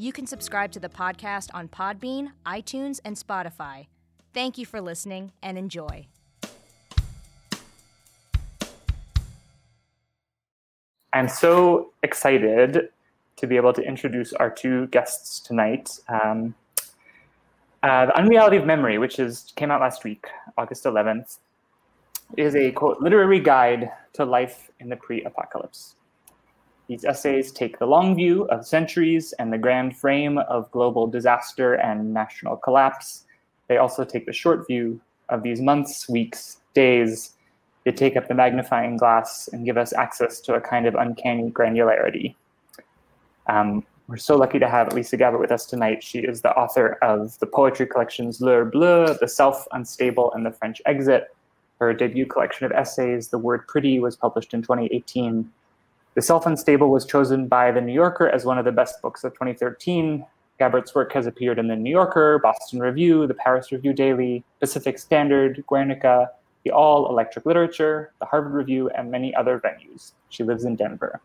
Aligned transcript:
You 0.00 0.14
can 0.14 0.26
subscribe 0.26 0.72
to 0.72 0.80
the 0.80 0.88
podcast 0.88 1.50
on 1.52 1.68
Podbean, 1.68 2.30
iTunes, 2.46 3.00
and 3.04 3.16
Spotify. 3.16 3.88
Thank 4.32 4.56
you 4.56 4.64
for 4.64 4.80
listening 4.80 5.32
and 5.42 5.58
enjoy. 5.58 6.06
I'm 11.12 11.28
so 11.28 11.92
excited 12.02 12.88
to 13.36 13.46
be 13.46 13.58
able 13.58 13.74
to 13.74 13.82
introduce 13.82 14.32
our 14.32 14.48
two 14.48 14.86
guests 14.86 15.38
tonight. 15.38 15.90
Um, 16.08 16.54
uh, 17.82 18.06
the 18.06 18.16
Unreality 18.16 18.56
of 18.56 18.64
Memory, 18.64 18.96
which 18.96 19.18
is 19.18 19.52
came 19.54 19.70
out 19.70 19.82
last 19.82 20.02
week, 20.02 20.28
August 20.56 20.84
11th, 20.84 21.40
is 22.38 22.56
a 22.56 22.72
quote 22.72 23.02
literary 23.02 23.38
guide 23.38 23.90
to 24.14 24.24
life 24.24 24.70
in 24.80 24.88
the 24.88 24.96
pre-apocalypse. 24.96 25.94
These 26.90 27.04
essays 27.04 27.52
take 27.52 27.78
the 27.78 27.86
long 27.86 28.16
view 28.16 28.46
of 28.46 28.66
centuries 28.66 29.32
and 29.34 29.52
the 29.52 29.58
grand 29.58 29.96
frame 29.96 30.38
of 30.38 30.68
global 30.72 31.06
disaster 31.06 31.74
and 31.74 32.12
national 32.12 32.56
collapse. 32.56 33.26
They 33.68 33.76
also 33.76 34.04
take 34.04 34.26
the 34.26 34.32
short 34.32 34.66
view 34.66 35.00
of 35.28 35.44
these 35.44 35.60
months, 35.60 36.08
weeks, 36.08 36.56
days. 36.74 37.36
They 37.84 37.92
take 37.92 38.16
up 38.16 38.26
the 38.26 38.34
magnifying 38.34 38.96
glass 38.96 39.48
and 39.52 39.64
give 39.64 39.76
us 39.76 39.92
access 39.92 40.40
to 40.40 40.54
a 40.54 40.60
kind 40.60 40.84
of 40.84 40.96
uncanny 40.96 41.52
granularity. 41.52 42.34
Um, 43.46 43.86
we're 44.08 44.16
so 44.16 44.36
lucky 44.36 44.58
to 44.58 44.68
have 44.68 44.92
Elisa 44.92 45.16
Gabbert 45.16 45.38
with 45.38 45.52
us 45.52 45.66
tonight. 45.66 46.02
She 46.02 46.18
is 46.18 46.42
the 46.42 46.50
author 46.56 46.98
of 47.02 47.38
the 47.38 47.46
poetry 47.46 47.86
collections 47.86 48.40
L'Heure 48.40 48.68
Bleue, 48.68 49.16
The 49.20 49.28
Self, 49.28 49.64
Unstable, 49.70 50.32
and 50.32 50.44
The 50.44 50.50
French 50.50 50.82
Exit. 50.86 51.28
Her 51.78 51.94
debut 51.94 52.26
collection 52.26 52.66
of 52.66 52.72
essays, 52.72 53.28
The 53.28 53.38
Word 53.38 53.68
Pretty, 53.68 54.00
was 54.00 54.16
published 54.16 54.54
in 54.54 54.62
2018. 54.62 55.48
The 56.20 56.26
Self 56.26 56.44
Unstable 56.44 56.90
was 56.90 57.06
chosen 57.06 57.48
by 57.48 57.72
The 57.72 57.80
New 57.80 57.94
Yorker 57.94 58.28
as 58.28 58.44
one 58.44 58.58
of 58.58 58.66
the 58.66 58.72
best 58.72 59.00
books 59.00 59.24
of 59.24 59.32
2013. 59.32 60.22
Gabbert's 60.60 60.94
work 60.94 61.14
has 61.14 61.24
appeared 61.24 61.58
in 61.58 61.66
The 61.66 61.76
New 61.76 61.88
Yorker, 61.88 62.38
Boston 62.40 62.78
Review, 62.78 63.26
The 63.26 63.32
Paris 63.32 63.72
Review 63.72 63.94
Daily, 63.94 64.44
Pacific 64.58 64.98
Standard, 64.98 65.64
Guernica, 65.66 66.30
the 66.62 66.72
Awl 66.72 67.08
Electric 67.08 67.46
Literature, 67.46 68.12
the 68.18 68.26
Harvard 68.26 68.52
Review, 68.52 68.90
and 68.90 69.10
many 69.10 69.34
other 69.34 69.58
venues. 69.60 70.12
She 70.28 70.44
lives 70.44 70.66
in 70.66 70.76
Denver. 70.76 71.22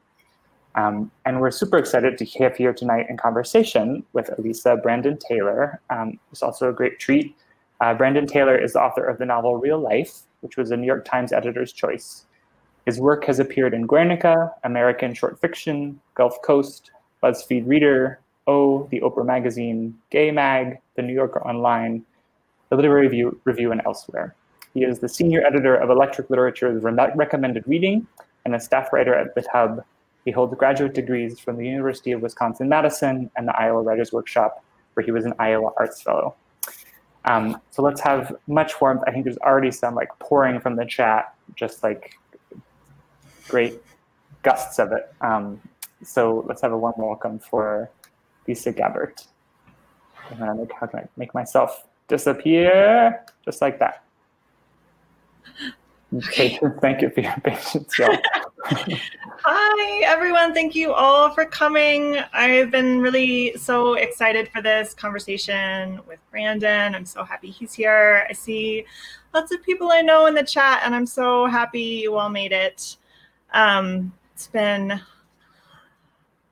Um, 0.76 1.12
and 1.26 1.42
we're 1.42 1.52
super 1.52 1.78
excited 1.78 2.18
to 2.18 2.26
have 2.40 2.56
here 2.56 2.72
tonight 2.72 3.08
in 3.10 3.18
conversation 3.18 4.02
with 4.14 4.30
Elisa 4.40 4.78
Brandon 4.78 5.18
Taylor. 5.18 5.82
Um, 5.90 6.22
it's 6.32 6.42
also 6.42 6.70
a 6.70 6.74
great 6.74 7.00
treat. 7.00 7.36
Uh, 7.82 7.94
Brandon 7.96 8.28
Taylor 8.28 8.58
is 8.58 8.72
the 8.72 8.80
author 8.80 9.04
of 9.04 9.18
the 9.18 9.26
novel 9.26 9.58
Real 9.58 9.78
Life, 9.78 10.22
which 10.40 10.56
was 10.56 10.72
a 10.72 10.78
New 10.78 10.88
York 10.88 11.04
Times 11.04 11.34
editor's 11.34 11.74
choice. 11.74 12.25
His 12.86 13.00
work 13.00 13.26
has 13.26 13.40
appeared 13.40 13.74
in 13.74 13.88
Guernica, 13.88 14.54
American 14.64 15.14
Short 15.14 15.40
Fiction, 15.40 16.00
Gulf 16.14 16.42
Coast, 16.44 16.92
BuzzFeed 17.24 17.68
Reader, 17.68 18.20
O, 18.48 18.88
the 18.92 19.02
Oprah 19.02 19.26
Magazine, 19.26 19.98
Gay 20.12 20.32
Mag, 20.32 20.80
The 20.96 21.02
New 21.02 21.14
Yorker 21.14 21.46
Online, 21.48 22.06
The 22.70 22.76
Literary 22.76 23.08
Review, 23.08 23.40
Review 23.44 23.72
and 23.72 23.82
elsewhere. 23.86 24.36
He 24.74 24.84
is 24.84 25.00
the 25.00 25.10
senior 25.10 25.44
editor 25.46 25.76
of 25.76 25.90
Electric 25.90 26.30
Literature's 26.30 26.84
Recommended 26.84 27.64
Reading 27.68 28.06
and 28.46 28.54
a 28.54 28.60
staff 28.60 28.94
writer 28.94 29.16
at 29.16 29.34
The 29.34 29.44
Hub, 29.52 29.84
he 30.26 30.32
holds 30.32 30.54
graduate 30.56 30.96
degrees 30.96 31.40
from 31.40 31.58
the 31.58 31.66
University 31.66 32.12
of 32.12 32.22
Wisconsin 32.22 32.68
Madison 32.68 33.30
and 33.38 33.48
the 33.48 33.56
Iowa 33.58 33.82
Writers 33.84 34.12
Workshop, 34.12 34.64
where 34.96 35.06
he 35.06 35.12
was 35.12 35.24
an 35.24 35.36
Iowa 35.38 35.72
Arts 35.78 36.02
Fellow. 36.02 36.36
Um, 37.26 37.62
so 37.70 37.84
let's 37.84 38.02
have 38.02 38.36
much 38.48 38.82
warmth. 38.82 39.04
I 39.08 39.12
think 39.12 39.24
there's 39.24 39.38
already 39.38 39.72
some 39.72 39.94
like 39.94 40.10
pouring 40.20 40.60
from 40.60 40.76
the 40.76 40.86
chat, 40.86 41.34
just 41.56 41.84
like 41.84 42.18
great 43.48 43.82
gusts 44.44 44.80
of 44.80 44.92
it. 44.92 45.14
Um, 45.22 45.62
so 46.04 46.46
let's 46.48 46.62
have 46.62 46.72
a 46.72 46.78
warm 46.78 46.96
welcome 46.98 47.40
for 47.40 47.90
Lisa 48.48 48.72
Gabbert. 48.72 49.26
And 50.30 50.60
make, 50.60 50.72
how 50.72 50.88
can 50.88 51.00
I 51.00 51.08
make 51.18 51.34
myself 51.34 51.88
disappear? 52.08 53.24
Just 53.44 53.62
like 53.62 53.80
that. 53.80 54.04
Okay. 56.14 56.58
Thank 56.82 57.02
you 57.02 57.10
for 57.10 57.22
your 57.22 57.36
patience, 57.44 58.00
y'all. 58.00 58.16
Hi, 58.68 60.04
everyone. 60.06 60.54
Thank 60.54 60.74
you 60.76 60.94
all 60.94 61.30
for 61.32 61.46
coming. 61.46 62.18
I've 62.32 62.72
been 62.72 63.02
really 63.02 63.56
so 63.58 63.96
excited 63.96 64.48
for 64.50 64.62
this 64.62 64.94
conversation 64.94 66.00
with 66.08 66.20
Brandon. 66.32 66.96
I'm 66.96 67.06
so 67.06 67.24
happy 67.24 67.50
he's 67.50 67.74
here. 67.74 68.26
I 68.30 68.34
see 68.34 68.86
lots 69.34 69.52
of 69.52 69.62
people 69.64 69.92
I 69.92 70.02
know 70.02 70.28
in 70.28 70.36
the 70.36 70.44
chat, 70.44 70.82
and 70.86 70.96
I'm 70.96 71.06
so 71.06 71.48
happy 71.48 71.82
you 71.82 72.16
all 72.16 72.30
made 72.30 72.54
it. 72.54 72.96
Um, 73.56 74.14
it's 74.34 74.48
been 74.48 74.92
a 74.92 75.02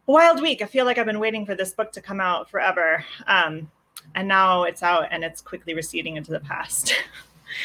wild 0.08 0.42
week. 0.42 0.62
I 0.62 0.66
feel 0.66 0.86
like 0.86 0.98
I've 0.98 1.06
been 1.06 1.20
waiting 1.20 1.46
for 1.46 1.54
this 1.54 1.74
book 1.74 1.92
to 1.92 2.02
come 2.02 2.20
out 2.20 2.50
forever. 2.50 3.06
Um, 3.28 3.70
and 4.16 4.28
now 4.28 4.64
it's 4.64 4.82
out 4.82 5.10
and 5.12 5.24
it's 5.24 5.42
quickly 5.42 5.76
receding 5.76 6.18
into 6.18 6.32
the 6.32 6.40
past. 6.40 6.96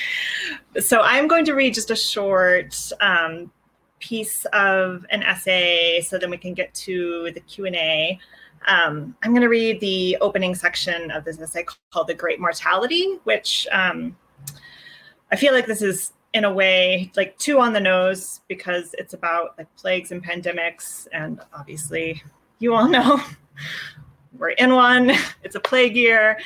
so 0.80 1.00
I'm 1.00 1.28
going 1.28 1.46
to 1.46 1.54
read 1.54 1.72
just 1.72 1.90
a 1.90 1.96
short 1.96 2.76
um, 3.00 3.50
piece 4.00 4.44
of 4.52 5.06
an 5.10 5.22
essay 5.22 6.00
so 6.00 6.18
then 6.18 6.30
we 6.30 6.36
can 6.36 6.54
get 6.54 6.72
to 6.74 7.30
the 7.34 7.40
q&a 7.40 8.18
um, 8.66 9.16
i'm 9.22 9.32
going 9.32 9.42
to 9.42 9.48
read 9.48 9.80
the 9.80 10.16
opening 10.20 10.54
section 10.54 11.10
of 11.10 11.24
this 11.24 11.40
essay 11.40 11.64
called 11.92 12.06
the 12.06 12.14
great 12.14 12.40
mortality 12.40 13.18
which 13.24 13.66
um, 13.72 14.16
i 15.32 15.36
feel 15.36 15.52
like 15.52 15.66
this 15.66 15.82
is 15.82 16.12
in 16.34 16.44
a 16.44 16.52
way 16.52 17.10
like 17.16 17.36
too 17.38 17.58
on 17.58 17.72
the 17.72 17.80
nose 17.80 18.40
because 18.48 18.94
it's 18.98 19.14
about 19.14 19.56
like 19.56 19.74
plagues 19.76 20.12
and 20.12 20.24
pandemics 20.24 21.08
and 21.12 21.40
obviously 21.54 22.22
you 22.58 22.74
all 22.74 22.88
know 22.88 23.20
we're 24.38 24.50
in 24.50 24.74
one 24.74 25.10
it's 25.42 25.54
a 25.56 25.60
plague 25.60 25.96
year. 25.96 26.38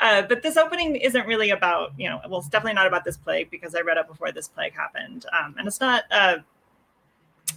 Uh, 0.00 0.22
but 0.22 0.42
this 0.42 0.56
opening 0.56 0.96
isn't 0.96 1.26
really 1.26 1.50
about 1.50 1.92
you 1.96 2.08
know 2.08 2.20
well 2.28 2.40
it's 2.40 2.48
definitely 2.48 2.74
not 2.74 2.86
about 2.86 3.04
this 3.04 3.16
plague 3.16 3.50
because 3.50 3.74
i 3.74 3.80
read 3.80 3.96
it 3.96 4.06
before 4.08 4.32
this 4.32 4.48
plague 4.48 4.74
happened. 4.74 5.24
Um, 5.38 5.54
and 5.58 5.66
it's 5.66 5.80
not 5.80 6.04
uh, 6.10 6.38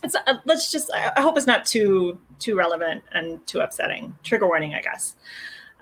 it's 0.04 0.16
uh, 0.16 0.36
let's 0.46 0.72
just 0.72 0.92
i 0.94 1.20
hope 1.20 1.38
it's 1.38 1.48
not 1.48 1.66
too 1.66 2.20
too 2.40 2.56
relevant 2.56 3.04
and 3.14 3.46
too 3.48 3.60
upsetting. 3.60 4.16
Trigger 4.24 4.48
warning 4.48 4.76
i 4.76 4.82
guess. 4.82 5.16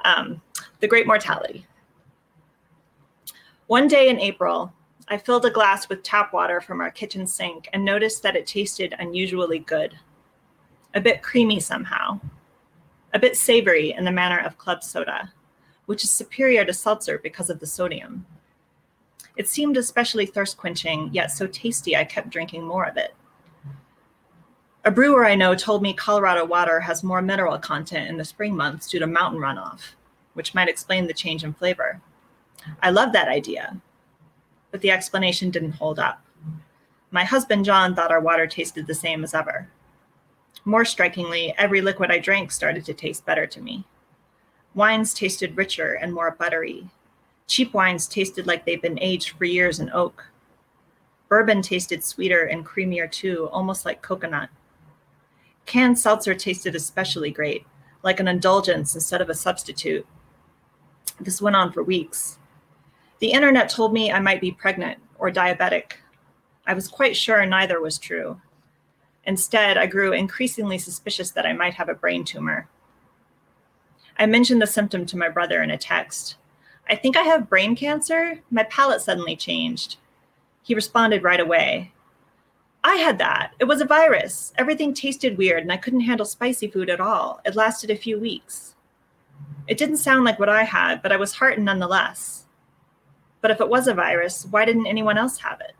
Um, 0.06 0.42
the 0.80 0.88
great 0.88 1.08
mortality. 1.08 1.68
One 3.68 3.88
day 3.88 4.10
in 4.10 4.20
april 4.20 4.74
i 5.10 5.18
filled 5.18 5.46
a 5.46 5.52
glass 5.52 5.90
with 5.90 6.04
tap 6.04 6.32
water 6.34 6.62
from 6.62 6.80
our 6.82 6.92
kitchen 6.92 7.28
sink 7.28 7.68
and 7.74 7.84
noticed 7.84 8.24
that 8.24 8.36
it 8.36 8.48
tasted 8.48 8.96
unusually 9.00 9.60
good. 9.60 9.98
A 10.94 11.02
bit 11.02 11.22
creamy 11.22 11.60
somehow. 11.60 12.20
A 13.14 13.20
bit 13.20 13.36
savory 13.36 13.92
in 13.92 14.06
the 14.06 14.12
manner 14.12 14.40
of 14.40 14.58
club 14.58 14.84
soda 14.84 15.32
which 15.90 16.04
is 16.04 16.12
superior 16.12 16.64
to 16.64 16.72
seltzer 16.72 17.18
because 17.18 17.50
of 17.50 17.60
the 17.60 17.66
sodium. 17.66 18.24
It 19.38 19.50
seemed 19.50 19.76
especially 19.76 20.28
thirst 20.28 20.56
quenching 20.56 21.10
yet 21.12 21.32
so 21.32 21.48
tasty 21.48 21.98
i 21.98 22.04
kept 22.04 22.30
drinking 22.30 22.64
more 22.64 22.86
of 22.86 22.96
it. 22.96 23.16
A 24.86 24.92
brewer 24.92 25.26
I 25.26 25.34
know 25.34 25.56
told 25.56 25.82
me 25.82 25.96
Colorado 25.96 26.46
water 26.46 26.80
has 26.80 27.04
more 27.04 27.24
mineral 27.24 27.58
content 27.58 28.08
in 28.08 28.18
the 28.18 28.24
spring 28.24 28.56
months 28.56 28.88
due 28.88 29.00
to 29.00 29.08
mountain 29.08 29.42
runoff, 29.42 29.96
which 30.36 30.54
might 30.54 30.70
explain 30.70 31.08
the 31.08 31.14
change 31.16 31.44
in 31.44 31.56
flavor. 31.56 32.00
I 32.84 32.92
love 32.92 33.12
that 33.14 33.28
idea, 33.28 33.82
but 34.72 34.82
the 34.82 34.92
explanation 34.92 35.50
didn't 35.50 35.72
hold 35.74 36.00
up. 36.00 36.26
My 37.12 37.24
husband 37.24 37.66
John 37.66 37.96
thought 37.96 38.12
our 38.12 38.22
water 38.22 38.46
tasted 38.46 38.86
the 38.86 38.94
same 38.94 39.24
as 39.24 39.34
ever. 39.34 39.68
More 40.66 40.86
strikingly, 40.86 41.54
every 41.58 41.82
liquid 41.82 42.12
I 42.12 42.20
drank 42.20 42.52
started 42.52 42.86
to 42.86 42.94
taste 42.94 43.26
better 43.26 43.48
to 43.48 43.62
me. 43.62 43.86
Wines 44.76 45.14
tasted 45.14 45.58
richer 45.58 45.94
and 45.94 46.14
more 46.14 46.32
buttery. 46.32 46.90
Cheap 47.48 47.74
wines 47.74 48.08
tasted 48.08 48.46
like 48.46 48.66
they'd 48.66 48.82
been 48.82 49.00
aged 49.00 49.32
for 49.32 49.46
years 49.46 49.80
in 49.80 49.90
oak. 49.92 50.28
Bourbon 51.28 51.62
tasted 51.62 52.04
sweeter 52.04 52.46
and 52.46 52.66
creamier 52.66 53.10
too, 53.12 53.50
almost 53.52 53.86
like 53.86 54.02
coconut. 54.02 54.50
Canned 55.66 56.00
seltzer 56.00 56.34
tasted 56.34 56.76
especially 56.76 57.30
great, 57.30 57.66
like 58.02 58.20
an 58.20 58.28
indulgence 58.28 58.96
instead 58.96 59.22
of 59.22 59.30
a 59.30 59.36
substitute. 59.36 60.06
This 61.20 61.42
went 61.42 61.56
on 61.56 61.72
for 61.72 61.84
weeks. 61.84 62.39
The 63.20 63.32
internet 63.32 63.70
told 63.70 63.94
me 63.94 64.12
I 64.12 64.20
might 64.20 64.42
be 64.42 64.52
pregnant 64.52 65.00
or 65.18 65.30
diabetic. 65.30 65.94
I 66.66 66.74
was 66.74 66.88
quite 66.88 67.18
sure 67.18 67.46
neither 67.46 67.82
was 67.82 67.98
true. 67.98 68.40
Instead, 69.26 69.78
I 69.78 69.86
grew 69.86 70.14
increasingly 70.14 70.78
suspicious 70.78 71.32
that 71.32 71.46
I 71.46 71.54
might 71.54 71.74
have 71.74 71.90
a 71.90 71.94
brain 71.94 72.24
tumor. 72.24 72.68
I 74.18 74.26
mentioned 74.26 74.62
the 74.62 74.68
symptom 74.68 75.06
to 75.08 75.18
my 75.18 75.30
brother 75.30 75.62
in 75.62 75.72
a 75.72 75.78
text. 75.78 76.38
I 76.90 76.96
think 76.96 77.16
I 77.16 77.22
have 77.24 77.50
brain 77.50 77.76
cancer. 77.76 78.40
My 78.50 78.64
palate 78.64 79.02
suddenly 79.02 79.36
changed. 79.36 79.98
He 80.64 80.74
responded 80.74 81.24
right 81.24 81.40
away. 81.40 81.92
I 82.84 82.96
had 82.96 83.18
that. 83.20 83.54
It 83.60 83.66
was 83.66 83.82
a 83.82 83.86
virus. 83.86 84.54
Everything 84.58 84.94
tasted 84.94 85.38
weird, 85.38 85.62
and 85.64 85.72
I 85.72 85.78
couldn't 85.78 86.02
handle 86.02 86.26
spicy 86.26 86.68
food 86.68 86.90
at 86.90 87.02
all. 87.02 87.42
It 87.46 87.56
lasted 87.56 87.92
a 87.92 87.96
few 87.96 88.20
weeks. 88.20 88.76
It 89.68 89.78
didn't 89.78 89.98
sound 89.98 90.24
like 90.24 90.40
what 90.40 90.50
I 90.50 90.64
had, 90.64 91.02
but 91.02 91.12
I 91.12 91.18
was 91.18 91.34
heartened 91.34 91.66
nonetheless. 91.66 92.46
But 93.42 93.52
if 93.52 93.62
it 93.62 93.70
was 93.70 93.88
a 93.88 93.94
virus, 93.94 94.46
why 94.50 94.66
didn't 94.66 94.88
anyone 94.88 95.18
else 95.18 95.38
have 95.40 95.62
it? 95.62 95.74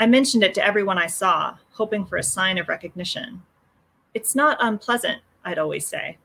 I 0.00 0.06
mentioned 0.06 0.42
it 0.42 0.54
to 0.54 0.64
everyone 0.64 0.98
I 0.98 1.06
saw, 1.06 1.56
hoping 1.70 2.04
for 2.04 2.16
a 2.16 2.22
sign 2.22 2.58
of 2.58 2.68
recognition. 2.68 3.42
It's 4.12 4.34
not 4.34 4.58
unpleasant, 4.60 5.22
I'd 5.44 5.58
always 5.58 5.86
say. 5.86 6.18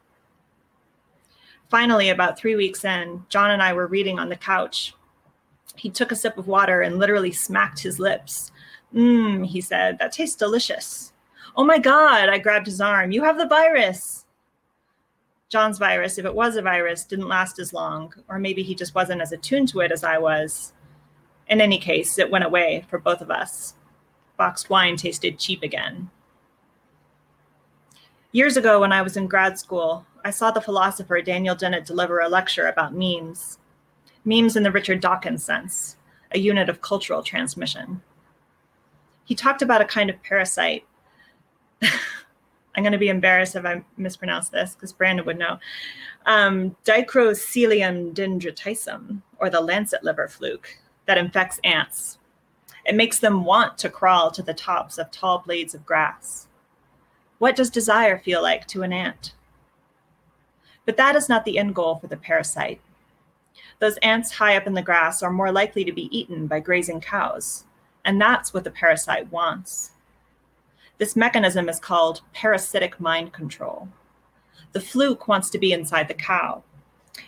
Finally, 1.69 2.09
about 2.09 2.37
three 2.37 2.55
weeks 2.55 2.83
in, 2.83 3.23
John 3.29 3.51
and 3.51 3.61
I 3.61 3.73
were 3.73 3.85
reading 3.85 4.17
on 4.17 4.29
the 4.29 4.35
couch. 4.35 4.95
He 5.75 5.89
took 5.89 6.11
a 6.11 6.15
sip 6.15 6.37
of 6.37 6.47
water 6.47 6.81
and 6.81 6.97
literally 6.97 7.31
smacked 7.31 7.79
his 7.79 7.99
lips. 7.99 8.51
Mmm, 8.93 9.45
he 9.45 9.61
said, 9.61 9.99
that 9.99 10.11
tastes 10.11 10.35
delicious. 10.35 11.13
Oh 11.55 11.63
my 11.63 11.77
God, 11.77 12.27
I 12.29 12.39
grabbed 12.39 12.65
his 12.65 12.81
arm. 12.81 13.11
You 13.11 13.23
have 13.23 13.37
the 13.37 13.47
virus. 13.47 14.25
John's 15.49 15.79
virus, 15.79 16.19
if 16.19 16.25
it 16.25 16.35
was 16.35 16.55
a 16.55 16.61
virus, 16.61 17.03
didn't 17.03 17.27
last 17.27 17.57
as 17.57 17.73
long, 17.73 18.13
or 18.27 18.37
maybe 18.37 18.61
he 18.61 18.75
just 18.75 18.93
wasn't 18.93 19.21
as 19.21 19.31
attuned 19.31 19.67
to 19.69 19.79
it 19.79 19.91
as 19.91 20.03
I 20.03 20.19
was. 20.19 20.73
In 21.47 21.59
any 21.59 21.79
case, 21.79 22.19
it 22.19 22.29
went 22.29 22.43
away 22.43 22.85
for 22.87 22.99
both 22.99 23.19
of 23.19 23.31
us. 23.31 23.73
Boxed 24.37 24.69
wine 24.69 24.95
tasted 24.95 25.39
cheap 25.39 25.63
again. 25.63 26.11
Years 28.31 28.57
ago, 28.57 28.79
when 28.79 28.91
I 28.91 29.01
was 29.01 29.17
in 29.17 29.25
grad 29.25 29.57
school, 29.57 30.05
I 30.23 30.29
saw 30.29 30.51
the 30.51 30.61
philosopher 30.61 31.19
Daniel 31.19 31.55
Dennett 31.55 31.85
deliver 31.85 32.19
a 32.19 32.29
lecture 32.29 32.67
about 32.67 32.93
memes. 32.93 33.57
Memes 34.23 34.55
in 34.55 34.61
the 34.61 34.71
Richard 34.71 35.01
Dawkins 35.01 35.43
sense, 35.43 35.97
a 36.31 36.37
unit 36.37 36.69
of 36.69 36.81
cultural 36.81 37.23
transmission. 37.23 38.03
He 39.25 39.33
talked 39.33 39.63
about 39.63 39.81
a 39.81 39.85
kind 39.85 40.11
of 40.11 40.21
parasite. 40.21 40.85
I'm 42.75 42.83
going 42.83 42.94
to 42.94 43.00
be 43.00 43.10
embarrassed 43.10 43.56
if 43.56 43.66
I 43.66 43.83
mispronounce 43.98 44.50
this 44.50 44.75
because 44.75 44.94
Brandon 44.94 45.25
would 45.25 45.39
know. 45.39 45.60
Um, 46.25 46.75
Dicrocoelium 46.86 48.13
dendriticum, 48.13 49.21
or 49.39 49.50
the 49.50 49.62
lancet 49.62 50.04
liver 50.04 50.27
fluke, 50.27 50.77
that 51.06 51.18
infects 51.18 51.60
ants. 51.63 52.19
It 52.86 52.95
makes 52.95 53.19
them 53.19 53.44
want 53.44 53.77
to 53.80 53.89
crawl 53.89 54.31
to 54.31 54.44
the 54.44 54.54
tops 54.54 54.98
of 54.98 55.12
tall 55.12 55.39
blades 55.39 55.74
of 55.74 55.86
grass. 55.86 56.48
What 57.39 57.56
does 57.56 57.69
desire 57.69 58.19
feel 58.19 58.42
like 58.42 58.68
to 58.68 58.83
an 58.83 58.94
ant? 58.94 59.33
But 60.86 60.98
that 60.98 61.16
is 61.16 61.30
not 61.30 61.45
the 61.45 61.57
end 61.57 61.75
goal 61.75 61.98
for 61.98 62.07
the 62.07 62.18
parasite. 62.18 62.81
Those 63.80 63.98
ants 63.98 64.31
high 64.31 64.57
up 64.57 64.68
in 64.68 64.74
the 64.74 64.81
grass 64.81 65.24
are 65.24 65.31
more 65.31 65.51
likely 65.51 65.86
to 65.86 65.92
be 65.92 66.16
eaten 66.18 66.48
by 66.48 66.60
grazing 66.60 67.01
cows, 67.01 67.66
and 68.06 68.19
that's 68.19 68.54
what 68.54 68.63
the 68.63 68.71
parasite 68.71 69.31
wants. 69.31 69.92
This 70.99 71.15
mechanism 71.15 71.69
is 71.69 71.79
called 71.79 72.21
parasitic 72.33 72.99
mind 72.99 73.33
control. 73.33 73.87
The 74.73 74.81
fluke 74.81 75.27
wants 75.27 75.49
to 75.49 75.57
be 75.57 75.71
inside 75.71 76.07
the 76.09 76.13
cow. 76.13 76.63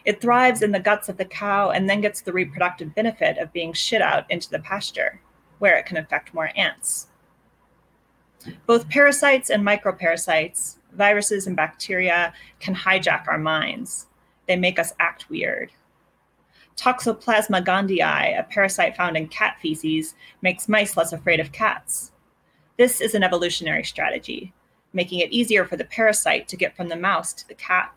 It 0.06 0.21
thrives 0.21 0.62
in 0.62 0.71
the 0.71 0.79
guts 0.79 1.09
of 1.09 1.18
the 1.18 1.25
cow 1.25 1.71
and 1.71 1.89
then 1.89 2.01
gets 2.01 2.21
the 2.21 2.33
reproductive 2.33 2.94
benefit 2.94 3.38
of 3.38 3.53
being 3.53 3.73
shit 3.73 4.01
out 4.01 4.29
into 4.29 4.50
the 4.50 4.59
pasture, 4.59 5.21
where 5.59 5.77
it 5.77 5.85
can 5.85 5.97
infect 5.97 6.33
more 6.33 6.51
ants. 6.56 7.07
Both 8.65 8.89
parasites 8.89 9.50
and 9.50 9.65
microparasites 9.65 10.77
viruses 10.94 11.47
and 11.47 11.56
bacteria 11.56 12.33
can 12.59 12.75
hijack 12.75 13.27
our 13.27 13.38
minds. 13.38 14.07
They 14.47 14.57
make 14.57 14.79
us 14.79 14.94
act 15.00 15.29
weird. 15.29 15.71
Toxoplasma 16.75 17.63
gondii, 17.63 18.39
a 18.39 18.44
parasite 18.44 18.97
found 18.97 19.15
in 19.15 19.27
cat 19.27 19.57
feces, 19.62 20.15
makes 20.41 20.68
mice 20.68 20.97
less 20.97 21.13
afraid 21.13 21.39
of 21.39 21.51
cats. 21.51 22.11
This 22.81 23.00
is 23.00 23.13
an 23.13 23.22
evolutionary 23.22 23.83
strategy, 23.83 24.54
making 24.92 25.19
it 25.19 25.31
easier 25.31 25.66
for 25.66 25.78
the 25.78 25.86
parasite 25.86 26.48
to 26.48 26.57
get 26.57 26.75
from 26.75 26.89
the 26.89 26.95
mouse 26.95 27.31
to 27.33 27.48
the 27.48 27.54
cat. 27.54 27.94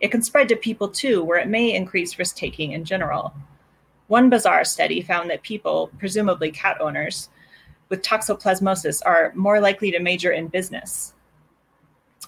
It 0.00 0.10
can 0.10 0.22
spread 0.22 0.48
to 0.48 0.56
people 0.56 0.88
too, 0.88 1.22
where 1.22 1.38
it 1.38 1.46
may 1.46 1.72
increase 1.72 2.18
risk 2.18 2.34
taking 2.34 2.72
in 2.72 2.84
general. 2.84 3.32
One 4.08 4.28
bizarre 4.28 4.64
study 4.64 5.02
found 5.02 5.30
that 5.30 5.44
people, 5.44 5.92
presumably 6.00 6.50
cat 6.50 6.80
owners, 6.80 7.28
with 7.88 8.02
toxoplasmosis 8.02 9.02
are 9.06 9.32
more 9.36 9.60
likely 9.60 9.92
to 9.92 10.00
major 10.00 10.32
in 10.32 10.48
business, 10.48 11.14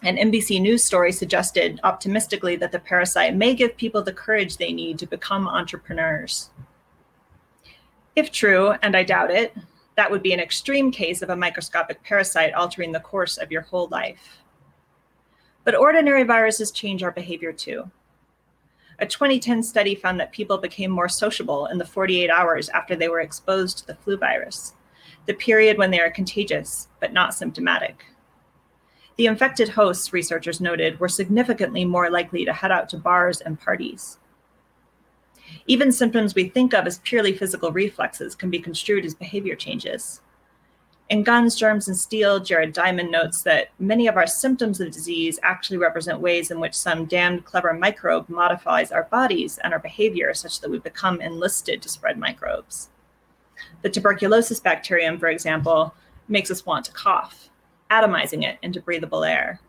an 0.05 0.19
NBC 0.19 0.61
News 0.63 0.85
story 0.85 1.11
suggested 1.11 1.81
optimistically 1.83 2.55
that 2.55 2.71
the 2.71 2.79
parasite 2.79 3.35
may 3.35 3.53
give 3.53 3.77
people 3.77 4.01
the 4.01 4.13
courage 4.13 4.59
they 4.59 4.73
need 4.73 4.97
to 5.01 5.07
become 5.07 5.49
entrepreneurs. 5.49 6.51
If 8.15 8.31
true, 8.31 8.75
and 8.81 8.97
I 8.97 9.03
doubt 9.03 9.33
it, 9.33 9.57
that 9.97 10.11
would 10.11 10.23
be 10.23 10.33
an 10.33 10.41
extreme 10.41 10.91
case 10.91 11.23
of 11.23 11.31
a 11.31 11.37
microscopic 11.37 12.03
parasite 12.03 12.55
altering 12.55 12.93
the 12.93 13.01
course 13.01 13.37
of 13.37 13.53
your 13.53 13.63
whole 13.63 13.89
life. 13.89 14.39
But 15.65 15.75
ordinary 15.75 16.25
viruses 16.25 16.71
change 16.71 17.03
our 17.03 17.13
behavior 17.13 17.53
too. 17.53 17.91
A 18.99 19.07
2010 19.07 19.63
study 19.63 19.95
found 19.95 20.21
that 20.21 20.33
people 20.33 20.59
became 20.59 20.91
more 20.91 21.09
sociable 21.09 21.67
in 21.67 21.79
the 21.79 21.85
48 21.85 22.31
hours 22.31 22.69
after 22.69 22.95
they 22.95 23.09
were 23.09 23.21
exposed 23.21 23.79
to 23.79 23.87
the 23.87 23.95
flu 23.97 24.17
virus, 24.17 24.75
the 25.27 25.35
period 25.35 25.79
when 25.79 25.91
they 25.91 26.01
are 26.01 26.11
contagious 26.11 26.89
but 27.01 27.13
not 27.13 27.35
symptomatic. 27.35 28.05
The 29.17 29.27
infected 29.27 29.69
hosts, 29.69 30.13
researchers 30.13 30.61
noted, 30.61 30.99
were 30.99 31.09
significantly 31.09 31.85
more 31.85 32.11
likely 32.11 32.45
to 32.45 32.53
head 32.53 32.73
out 32.73 32.89
to 32.91 32.97
bars 32.97 33.41
and 33.41 33.61
parties. 33.61 34.19
Even 35.67 35.93
symptoms 35.93 36.35
we 36.35 36.49
think 36.49 36.75
of 36.75 36.87
as 36.87 36.99
purely 37.01 37.33
physical 37.33 37.73
reflexes 37.73 38.35
can 38.35 38.51
be 38.51 38.59
construed 38.59 39.05
as 39.05 39.15
behavior 39.15 39.55
changes. 39.55 40.21
In 41.09 41.23
Guns, 41.23 41.57
Germs, 41.57 41.89
and 41.89 41.97
Steel, 41.97 42.41
Jared 42.41 42.73
Diamond 42.73 43.11
notes 43.11 43.43
that 43.43 43.69
many 43.79 44.07
of 44.07 44.17
our 44.17 44.27
symptoms 44.27 44.81
of 44.81 44.91
disease 44.91 45.39
actually 45.43 45.77
represent 45.77 46.21
ways 46.21 46.51
in 46.51 46.59
which 46.59 46.75
some 46.75 47.05
damned 47.05 47.45
clever 47.45 47.75
microbe 47.75 48.29
modifies 48.29 48.91
our 48.91 49.05
bodies 49.05 49.59
and 49.59 49.75
our 49.75 49.79
behavior 49.79 50.33
such 50.33 50.61
that 50.61 50.71
we 50.71 50.79
become 50.79 51.21
enlisted 51.21 51.83
to 51.83 51.89
spread 51.89 52.19
microbes. 52.19 52.89
The 53.83 53.91
tuberculosis 53.91 54.61
bacterium, 54.61 55.19
for 55.19 55.29
example, 55.29 55.95
makes 56.29 56.51
us 56.51 56.65
want 56.65 56.87
to 56.87 56.93
cough 56.93 57.51
atomizing 57.93 58.43
it 58.43 58.59
into 58.63 58.81
breathable 58.81 59.23
air. 59.23 59.61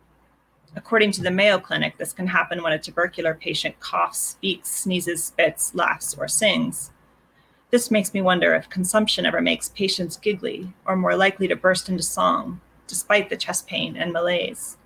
According 0.75 1.11
to 1.13 1.21
the 1.21 1.31
Mayo 1.31 1.59
Clinic, 1.59 1.97
this 1.97 2.13
can 2.13 2.25
happen 2.25 2.63
when 2.63 2.73
a 2.73 2.79
tubercular 2.79 3.35
patient 3.35 3.79
coughs, 3.79 4.19
speaks, 4.19 4.69
sneezes, 4.69 5.23
spits, 5.23 5.75
laughs, 5.75 6.15
or 6.17 6.27
sings. 6.27 6.91
This 7.69 7.91
makes 7.91 8.13
me 8.13 8.21
wonder 8.21 8.55
if 8.55 8.69
consumption 8.69 9.25
ever 9.25 9.39
makes 9.39 9.69
patients 9.69 10.17
giggly 10.17 10.73
or 10.85 10.95
more 10.95 11.15
likely 11.15 11.47
to 11.47 11.55
burst 11.55 11.89
into 11.89 12.03
song, 12.03 12.59
despite 12.87 13.29
the 13.29 13.37
chest 13.37 13.67
pain 13.67 13.95
and 13.95 14.11
malaise. 14.11 14.77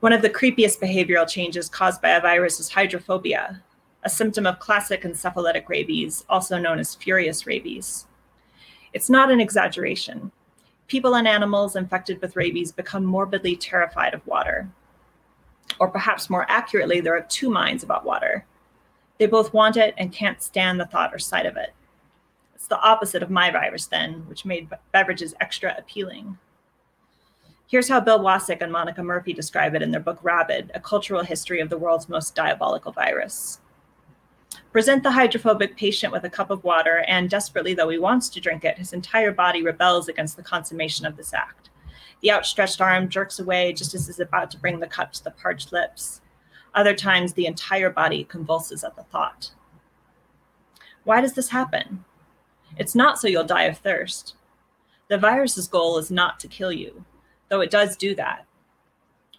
One 0.00 0.12
of 0.12 0.20
the 0.20 0.30
creepiest 0.30 0.80
behavioral 0.80 1.28
changes 1.28 1.70
caused 1.70 2.02
by 2.02 2.10
a 2.10 2.20
virus 2.20 2.60
is 2.60 2.68
hydrophobia, 2.70 3.62
a 4.02 4.10
symptom 4.10 4.46
of 4.46 4.58
classic 4.58 5.02
encephalitic 5.02 5.66
rabies, 5.68 6.26
also 6.28 6.58
known 6.58 6.78
as 6.78 6.94
furious 6.94 7.46
rabies. 7.46 8.06
It's 8.92 9.08
not 9.08 9.30
an 9.30 9.40
exaggeration 9.40 10.30
people 10.86 11.16
and 11.16 11.26
animals 11.26 11.76
infected 11.76 12.20
with 12.20 12.36
rabies 12.36 12.72
become 12.72 13.04
morbidly 13.04 13.56
terrified 13.56 14.14
of 14.14 14.26
water. 14.26 14.68
Or 15.80 15.88
perhaps 15.88 16.30
more 16.30 16.46
accurately, 16.48 17.00
there 17.00 17.16
are 17.16 17.26
two 17.28 17.50
minds 17.50 17.82
about 17.82 18.04
water. 18.04 18.44
They 19.18 19.26
both 19.26 19.52
want 19.52 19.76
it 19.76 19.94
and 19.96 20.12
can't 20.12 20.42
stand 20.42 20.78
the 20.78 20.86
thought 20.86 21.14
or 21.14 21.18
sight 21.18 21.46
of 21.46 21.56
it. 21.56 21.72
It's 22.54 22.66
the 22.66 22.80
opposite 22.80 23.22
of 23.22 23.30
my 23.30 23.50
virus, 23.50 23.86
then, 23.86 24.24
which 24.26 24.44
made 24.44 24.68
beverages 24.92 25.34
extra 25.40 25.74
appealing. 25.78 26.38
Here's 27.66 27.88
how 27.88 28.00
Bill 28.00 28.20
Wasik 28.20 28.60
and 28.60 28.70
Monica 28.70 29.02
Murphy 29.02 29.32
describe 29.32 29.74
it 29.74 29.82
in 29.82 29.90
their 29.90 30.00
book 30.00 30.18
Rabid 30.22 30.70
A 30.74 30.80
Cultural 30.80 31.24
History 31.24 31.60
of 31.60 31.70
the 31.70 31.78
World's 31.78 32.08
Most 32.08 32.34
Diabolical 32.34 32.92
Virus. 32.92 33.60
Present 34.74 35.04
the 35.04 35.12
hydrophobic 35.12 35.76
patient 35.76 36.12
with 36.12 36.24
a 36.24 36.28
cup 36.28 36.50
of 36.50 36.64
water, 36.64 37.04
and 37.06 37.30
desperately 37.30 37.74
though 37.74 37.90
he 37.90 37.96
wants 37.96 38.28
to 38.28 38.40
drink 38.40 38.64
it, 38.64 38.76
his 38.76 38.92
entire 38.92 39.30
body 39.30 39.62
rebels 39.62 40.08
against 40.08 40.36
the 40.36 40.42
consummation 40.42 41.06
of 41.06 41.16
this 41.16 41.32
act. 41.32 41.70
The 42.22 42.32
outstretched 42.32 42.80
arm 42.80 43.08
jerks 43.08 43.38
away 43.38 43.72
just 43.72 43.94
as 43.94 44.08
he's 44.08 44.18
about 44.18 44.50
to 44.50 44.58
bring 44.58 44.80
the 44.80 44.88
cup 44.88 45.12
to 45.12 45.22
the 45.22 45.30
parched 45.30 45.70
lips. 45.70 46.22
Other 46.74 46.92
times, 46.92 47.34
the 47.34 47.46
entire 47.46 47.88
body 47.88 48.24
convulses 48.24 48.82
at 48.82 48.96
the 48.96 49.04
thought. 49.04 49.52
Why 51.04 51.20
does 51.20 51.34
this 51.34 51.50
happen? 51.50 52.04
It's 52.76 52.96
not 52.96 53.20
so 53.20 53.28
you'll 53.28 53.44
die 53.44 53.66
of 53.66 53.78
thirst. 53.78 54.34
The 55.06 55.18
virus's 55.18 55.68
goal 55.68 55.98
is 55.98 56.10
not 56.10 56.40
to 56.40 56.48
kill 56.48 56.72
you, 56.72 57.04
though 57.48 57.60
it 57.60 57.70
does 57.70 57.96
do 57.96 58.16
that. 58.16 58.44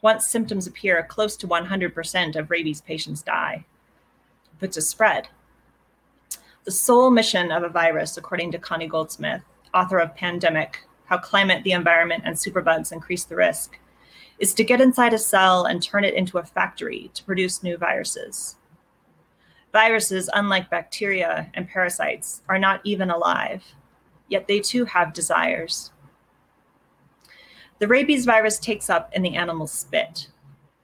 Once 0.01 0.29
symptoms 0.29 0.65
appear, 0.65 1.03
close 1.03 1.35
to 1.35 1.45
100% 1.45 2.37
of 2.37 2.49
rabies 2.49 2.79
patients 2.79 3.21
die. 3.21 3.65
But 4.59 4.71
to 4.73 4.81
spread. 4.81 5.27
The 6.63 6.71
sole 6.71 7.11
mission 7.11 7.51
of 7.51 7.63
a 7.63 7.69
virus, 7.69 8.17
according 8.17 8.51
to 8.53 8.59
Connie 8.59 8.87
Goldsmith, 8.87 9.43
author 9.73 9.99
of 9.99 10.15
Pandemic 10.15 10.79
How 11.05 11.17
Climate, 11.17 11.63
the 11.63 11.73
Environment, 11.73 12.23
and 12.25 12.35
Superbugs 12.35 12.91
Increase 12.91 13.25
the 13.25 13.35
Risk, 13.35 13.77
is 14.39 14.53
to 14.53 14.63
get 14.63 14.81
inside 14.81 15.13
a 15.13 15.17
cell 15.17 15.65
and 15.65 15.81
turn 15.81 16.03
it 16.03 16.13
into 16.13 16.37
a 16.37 16.43
factory 16.43 17.11
to 17.13 17.23
produce 17.23 17.63
new 17.63 17.77
viruses. 17.77 18.55
Viruses, 19.71 20.29
unlike 20.33 20.69
bacteria 20.69 21.51
and 21.53 21.69
parasites, 21.69 22.41
are 22.47 22.57
not 22.57 22.81
even 22.83 23.09
alive, 23.09 23.63
yet 24.29 24.47
they 24.47 24.59
too 24.59 24.85
have 24.85 25.13
desires. 25.13 25.91
The 27.79 27.87
rabies 27.87 28.25
virus 28.25 28.57
takes 28.57 28.89
up 28.89 29.13
in 29.13 29.21
the 29.21 29.35
animal's 29.35 29.73
spit. 29.73 30.29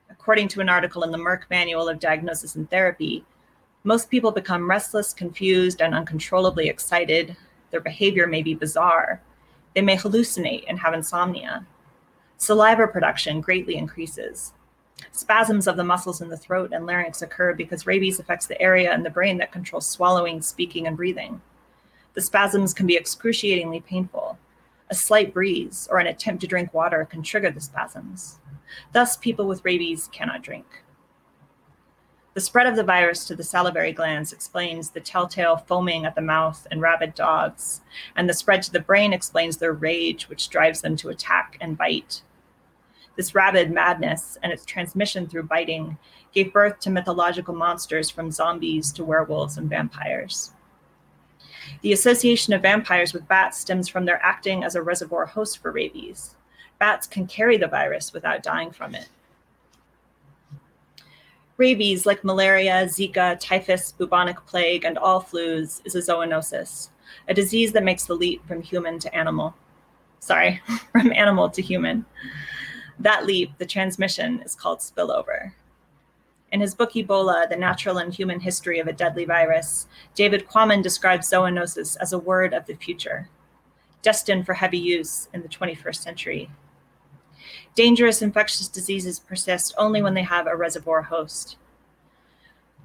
According 0.09 0.49
to 0.49 0.61
an 0.61 0.69
article 0.69 1.03
in 1.03 1.11
the 1.11 1.17
Merck 1.17 1.43
Manual 1.49 1.87
of 1.87 1.99
Diagnosis 1.99 2.55
and 2.55 2.69
Therapy, 2.69 3.25
most 3.83 4.09
people 4.09 4.31
become 4.31 4.69
restless, 4.69 5.13
confused, 5.13 5.81
and 5.81 5.95
uncontrollably 5.95 6.67
excited. 6.67 7.35
Their 7.71 7.81
behavior 7.81 8.27
may 8.27 8.43
be 8.43 8.53
bizarre. 8.53 9.21
They 9.73 9.81
may 9.81 9.97
hallucinate 9.97 10.65
and 10.67 10.79
have 10.79 10.93
insomnia. 10.93 11.65
Saliva 12.37 12.87
production 12.87 13.41
greatly 13.41 13.75
increases. 13.75 14.53
Spasms 15.11 15.67
of 15.67 15.77
the 15.77 15.83
muscles 15.83 16.21
in 16.21 16.29
the 16.29 16.37
throat 16.37 16.71
and 16.73 16.85
larynx 16.85 17.23
occur 17.23 17.53
because 17.53 17.87
rabies 17.87 18.19
affects 18.19 18.45
the 18.45 18.61
area 18.61 18.93
in 18.93 19.01
the 19.01 19.09
brain 19.09 19.37
that 19.37 19.51
controls 19.51 19.87
swallowing, 19.87 20.41
speaking, 20.41 20.85
and 20.85 20.95
breathing. 20.95 21.41
The 22.13 22.21
spasms 22.21 22.73
can 22.73 22.85
be 22.85 22.97
excruciatingly 22.97 23.81
painful. 23.81 24.37
A 24.89 24.95
slight 24.95 25.33
breeze 25.33 25.87
or 25.89 25.99
an 25.99 26.07
attempt 26.07 26.41
to 26.41 26.47
drink 26.47 26.73
water 26.73 27.05
can 27.05 27.23
trigger 27.23 27.49
the 27.49 27.61
spasms. 27.61 28.39
Thus, 28.91 29.17
people 29.17 29.47
with 29.47 29.65
rabies 29.65 30.09
cannot 30.11 30.43
drink. 30.43 30.65
The 32.33 32.41
spread 32.41 32.65
of 32.65 32.77
the 32.77 32.83
virus 32.83 33.25
to 33.25 33.35
the 33.35 33.43
salivary 33.43 33.91
glands 33.91 34.31
explains 34.31 34.89
the 34.89 35.01
telltale 35.01 35.57
foaming 35.57 36.05
at 36.05 36.15
the 36.15 36.21
mouth 36.21 36.65
in 36.71 36.79
rabid 36.79 37.13
dogs, 37.13 37.81
and 38.15 38.29
the 38.29 38.33
spread 38.33 38.61
to 38.63 38.71
the 38.71 38.79
brain 38.79 39.11
explains 39.11 39.57
their 39.57 39.73
rage, 39.73 40.29
which 40.29 40.49
drives 40.49 40.79
them 40.79 40.95
to 40.97 41.09
attack 41.09 41.57
and 41.59 41.77
bite. 41.77 42.21
This 43.17 43.35
rabid 43.35 43.69
madness 43.69 44.37
and 44.41 44.53
its 44.53 44.65
transmission 44.65 45.27
through 45.27 45.43
biting 45.43 45.97
gave 46.31 46.53
birth 46.53 46.79
to 46.79 46.89
mythological 46.89 47.53
monsters 47.53 48.09
from 48.09 48.31
zombies 48.31 48.93
to 48.93 49.03
werewolves 49.03 49.57
and 49.57 49.69
vampires. 49.69 50.53
The 51.81 51.91
association 51.91 52.53
of 52.53 52.61
vampires 52.61 53.13
with 53.13 53.27
bats 53.27 53.57
stems 53.57 53.89
from 53.89 54.05
their 54.05 54.23
acting 54.23 54.63
as 54.63 54.75
a 54.75 54.81
reservoir 54.81 55.25
host 55.25 55.57
for 55.57 55.71
rabies. 55.71 56.35
Bats 56.79 57.07
can 57.07 57.27
carry 57.27 57.57
the 57.57 57.67
virus 57.67 58.13
without 58.13 58.41
dying 58.41 58.71
from 58.71 58.95
it. 58.95 59.09
Rabies, 61.61 62.07
like 62.07 62.23
malaria, 62.23 62.85
Zika, 62.85 63.39
typhus, 63.39 63.91
bubonic 63.91 64.43
plague, 64.47 64.83
and 64.83 64.97
all 64.97 65.21
flus, 65.21 65.79
is 65.85 65.93
a 65.93 65.99
zoonosis, 65.99 66.89
a 67.27 67.35
disease 67.35 67.71
that 67.73 67.83
makes 67.83 68.05
the 68.05 68.15
leap 68.15 68.43
from 68.47 68.63
human 68.63 68.97
to 68.97 69.15
animal. 69.15 69.53
Sorry, 70.21 70.59
from 70.91 71.13
animal 71.13 71.51
to 71.51 71.61
human. 71.61 72.03
That 72.97 73.27
leap, 73.27 73.59
the 73.59 73.67
transmission, 73.67 74.41
is 74.41 74.55
called 74.55 74.79
spillover. 74.79 75.51
In 76.51 76.61
his 76.61 76.73
book 76.73 76.93
Ebola, 76.93 77.47
The 77.47 77.57
Natural 77.57 77.99
and 77.99 78.11
Human 78.11 78.39
History 78.39 78.79
of 78.79 78.87
a 78.87 78.93
Deadly 78.93 79.25
Virus, 79.25 79.85
David 80.15 80.47
Quammen 80.47 80.81
describes 80.81 81.29
zoonosis 81.29 81.95
as 82.01 82.11
a 82.11 82.17
word 82.17 82.55
of 82.55 82.65
the 82.65 82.73
future, 82.73 83.29
destined 84.01 84.47
for 84.47 84.55
heavy 84.55 84.79
use 84.79 85.29
in 85.31 85.43
the 85.43 85.47
21st 85.47 85.97
century. 85.97 86.49
Dangerous 87.75 88.21
infectious 88.21 88.67
diseases 88.67 89.19
persist 89.19 89.73
only 89.77 90.01
when 90.01 90.13
they 90.13 90.23
have 90.23 90.45
a 90.45 90.55
reservoir 90.55 91.01
host. 91.01 91.57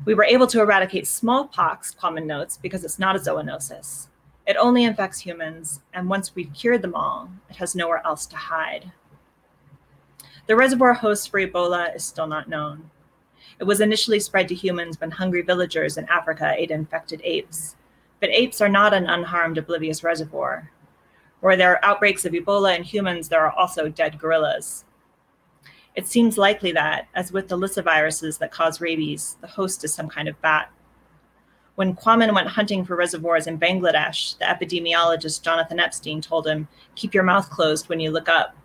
We 0.05 0.15
were 0.15 0.25
able 0.25 0.47
to 0.49 0.61
eradicate 0.61 1.09
smallpox, 1.09 1.95
Quammen 1.95 2.27
notes, 2.27 2.57
because 2.57 2.85
it's 2.85 2.99
not 2.99 3.17
a 3.17 3.19
zoonosis. 3.19 4.09
It 4.47 4.57
only 4.57 4.85
infects 4.85 5.19
humans, 5.19 5.81
and 5.93 6.09
once 6.09 6.35
we've 6.35 6.53
cured 6.53 6.83
them 6.83 6.95
all, 6.95 7.29
it 7.51 7.57
has 7.57 7.75
nowhere 7.75 8.03
else 8.05 8.27
to 8.27 8.37
hide. 8.37 8.93
The 10.47 10.55
reservoir 10.55 10.95
host 10.95 11.31
for 11.31 11.41
Ebola 11.41 11.95
is 11.97 12.05
still 12.05 12.29
not 12.29 12.49
known. 12.49 12.89
It 13.59 13.65
was 13.65 13.81
initially 13.81 14.21
spread 14.21 14.47
to 14.49 14.55
humans 14.55 15.01
when 15.01 15.11
hungry 15.11 15.43
villagers 15.43 15.97
in 15.97 16.09
Africa 16.09 16.55
ate 16.57 16.71
infected 16.71 17.21
apes. 17.25 17.75
But 18.21 18.31
apes 18.31 18.61
are 18.61 18.69
not 18.69 18.95
an 18.95 19.07
unharmed, 19.07 19.59
oblivious 19.59 20.05
reservoir. 20.05 20.71
Where 21.41 21.57
there 21.57 21.73
are 21.73 21.85
outbreaks 21.85 22.25
of 22.25 22.33
Ebola 22.33 22.77
in 22.77 22.83
humans, 22.83 23.29
there 23.29 23.45
are 23.45 23.53
also 23.53 23.89
dead 23.89 24.19
gorillas. 24.19 24.85
It 25.95 26.07
seems 26.07 26.37
likely 26.37 26.73
that, 26.73 27.09
as 27.15 27.33
with 27.33 27.49
the 27.49 27.57
lyssaviruses 27.57 28.39
that 28.39 28.53
cause 28.53 28.81
rabies, 28.81 29.39
the 29.41 29.47
host 29.47 29.83
is 29.85 29.95
some 29.95 30.09
kind 30.09 30.29
of 30.29 30.41
bat. 30.43 30.71
When 31.77 31.95
Quammen 31.95 32.35
went 32.35 32.49
hunting 32.49 32.85
for 32.85 32.97
reservoirs 32.97 33.47
in 33.47 33.59
Bangladesh, 33.59 34.39
the 34.39 34.45
epidemiologist 34.45 35.43
Jonathan 35.43 35.81
Epstein 35.81 36.21
told 36.21 36.47
him, 36.47 36.69
Keep 36.95 37.15
your 37.15 37.23
mouth 37.23 37.49
closed 37.51 37.89
when 37.89 38.01
you 38.01 38.11
look 38.11 38.29
up. 38.29 38.57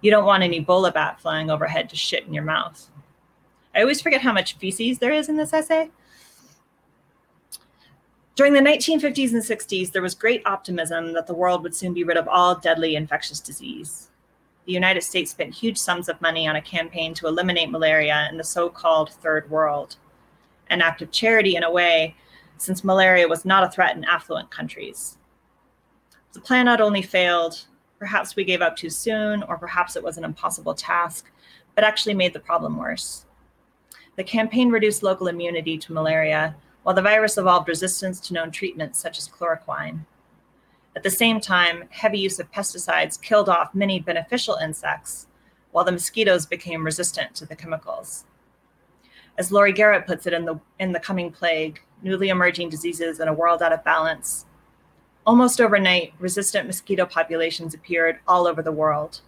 You 0.00 0.10
don't 0.10 0.26
want 0.26 0.42
an 0.42 0.52
Ebola 0.52 0.92
bat 0.92 1.20
flying 1.20 1.50
overhead 1.50 1.88
to 1.90 1.96
shit 1.96 2.26
in 2.26 2.34
your 2.34 2.44
mouth. 2.44 2.90
I 3.74 3.80
always 3.80 4.00
forget 4.00 4.20
how 4.20 4.32
much 4.32 4.56
feces 4.56 4.98
there 4.98 5.12
is 5.12 5.28
in 5.28 5.36
this 5.36 5.52
essay. 5.52 5.90
During 8.38 8.52
the 8.52 8.60
1950s 8.60 9.32
and 9.32 9.42
60s, 9.42 9.90
there 9.90 10.00
was 10.00 10.14
great 10.14 10.46
optimism 10.46 11.12
that 11.14 11.26
the 11.26 11.34
world 11.34 11.64
would 11.64 11.74
soon 11.74 11.92
be 11.92 12.04
rid 12.04 12.16
of 12.16 12.28
all 12.28 12.54
deadly 12.54 12.94
infectious 12.94 13.40
disease. 13.40 14.12
The 14.64 14.72
United 14.72 15.02
States 15.02 15.32
spent 15.32 15.52
huge 15.52 15.76
sums 15.76 16.08
of 16.08 16.20
money 16.20 16.46
on 16.46 16.54
a 16.54 16.62
campaign 16.62 17.14
to 17.14 17.26
eliminate 17.26 17.68
malaria 17.68 18.28
in 18.30 18.36
the 18.36 18.44
so 18.44 18.68
called 18.68 19.10
Third 19.10 19.50
World, 19.50 19.96
an 20.70 20.80
act 20.80 21.02
of 21.02 21.10
charity 21.10 21.56
in 21.56 21.64
a 21.64 21.70
way, 21.72 22.14
since 22.58 22.84
malaria 22.84 23.26
was 23.26 23.44
not 23.44 23.64
a 23.64 23.70
threat 23.72 23.96
in 23.96 24.04
affluent 24.04 24.52
countries. 24.52 25.18
The 26.32 26.40
plan 26.40 26.66
not 26.66 26.80
only 26.80 27.02
failed, 27.02 27.66
Perhaps 27.98 28.36
we 28.36 28.44
gave 28.44 28.62
up 28.62 28.76
too 28.76 28.90
soon, 28.90 29.42
or 29.42 29.58
perhaps 29.58 29.96
it 29.96 30.04
was 30.04 30.18
an 30.18 30.24
impossible 30.24 30.74
task, 30.74 31.32
but 31.74 31.82
actually 31.82 32.14
made 32.14 32.32
the 32.32 32.38
problem 32.38 32.76
worse. 32.76 33.26
The 34.14 34.22
campaign 34.22 34.70
reduced 34.70 35.02
local 35.02 35.26
immunity 35.26 35.76
to 35.78 35.92
malaria, 35.92 36.54
while 36.88 36.94
the 36.94 37.02
virus 37.02 37.36
evolved 37.36 37.68
resistance 37.68 38.18
to 38.18 38.32
known 38.32 38.50
treatments 38.50 38.98
such 38.98 39.18
as 39.18 39.28
chloroquine. 39.28 40.06
At 40.96 41.02
the 41.02 41.10
same 41.10 41.38
time, 41.38 41.84
heavy 41.90 42.18
use 42.18 42.38
of 42.38 42.50
pesticides 42.50 43.20
killed 43.20 43.50
off 43.50 43.74
many 43.74 44.00
beneficial 44.00 44.54
insects, 44.54 45.26
while 45.72 45.84
the 45.84 45.92
mosquitoes 45.92 46.46
became 46.46 46.82
resistant 46.82 47.34
to 47.34 47.44
the 47.44 47.54
chemicals. 47.54 48.24
As 49.36 49.52
Laurie 49.52 49.74
Garrett 49.74 50.06
puts 50.06 50.26
it 50.26 50.32
in 50.32 50.46
the, 50.46 50.58
in 50.78 50.92
the 50.92 50.98
Coming 50.98 51.30
Plague, 51.30 51.82
newly 52.02 52.30
emerging 52.30 52.70
diseases 52.70 53.20
in 53.20 53.28
a 53.28 53.34
world 53.34 53.62
out 53.62 53.74
of 53.74 53.84
balance, 53.84 54.46
Almost 55.26 55.60
overnight, 55.60 56.14
resistant 56.18 56.66
mosquito 56.66 57.04
populations 57.04 57.74
appeared 57.74 58.20
all 58.26 58.46
over 58.46 58.62
the 58.62 58.72
world. 58.72 59.20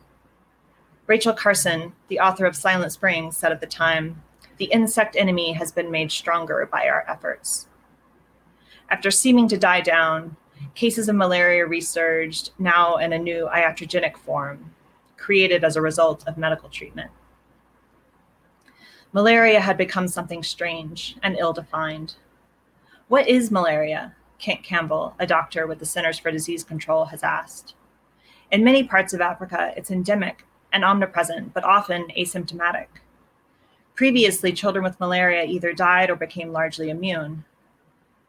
Rachel 1.06 1.34
Carson, 1.34 1.92
the 2.08 2.20
author 2.20 2.46
of 2.46 2.56
Silent 2.56 2.92
Spring, 2.92 3.30
said 3.30 3.52
at 3.52 3.60
the 3.60 3.66
time, 3.66 4.22
the 4.60 4.66
insect 4.66 5.16
enemy 5.16 5.52
has 5.54 5.72
been 5.72 5.90
made 5.90 6.12
stronger 6.12 6.68
by 6.70 6.86
our 6.86 7.02
efforts. 7.08 7.66
After 8.90 9.10
seeming 9.10 9.48
to 9.48 9.56
die 9.56 9.80
down, 9.80 10.36
cases 10.74 11.08
of 11.08 11.16
malaria 11.16 11.64
resurged, 11.64 12.50
now 12.58 12.96
in 12.96 13.14
a 13.14 13.18
new 13.18 13.48
iatrogenic 13.50 14.18
form, 14.18 14.74
created 15.16 15.64
as 15.64 15.76
a 15.76 15.80
result 15.80 16.28
of 16.28 16.36
medical 16.36 16.68
treatment. 16.68 17.10
Malaria 19.14 19.60
had 19.60 19.78
become 19.78 20.06
something 20.06 20.42
strange 20.42 21.16
and 21.22 21.38
ill 21.38 21.54
defined. 21.54 22.16
What 23.08 23.26
is 23.26 23.50
malaria? 23.50 24.14
Kent 24.38 24.62
Campbell, 24.62 25.14
a 25.18 25.26
doctor 25.26 25.66
with 25.66 25.78
the 25.78 25.86
Centers 25.86 26.18
for 26.18 26.30
Disease 26.30 26.64
Control, 26.64 27.06
has 27.06 27.22
asked. 27.22 27.72
In 28.52 28.62
many 28.62 28.84
parts 28.84 29.14
of 29.14 29.22
Africa, 29.22 29.72
it's 29.74 29.90
endemic 29.90 30.44
and 30.70 30.84
omnipresent, 30.84 31.54
but 31.54 31.64
often 31.64 32.08
asymptomatic. 32.14 32.88
Previously, 34.00 34.50
children 34.54 34.82
with 34.82 34.98
malaria 34.98 35.44
either 35.44 35.74
died 35.74 36.08
or 36.08 36.16
became 36.16 36.52
largely 36.52 36.88
immune. 36.88 37.44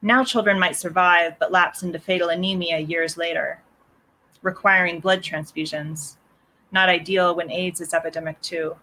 Now, 0.01 0.21
children 0.21 0.59
might 0.59 0.75
survive 0.75 1.39
but 1.39 1.53
lapse 1.53 1.81
into 1.81 1.97
fatal 1.97 2.27
anemia 2.27 2.79
years 2.79 3.15
later, 3.15 3.61
requiring 4.41 4.99
blood 4.99 5.23
transfusions. 5.23 6.17
Not 6.73 6.89
ideal 6.89 7.33
when 7.33 7.49
AIDS 7.49 7.79
is 7.79 7.93
epidemic 7.93 8.41
too. 8.41 8.75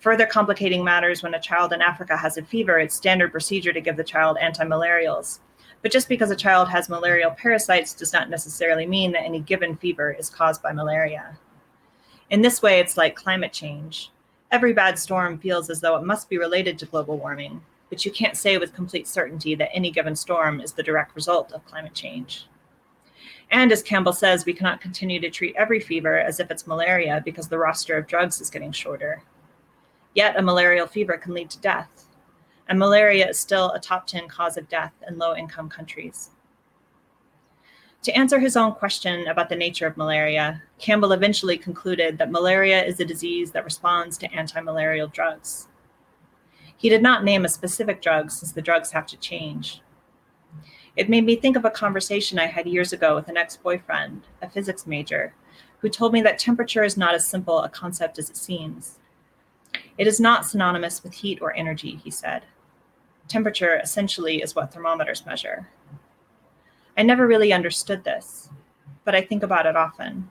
Further 0.00 0.26
complicating 0.26 0.82
matters 0.82 1.22
when 1.22 1.34
a 1.34 1.40
child 1.40 1.72
in 1.72 1.82
Africa 1.82 2.16
has 2.16 2.36
a 2.36 2.42
fever, 2.42 2.80
it's 2.80 2.96
standard 2.96 3.30
procedure 3.30 3.72
to 3.72 3.80
give 3.80 3.96
the 3.96 4.02
child 4.02 4.38
antimalarials, 4.42 5.38
but 5.82 5.92
just 5.92 6.08
because 6.08 6.32
a 6.32 6.36
child 6.36 6.68
has 6.68 6.88
malarial 6.88 7.30
parasites 7.30 7.94
does 7.94 8.12
not 8.12 8.28
necessarily 8.28 8.86
mean 8.88 9.12
that 9.12 9.22
any 9.22 9.38
given 9.38 9.76
fever 9.76 10.10
is 10.10 10.30
caused 10.30 10.64
by 10.64 10.72
malaria. 10.72 11.38
In 12.28 12.42
this 12.42 12.60
way, 12.60 12.80
it's 12.80 12.96
like 12.96 13.14
climate 13.14 13.52
change. 13.52 14.10
Every 14.52 14.72
bad 14.72 14.98
storm 14.98 15.38
feels 15.38 15.70
as 15.70 15.80
though 15.80 15.96
it 15.96 16.04
must 16.04 16.28
be 16.28 16.38
related 16.38 16.78
to 16.78 16.86
global 16.86 17.18
warming, 17.18 17.60
but 17.88 18.04
you 18.04 18.10
can't 18.10 18.36
say 18.36 18.58
with 18.58 18.74
complete 18.74 19.06
certainty 19.06 19.54
that 19.54 19.70
any 19.72 19.90
given 19.90 20.16
storm 20.16 20.60
is 20.60 20.72
the 20.72 20.82
direct 20.82 21.14
result 21.14 21.52
of 21.52 21.64
climate 21.66 21.94
change. 21.94 22.46
And 23.52 23.70
as 23.70 23.82
Campbell 23.82 24.12
says, 24.12 24.44
we 24.44 24.52
cannot 24.52 24.80
continue 24.80 25.20
to 25.20 25.30
treat 25.30 25.54
every 25.56 25.80
fever 25.80 26.18
as 26.18 26.40
if 26.40 26.50
it's 26.50 26.66
malaria 26.66 27.22
because 27.24 27.48
the 27.48 27.58
roster 27.58 27.96
of 27.96 28.06
drugs 28.06 28.40
is 28.40 28.50
getting 28.50 28.72
shorter. 28.72 29.22
Yet, 30.14 30.36
a 30.36 30.42
malarial 30.42 30.86
fever 30.86 31.16
can 31.16 31.34
lead 31.34 31.50
to 31.50 31.60
death, 31.60 32.06
and 32.68 32.78
malaria 32.78 33.28
is 33.28 33.38
still 33.38 33.70
a 33.70 33.80
top 33.80 34.06
10 34.06 34.28
cause 34.28 34.56
of 34.56 34.68
death 34.68 34.92
in 35.06 35.18
low 35.18 35.36
income 35.36 35.68
countries. 35.68 36.30
To 38.04 38.16
answer 38.16 38.38
his 38.38 38.56
own 38.56 38.72
question 38.72 39.26
about 39.26 39.50
the 39.50 39.56
nature 39.56 39.86
of 39.86 39.98
malaria, 39.98 40.62
Campbell 40.78 41.12
eventually 41.12 41.58
concluded 41.58 42.16
that 42.16 42.30
malaria 42.30 42.82
is 42.82 42.98
a 42.98 43.04
disease 43.04 43.50
that 43.50 43.64
responds 43.64 44.16
to 44.18 44.32
anti 44.32 44.58
malarial 44.60 45.08
drugs. 45.08 45.68
He 46.78 46.88
did 46.88 47.02
not 47.02 47.24
name 47.24 47.44
a 47.44 47.48
specific 47.48 48.00
drug 48.00 48.30
since 48.30 48.52
the 48.52 48.62
drugs 48.62 48.90
have 48.92 49.06
to 49.08 49.18
change. 49.18 49.82
It 50.96 51.10
made 51.10 51.26
me 51.26 51.36
think 51.36 51.56
of 51.56 51.66
a 51.66 51.70
conversation 51.70 52.38
I 52.38 52.46
had 52.46 52.66
years 52.66 52.94
ago 52.94 53.14
with 53.14 53.28
an 53.28 53.36
ex 53.36 53.58
boyfriend, 53.58 54.22
a 54.40 54.48
physics 54.48 54.86
major, 54.86 55.34
who 55.80 55.90
told 55.90 56.14
me 56.14 56.22
that 56.22 56.38
temperature 56.38 56.82
is 56.82 56.96
not 56.96 57.14
as 57.14 57.26
simple 57.26 57.60
a 57.60 57.68
concept 57.68 58.18
as 58.18 58.30
it 58.30 58.36
seems. 58.38 58.98
It 59.98 60.06
is 60.06 60.20
not 60.20 60.46
synonymous 60.46 61.02
with 61.02 61.12
heat 61.12 61.40
or 61.42 61.54
energy, 61.54 62.00
he 62.02 62.10
said. 62.10 62.44
Temperature 63.28 63.78
essentially 63.82 64.40
is 64.40 64.54
what 64.54 64.72
thermometers 64.72 65.26
measure. 65.26 65.68
I 66.96 67.02
never 67.02 67.26
really 67.26 67.52
understood 67.52 68.04
this, 68.04 68.50
but 69.04 69.14
I 69.14 69.22
think 69.22 69.42
about 69.42 69.66
it 69.66 69.76
often. 69.76 70.30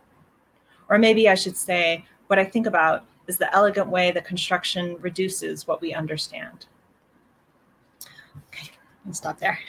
Or 0.90 0.98
maybe 0.98 1.30
I 1.30 1.36
should 1.36 1.58
say, 1.58 2.06
what 2.28 2.40
I 2.40 2.46
think 2.46 2.68
about 2.68 3.06
is 3.28 3.38
the 3.38 3.54
elegant 3.56 3.88
way 3.88 4.12
the 4.12 4.22
construction 4.22 4.98
reduces 5.00 5.68
what 5.68 5.82
we 5.82 5.94
understand. 5.94 6.66
Okay, 8.48 8.72
I'll 9.06 9.14
stop 9.14 9.40
there. 9.40 9.60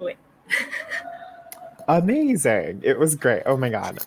Oh, 0.00 0.06
wait. 0.06 0.16
Amazing. 1.88 2.80
It 2.84 2.98
was 2.98 3.16
great. 3.16 3.42
Oh 3.46 3.56
my 3.56 3.68
god. 3.68 3.98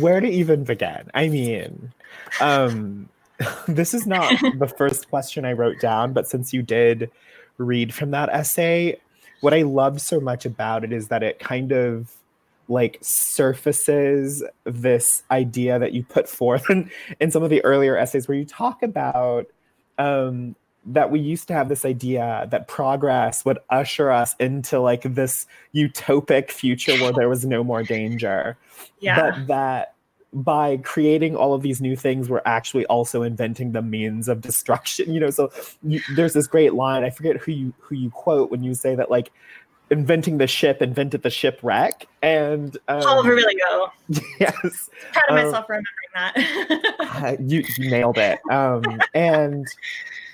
Where 0.00 0.20
to 0.20 0.28
even 0.28 0.64
begin? 0.64 1.10
I 1.14 1.28
mean, 1.28 1.92
um 2.40 3.08
this 3.68 3.94
is 3.94 4.06
not 4.06 4.32
the 4.58 4.68
first 4.68 5.10
question 5.10 5.44
I 5.44 5.52
wrote 5.52 5.80
down, 5.80 6.12
but 6.12 6.28
since 6.28 6.52
you 6.52 6.62
did 6.62 7.10
read 7.58 7.92
from 7.92 8.10
that 8.12 8.28
essay, 8.30 8.98
what 9.40 9.54
I 9.54 9.62
love 9.62 10.00
so 10.00 10.20
much 10.20 10.46
about 10.46 10.84
it 10.84 10.92
is 10.92 11.08
that 11.08 11.22
it 11.22 11.38
kind 11.38 11.72
of 11.72 12.12
like 12.68 12.98
surfaces 13.00 14.42
this 14.64 15.22
idea 15.30 15.78
that 15.78 15.92
you 15.92 16.02
put 16.02 16.28
forth 16.28 16.64
in, 16.70 16.90
in 17.20 17.30
some 17.30 17.42
of 17.42 17.50
the 17.50 17.64
earlier 17.64 17.96
essays 17.96 18.26
where 18.26 18.36
you 18.36 18.44
talk 18.44 18.82
about 18.82 19.46
um, 19.98 20.56
that 20.84 21.10
we 21.10 21.18
used 21.18 21.48
to 21.48 21.54
have 21.54 21.68
this 21.68 21.84
idea 21.84 22.46
that 22.50 22.68
progress 22.68 23.44
would 23.44 23.58
usher 23.70 24.10
us 24.10 24.34
into 24.38 24.78
like 24.80 25.02
this 25.02 25.46
utopic 25.74 26.50
future 26.50 26.96
where 27.00 27.12
there 27.12 27.28
was 27.28 27.44
no 27.44 27.64
more 27.64 27.82
danger. 27.82 28.56
Yeah. 29.00 29.30
But 29.30 29.46
that 29.48 29.94
by 30.36 30.76
creating 30.78 31.34
all 31.34 31.54
of 31.54 31.62
these 31.62 31.80
new 31.80 31.96
things, 31.96 32.28
we're 32.28 32.42
actually 32.44 32.84
also 32.86 33.22
inventing 33.22 33.72
the 33.72 33.82
means 33.82 34.28
of 34.28 34.40
destruction. 34.40 35.10
You 35.16 35.20
know, 35.20 35.30
so 35.30 35.50
you, 35.82 36.00
there's 36.14 36.34
this 36.34 36.46
great 36.46 36.74
line. 36.74 37.02
I 37.02 37.10
forget 37.10 37.38
who 37.38 37.52
you 37.52 37.72
who 37.78 37.94
you 37.94 38.10
quote 38.10 38.50
when 38.50 38.62
you 38.62 38.74
say 38.74 38.94
that 38.94 39.10
like 39.10 39.32
inventing 39.90 40.38
the 40.38 40.46
ship 40.46 40.82
invented 40.82 41.22
the 41.22 41.30
shipwreck. 41.30 42.06
And 42.20 42.76
um, 42.88 43.02
Oliver 43.02 43.34
really 43.34 43.54
go. 43.54 43.88
Yes, 44.40 44.90
Proud 45.12 45.24
of 45.30 45.38
um, 45.38 45.44
myself 45.46 45.66
for 45.66 45.80
remembering 46.14 47.04
that. 47.14 47.40
you, 47.40 47.64
you 47.78 47.90
nailed 47.90 48.18
it. 48.18 48.38
Um, 48.50 48.82
and 49.14 49.66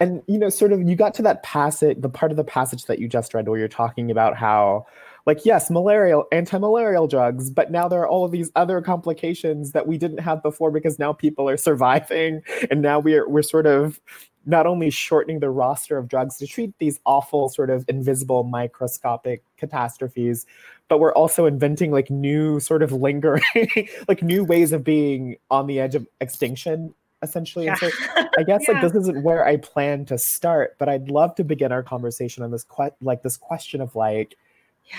and 0.00 0.22
you 0.26 0.38
know, 0.38 0.48
sort 0.48 0.72
of, 0.72 0.83
you 0.83 0.96
got 0.96 1.14
to 1.14 1.22
that 1.22 1.44
passage, 1.44 2.00
the 2.00 2.09
part 2.09 2.33
of 2.33 2.37
the 2.37 2.44
passage 2.44 2.87
that 2.87 2.98
you 2.98 3.07
just 3.07 3.35
read, 3.35 3.48
where 3.48 3.59
you're 3.59 3.68
talking 3.68 4.11
about 4.11 4.37
how, 4.37 4.87
like, 5.26 5.44
yes, 5.44 5.70
malarial, 5.70 6.26
anti-malarial 6.32 7.06
drugs, 7.06 7.50
but 7.50 7.70
now 7.70 7.88
there 7.88 8.00
are 8.00 8.08
all 8.08 8.24
of 8.24 8.32
these 8.32 8.50
other 8.56 8.80
complications 8.80 9.72
that 9.72 9.87
we 9.87 9.96
didn't 9.98 10.18
have 10.20 10.42
before 10.42 10.70
because 10.70 10.98
now 10.98 11.12
people 11.12 11.48
are 11.48 11.56
surviving, 11.68 12.42
and 12.70 12.82
now 12.82 12.98
we're 12.98 13.28
we're 13.28 13.42
sort 13.42 13.66
of 13.66 14.00
not 14.44 14.66
only 14.66 14.90
shortening 14.90 15.38
the 15.40 15.50
roster 15.50 15.96
of 15.96 16.08
drugs 16.08 16.37
to 16.38 16.46
treat 16.46 16.76
these 16.78 16.98
awful 17.06 17.48
sort 17.48 17.70
of 17.70 17.85
invisible 17.88 18.42
microscopic 18.42 19.42
catastrophes 19.56 20.46
but 20.88 20.98
we're 20.98 21.12
also 21.14 21.46
inventing 21.46 21.92
like 21.92 22.11
new 22.11 22.58
sort 22.58 22.82
of 22.82 22.90
lingering 22.92 23.42
like 24.08 24.20
new 24.20 24.42
ways 24.44 24.72
of 24.72 24.82
being 24.82 25.37
on 25.50 25.68
the 25.68 25.78
edge 25.78 25.94
of 25.94 26.06
extinction 26.20 26.92
essentially. 27.22 27.68
And 27.68 27.78
so 27.78 27.88
i 28.37 28.42
guess 28.42 28.64
Yeah. 28.68 28.74
like 28.74 28.82
this 28.82 28.94
isn't 29.02 29.22
where 29.22 29.46
i 29.46 29.56
plan 29.58 30.04
to 30.06 30.18
start 30.18 30.74
but 30.78 30.88
i'd 30.88 31.08
love 31.08 31.37
to 31.37 31.44
begin 31.44 31.70
our 31.70 31.85
conversation 31.85 32.42
on 32.42 32.50
this 32.50 32.64
que- 32.64 32.90
like 33.00 33.22
this 33.22 33.37
question 33.37 33.80
of 33.80 33.94
like 33.94 34.37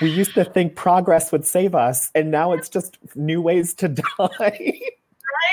we 0.02 0.10
used 0.10 0.34
to 0.34 0.44
think 0.44 0.76
progress 0.76 1.32
would 1.32 1.46
save 1.46 1.76
us 1.76 2.12
and 2.16 2.32
now 2.32 2.52
it's 2.52 2.70
just 2.70 2.98
new 3.16 3.42
ways 3.42 3.74
to 3.74 3.88
die 4.20 4.80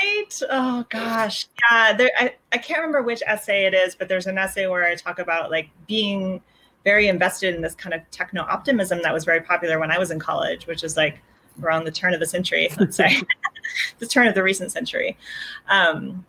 Right? 0.01 0.41
Oh 0.49 0.85
gosh. 0.89 1.47
Yeah. 1.69 1.93
There 1.93 2.11
I, 2.17 2.33
I 2.51 2.57
can't 2.57 2.79
remember 2.79 3.01
which 3.01 3.21
essay 3.25 3.65
it 3.65 3.73
is, 3.73 3.95
but 3.95 4.07
there's 4.07 4.27
an 4.27 4.37
essay 4.37 4.67
where 4.67 4.85
I 4.85 4.95
talk 4.95 5.19
about 5.19 5.51
like 5.51 5.69
being 5.87 6.41
very 6.83 7.07
invested 7.07 7.55
in 7.55 7.61
this 7.61 7.75
kind 7.75 7.93
of 7.93 8.01
techno 8.11 8.41
optimism 8.43 9.01
that 9.03 9.13
was 9.13 9.23
very 9.23 9.41
popular 9.41 9.79
when 9.79 9.91
I 9.91 9.97
was 9.97 10.11
in 10.11 10.19
college, 10.19 10.67
which 10.67 10.83
is 10.83 10.97
like 10.97 11.21
around 11.61 11.85
the 11.85 11.91
turn 11.91 12.13
of 12.13 12.19
the 12.19 12.25
century, 12.25 12.69
let's 12.79 12.97
say. 12.97 13.21
the 13.99 14.07
turn 14.07 14.27
of 14.27 14.35
the 14.35 14.43
recent 14.43 14.71
century. 14.71 15.17
Um 15.69 16.25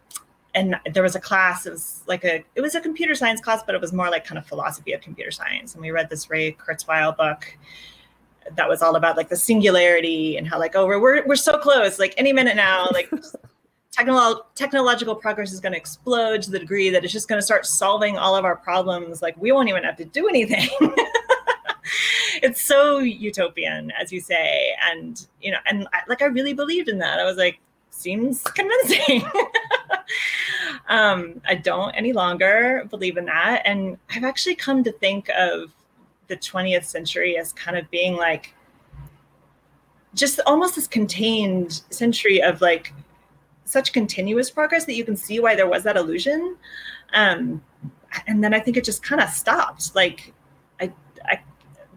and 0.54 0.76
there 0.92 1.02
was 1.02 1.14
a 1.14 1.20
class, 1.20 1.66
it 1.66 1.70
was 1.70 2.02
like 2.06 2.24
a 2.24 2.44
it 2.54 2.60
was 2.60 2.74
a 2.74 2.80
computer 2.80 3.14
science 3.14 3.40
class, 3.40 3.62
but 3.64 3.74
it 3.74 3.80
was 3.80 3.92
more 3.92 4.10
like 4.10 4.24
kind 4.24 4.38
of 4.38 4.46
philosophy 4.46 4.92
of 4.92 5.00
computer 5.00 5.30
science. 5.30 5.74
And 5.74 5.82
we 5.82 5.90
read 5.90 6.10
this 6.10 6.28
Ray 6.28 6.52
Kurzweil 6.52 7.16
book 7.16 7.56
that 8.56 8.68
was 8.68 8.82
all 8.82 8.96
about 8.96 9.16
like 9.16 9.28
the 9.28 9.36
singularity 9.36 10.36
and 10.36 10.48
how 10.48 10.58
like 10.58 10.74
oh 10.74 10.86
we're 10.86 11.00
we're, 11.00 11.24
we're 11.26 11.36
so 11.36 11.56
close 11.58 12.00
like 12.00 12.12
any 12.16 12.32
minute 12.32 12.56
now 12.56 12.88
like 12.92 13.08
technolo- 13.96 14.42
technological 14.56 15.14
progress 15.14 15.52
is 15.52 15.60
going 15.60 15.72
to 15.72 15.78
explode 15.78 16.42
to 16.42 16.50
the 16.50 16.58
degree 16.58 16.90
that 16.90 17.04
it's 17.04 17.12
just 17.12 17.28
going 17.28 17.38
to 17.38 17.44
start 17.44 17.64
solving 17.64 18.18
all 18.18 18.34
of 18.34 18.44
our 18.44 18.56
problems 18.56 19.22
like 19.22 19.36
we 19.36 19.52
won't 19.52 19.68
even 19.68 19.84
have 19.84 19.96
to 19.96 20.04
do 20.04 20.28
anything. 20.28 20.68
It's 22.42 22.60
so 22.60 22.98
utopian 22.98 23.92
as 23.92 24.12
you 24.12 24.20
say. 24.20 24.74
And 24.90 25.26
you 25.40 25.52
know 25.52 25.58
and 25.66 25.86
I, 25.92 26.00
like 26.08 26.22
i 26.22 26.26
really 26.26 26.52
believed 26.52 26.88
in 26.88 26.98
that. 26.98 27.20
I 27.20 27.24
was 27.24 27.36
like 27.36 27.60
seems 27.92 28.42
convincing. 28.42 29.22
Um 30.88 31.40
i 31.48 31.54
don't 31.54 31.92
any 31.94 32.12
longer 32.12 32.86
believe 32.90 33.16
in 33.16 33.26
that. 33.26 33.62
And 33.64 33.96
i've 34.10 34.24
actually 34.24 34.56
come 34.56 34.82
to 34.84 34.92
think 34.92 35.28
of 35.30 35.70
the 36.26 36.36
20th 36.36 36.84
century 36.84 37.38
as 37.38 37.52
kind 37.52 37.76
of 37.76 37.90
being 37.90 38.16
like 38.16 38.54
just 40.14 40.40
almost 40.46 40.74
this 40.74 40.86
contained 40.86 41.82
century 41.90 42.42
of 42.42 42.60
like 42.60 42.92
such 43.64 43.92
continuous 43.92 44.50
progress 44.50 44.84
that 44.86 44.94
you 44.94 45.04
can 45.04 45.16
see 45.16 45.40
why 45.40 45.54
there 45.54 45.68
was 45.68 45.84
that 45.84 45.96
illusion. 45.96 46.56
Um 47.14 47.62
and 48.26 48.42
then 48.42 48.52
i 48.52 48.60
think 48.60 48.76
it 48.76 48.84
just 48.84 49.02
kind 49.02 49.20
of 49.20 49.30
stopped. 49.30 49.94
Like 49.94 50.34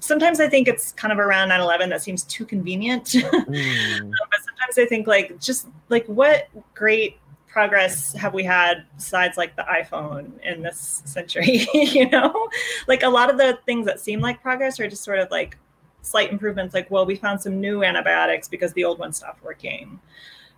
sometimes 0.05 0.39
i 0.39 0.47
think 0.47 0.67
it's 0.67 0.91
kind 0.93 1.11
of 1.11 1.19
around 1.19 1.49
9-11 1.49 1.89
that 1.89 2.01
seems 2.01 2.23
too 2.23 2.45
convenient 2.45 3.05
Mm. 3.15 4.11
but 4.31 4.39
sometimes 4.45 4.77
I 4.77 4.85
think 4.85 5.07
like 5.07 5.39
just 5.39 5.67
like 5.89 6.05
what 6.07 6.47
great 6.73 7.17
progress 7.47 8.11
have 8.13 8.33
we 8.33 8.43
had 8.43 8.85
besides 8.97 9.37
like 9.37 9.55
the 9.55 9.63
iPhone 9.63 10.31
in 10.41 10.61
this 10.61 11.01
century? 11.05 11.67
you 11.73 12.09
know, 12.09 12.49
like 12.87 13.03
a 13.03 13.07
lot 13.09 13.29
of 13.29 13.37
the 13.37 13.57
things 13.65 13.85
that 13.85 13.99
seem 13.99 14.19
like 14.19 14.41
progress 14.41 14.79
are 14.79 14.87
just 14.89 15.03
sort 15.03 15.19
of 15.19 15.31
like 15.31 15.57
slight 16.01 16.31
improvements. 16.31 16.73
Like, 16.73 16.89
well, 16.91 17.05
we 17.05 17.15
found 17.15 17.41
some 17.41 17.61
new 17.61 17.83
antibiotics 17.83 18.47
because 18.49 18.73
the 18.73 18.83
old 18.83 18.99
ones 18.99 19.17
stopped 19.17 19.43
working. 19.43 19.99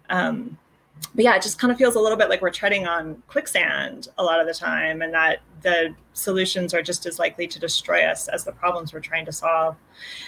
Um, 0.10 0.58
but 1.16 1.24
yeah, 1.24 1.36
it 1.36 1.42
just 1.42 1.60
kind 1.60 1.72
of 1.72 1.78
feels 1.78 1.96
a 1.96 2.00
little 2.00 2.18
bit 2.18 2.30
like 2.30 2.42
we're 2.42 2.52
treading 2.52 2.86
on 2.88 3.22
quicksand 3.28 4.08
a 4.18 4.24
lot 4.24 4.40
of 4.40 4.48
the 4.48 4.54
time, 4.54 5.02
and 5.02 5.14
that 5.14 5.40
the 5.62 5.96
solutions 6.14 6.74
are 6.74 6.82
just 6.82 7.06
as 7.06 7.20
likely 7.20 7.48
to 7.48 7.60
destroy 7.60 8.04
us 8.04 8.28
as 8.28 8.44
the 8.44 8.52
problems 8.52 8.94
we're 8.94 9.00
trying 9.00 9.26
to 9.26 9.32
solve. 9.32 9.76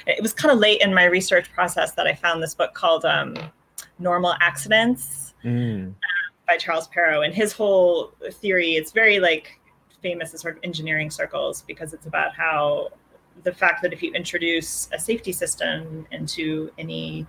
It 0.07 0.21
was 0.21 0.33
kind 0.33 0.51
of 0.51 0.59
late 0.59 0.81
in 0.81 0.93
my 0.93 1.05
research 1.05 1.51
process 1.53 1.91
that 1.93 2.07
I 2.07 2.13
found 2.13 2.41
this 2.41 2.55
book 2.55 2.73
called 2.73 3.05
um, 3.05 3.35
Normal 3.99 4.35
Accidents 4.41 5.29
Mm. 5.43 5.93
by 6.47 6.57
Charles 6.57 6.87
Perrow. 6.89 7.25
And 7.25 7.33
his 7.33 7.53
whole 7.53 8.11
theory, 8.29 8.71
it's 8.75 8.91
very 8.91 9.19
like 9.19 9.59
famous 10.01 10.31
in 10.33 10.37
sort 10.37 10.57
of 10.57 10.63
engineering 10.63 11.09
circles 11.09 11.63
because 11.67 11.93
it's 11.93 12.05
about 12.05 12.35
how 12.35 12.89
the 13.43 13.53
fact 13.53 13.81
that 13.83 13.93
if 13.93 14.03
you 14.03 14.11
introduce 14.13 14.89
a 14.91 14.99
safety 14.99 15.31
system 15.31 16.05
into 16.11 16.71
any 16.77 17.25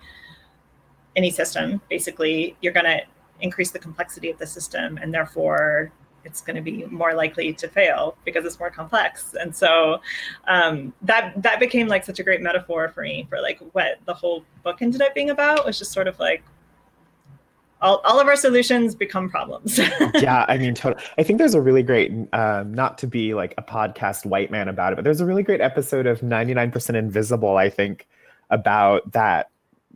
any 1.16 1.31
system, 1.31 1.81
basically 1.88 2.57
you're 2.61 2.72
going 2.72 2.87
to 2.87 3.00
increase 3.40 3.70
the 3.70 3.79
complexity 3.79 4.31
of 4.31 4.38
the 4.38 4.46
system 4.46 4.98
and 5.00 5.12
therefore 5.12 5.92
it's 6.24 6.40
going 6.40 6.57
to 6.57 6.62
be 6.62 6.85
more 6.87 7.14
likely 7.14 7.53
to 7.55 7.68
fail 7.68 8.16
because 8.24 8.44
it's 8.44 8.59
more 8.59 8.70
complex. 8.70 9.35
And 9.35 9.55
so 9.55 10.00
um, 10.46 10.92
that 11.03 11.40
that 11.42 11.61
became 11.61 11.88
like 11.88 12.05
such 12.05 12.18
a 12.18 12.22
great 12.22 12.40
metaphor 12.40 12.88
for 12.90 13.03
me 13.03 13.26
for 13.29 13.40
like 13.40 13.61
what 13.72 13.98
the 14.05 14.14
whole 14.14 14.44
book 14.62 14.83
ended 14.83 15.03
up 15.03 15.14
being 15.14 15.31
about 15.31 15.64
was 15.64 15.79
just 15.79 15.92
sort 15.92 16.09
of 16.09 16.18
like 16.18 16.42
all, 17.83 18.03
all 18.05 18.20
of 18.20 18.26
our 18.26 18.37
solutions 18.37 18.94
become 18.94 19.31
problems. 19.31 19.79
Yeah 20.14 20.44
i 20.48 20.59
mean 20.59 20.74
totally 20.74 21.03
i 21.16 21.22
think 21.22 21.38
there's 21.38 21.55
a 21.55 21.61
really 21.61 21.83
great 21.83 22.12
um, 22.35 22.74
not 22.74 22.98
to 22.98 23.07
be 23.07 23.33
like 23.33 23.55
a 23.57 23.62
podcast 23.62 24.26
white 24.26 24.50
man 24.50 24.68
about 24.68 24.92
it 24.92 24.96
but 24.96 25.05
there's 25.05 25.20
a 25.20 25.26
really 25.26 25.42
great 25.42 25.61
episode 25.61 26.07
of 26.07 26.20
99% 26.20 26.94
invisible 26.94 27.57
i 27.57 27.70
think 27.70 28.07
about 28.50 29.11
that 29.12 29.48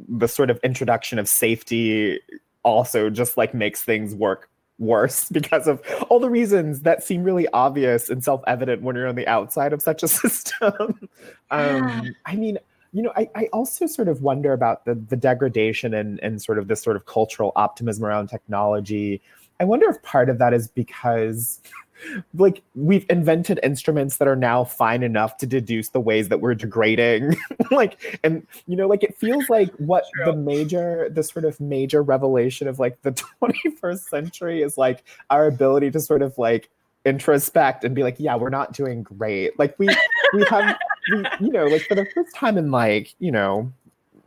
the 0.08 0.26
sort 0.26 0.50
of 0.50 0.58
introduction 0.62 1.18
of 1.18 1.28
safety 1.28 2.20
also 2.64 3.10
just 3.10 3.36
like 3.36 3.54
makes 3.54 3.82
things 3.82 4.14
work 4.14 4.50
worse 4.78 5.28
because 5.32 5.66
of 5.66 5.80
all 6.08 6.18
the 6.18 6.30
reasons 6.30 6.80
that 6.80 7.04
seem 7.04 7.22
really 7.22 7.46
obvious 7.48 8.10
and 8.10 8.24
self-evident 8.24 8.82
when 8.82 8.96
you're 8.96 9.06
on 9.06 9.14
the 9.14 9.26
outside 9.28 9.72
of 9.72 9.80
such 9.80 10.02
a 10.02 10.08
system. 10.22 11.08
um, 11.50 12.14
I 12.26 12.36
mean, 12.36 12.58
you 12.92 13.02
know, 13.02 13.12
I, 13.16 13.28
I 13.34 13.48
also 13.52 13.86
sort 13.86 14.08
of 14.08 14.22
wonder 14.22 14.52
about 14.52 14.84
the 14.84 14.94
the 14.94 15.16
degradation 15.16 15.94
and 15.94 16.20
and 16.20 16.40
sort 16.40 16.58
of 16.58 16.68
this 16.68 16.80
sort 16.80 16.96
of 16.96 17.06
cultural 17.06 17.52
optimism 17.56 18.04
around 18.04 18.28
technology. 18.28 19.20
I 19.58 19.64
wonder 19.64 19.88
if 19.90 20.00
part 20.02 20.28
of 20.28 20.38
that 20.38 20.54
is 20.54 20.68
because 20.68 21.60
like 22.34 22.62
we've 22.74 23.06
invented 23.10 23.60
instruments 23.62 24.16
that 24.18 24.28
are 24.28 24.36
now 24.36 24.64
fine 24.64 25.02
enough 25.02 25.36
to 25.38 25.46
deduce 25.46 25.88
the 25.90 26.00
ways 26.00 26.28
that 26.28 26.40
we're 26.40 26.54
degrading 26.54 27.36
like 27.70 28.18
and 28.22 28.46
you 28.66 28.76
know 28.76 28.86
like 28.86 29.02
it 29.02 29.16
feels 29.16 29.48
like 29.48 29.72
what 29.76 30.04
True. 30.14 30.26
the 30.26 30.36
major 30.36 31.08
the 31.10 31.22
sort 31.22 31.44
of 31.44 31.60
major 31.60 32.02
revelation 32.02 32.68
of 32.68 32.78
like 32.78 33.00
the 33.02 33.12
21st 33.42 34.00
century 34.00 34.62
is 34.62 34.76
like 34.78 35.04
our 35.30 35.46
ability 35.46 35.90
to 35.90 36.00
sort 36.00 36.22
of 36.22 36.36
like 36.38 36.68
introspect 37.04 37.84
and 37.84 37.94
be 37.94 38.02
like 38.02 38.16
yeah 38.18 38.34
we're 38.34 38.48
not 38.48 38.72
doing 38.72 39.02
great 39.02 39.58
like 39.58 39.78
we 39.78 39.88
we 40.32 40.44
have 40.48 40.76
we, 41.12 41.24
you 41.40 41.50
know 41.50 41.66
like 41.66 41.82
for 41.82 41.94
the 41.94 42.06
first 42.14 42.34
time 42.34 42.56
in 42.56 42.70
like 42.70 43.14
you 43.18 43.30
know 43.30 43.70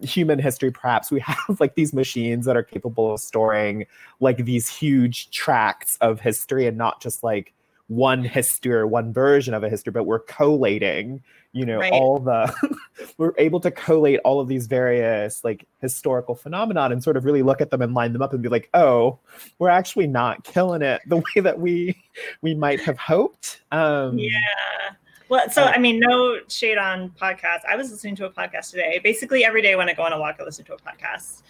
human 0.01 0.37
history 0.37 0.71
perhaps 0.71 1.11
we 1.11 1.19
have 1.19 1.59
like 1.59 1.75
these 1.75 1.93
machines 1.93 2.45
that 2.45 2.55
are 2.55 2.63
capable 2.63 3.13
of 3.13 3.19
storing 3.19 3.85
like 4.19 4.37
these 4.45 4.69
huge 4.69 5.29
tracts 5.31 5.97
of 6.01 6.19
history 6.19 6.67
and 6.67 6.77
not 6.77 7.01
just 7.01 7.23
like 7.23 7.53
one 7.87 8.23
history 8.23 8.73
or 8.73 8.85
one 8.85 9.13
version 9.13 9.53
of 9.53 9.63
a 9.63 9.69
history, 9.69 9.91
but 9.91 10.03
we're 10.03 10.19
collating, 10.19 11.21
you 11.53 11.65
know, 11.65 11.79
right. 11.79 11.93
all 11.93 12.19
the 12.19 12.53
we're 13.17 13.33
able 13.37 13.59
to 13.61 13.71
collate 13.71 14.19
all 14.23 14.39
of 14.39 14.47
these 14.47 14.67
various 14.67 15.43
like 15.43 15.65
historical 15.81 16.35
phenomenon 16.35 16.91
and 16.91 17.01
sort 17.01 17.15
of 17.15 17.25
really 17.25 17.41
look 17.41 17.61
at 17.61 17.71
them 17.71 17.81
and 17.81 17.93
line 17.93 18.13
them 18.13 18.21
up 18.21 18.33
and 18.33 18.43
be 18.43 18.49
like, 18.49 18.69
oh, 18.73 19.17
we're 19.59 19.69
actually 19.69 20.07
not 20.07 20.43
killing 20.43 20.81
it 20.81 21.01
the 21.07 21.17
way 21.35 21.41
that 21.41 21.59
we 21.59 21.97
we 22.41 22.53
might 22.53 22.81
have 22.81 22.97
hoped. 22.97 23.61
Um 23.71 24.17
Yeah. 24.17 24.31
Well, 25.29 25.49
so 25.49 25.63
uh, 25.63 25.73
I 25.75 25.77
mean, 25.77 25.99
no 25.99 26.39
shade 26.47 26.77
on 26.77 27.09
podcasts. 27.21 27.65
I 27.67 27.75
was 27.75 27.91
listening 27.91 28.15
to 28.17 28.25
a 28.25 28.29
podcast 28.29 28.71
today. 28.71 29.01
Basically, 29.03 29.43
every 29.43 29.61
day 29.61 29.75
when 29.75 29.89
I 29.89 29.93
go 29.93 30.03
on 30.03 30.13
a 30.13 30.19
walk, 30.19 30.37
I 30.39 30.43
listen 30.43 30.63
to 30.65 30.73
a 30.73 30.77
podcast 30.77 31.41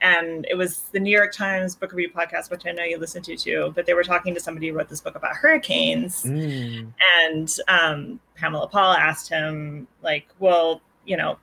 and 0.00 0.46
it 0.50 0.54
was 0.54 0.82
the 0.92 1.00
New 1.00 1.10
York 1.10 1.32
Times 1.32 1.74
Book 1.74 1.92
Review 1.92 2.12
podcast, 2.14 2.50
which 2.50 2.66
I 2.66 2.72
know 2.72 2.84
you 2.84 2.98
listen 2.98 3.22
to 3.22 3.36
too. 3.36 3.72
But 3.74 3.86
they 3.86 3.94
were 3.94 4.04
talking 4.04 4.34
to 4.34 4.40
somebody 4.40 4.68
who 4.68 4.74
wrote 4.74 4.88
this 4.88 5.00
book 5.00 5.14
about 5.14 5.36
hurricanes, 5.36 6.22
mm. 6.24 6.92
and 7.24 7.56
um, 7.68 8.20
Pamela 8.34 8.68
Paul 8.68 8.92
asked 8.92 9.28
him, 9.28 9.88
like, 10.02 10.28
"Well, 10.38 10.82
you 11.04 11.16
know, 11.16 11.38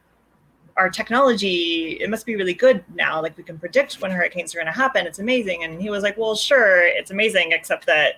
our 0.77 0.89
technology 0.89 1.97
it 1.99 2.09
must 2.09 2.25
be 2.25 2.35
really 2.35 2.53
good 2.53 2.83
now. 2.93 3.21
Like, 3.21 3.37
we 3.37 3.43
can 3.43 3.57
predict 3.57 4.01
when 4.01 4.11
hurricanes 4.11 4.53
are 4.53 4.57
going 4.57 4.67
to 4.67 4.71
happen. 4.71 5.07
It's 5.07 5.19
amazing." 5.19 5.63
And 5.63 5.81
he 5.81 5.89
was 5.89 6.03
like, 6.03 6.17
"Well, 6.17 6.35
sure, 6.35 6.85
it's 6.85 7.11
amazing, 7.11 7.51
except 7.51 7.85
that." 7.87 8.15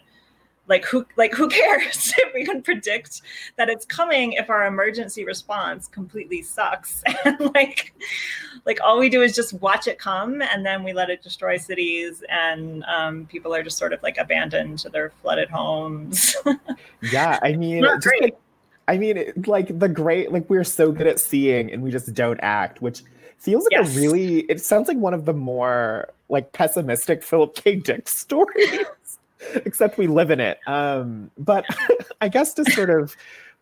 Like 0.68 0.86
who 0.86 1.06
like 1.16 1.34
who 1.34 1.48
cares 1.48 2.14
if 2.18 2.34
we 2.34 2.46
can 2.46 2.62
predict 2.62 3.22
that 3.56 3.70
it's 3.70 3.86
coming 3.86 4.34
if 4.34 4.50
our 4.50 4.66
emergency 4.66 5.26
response 5.26 5.88
completely 5.88 6.42
sucks? 6.42 7.04
And 7.26 7.40
like 7.56 7.94
like 8.66 8.80
all 8.84 9.00
we 9.00 9.10
do 9.10 9.22
is 9.22 9.36
just 9.36 9.54
watch 9.62 9.88
it 9.88 9.98
come 10.00 10.42
and 10.42 10.66
then 10.66 10.84
we 10.84 10.94
let 10.94 11.10
it 11.10 11.24
destroy 11.24 11.58
cities 11.58 12.24
and 12.30 12.84
um, 12.86 13.26
people 13.26 13.54
are 13.54 13.64
just 13.64 13.78
sort 13.78 13.94
of 13.94 14.02
like 14.04 14.18
abandoned 14.18 14.80
to 14.80 14.90
their 14.90 15.12
flooded 15.22 15.50
homes. 15.50 16.36
Yeah 17.12 17.40
i 17.44 17.54
mean 17.54 17.84
just 17.84 18.08
like, 18.22 18.38
i 18.88 18.98
mean 18.98 19.32
like 19.46 19.78
the 19.80 19.90
great 19.90 20.32
like 20.32 20.50
we're 20.50 20.64
so 20.64 20.92
good 20.92 21.08
at 21.08 21.20
seeing 21.20 21.72
and 21.72 21.84
we 21.84 21.92
just 21.92 22.14
don't 22.14 22.40
act 22.42 22.82
which 22.82 23.04
feels 23.38 23.64
like 23.66 23.72
yes. 23.74 23.96
a 23.96 24.00
really 24.00 24.40
it 24.42 24.62
sounds 24.62 24.88
like 24.88 24.98
one 24.98 25.14
of 25.14 25.26
the 25.26 25.34
more 25.34 26.10
like 26.30 26.52
pessimistic 26.52 27.22
philip 27.24 27.56
k. 27.56 27.76
Dick 27.76 28.08
stories 28.08 28.86
except 29.66 29.98
we 29.98 30.08
live 30.08 30.32
in 30.32 30.40
it. 30.40 30.60
Um, 30.68 31.32
but 31.38 31.66
I 32.22 32.30
guess 32.30 32.54
to 32.56 32.66
sort 32.72 32.90
of 32.90 33.16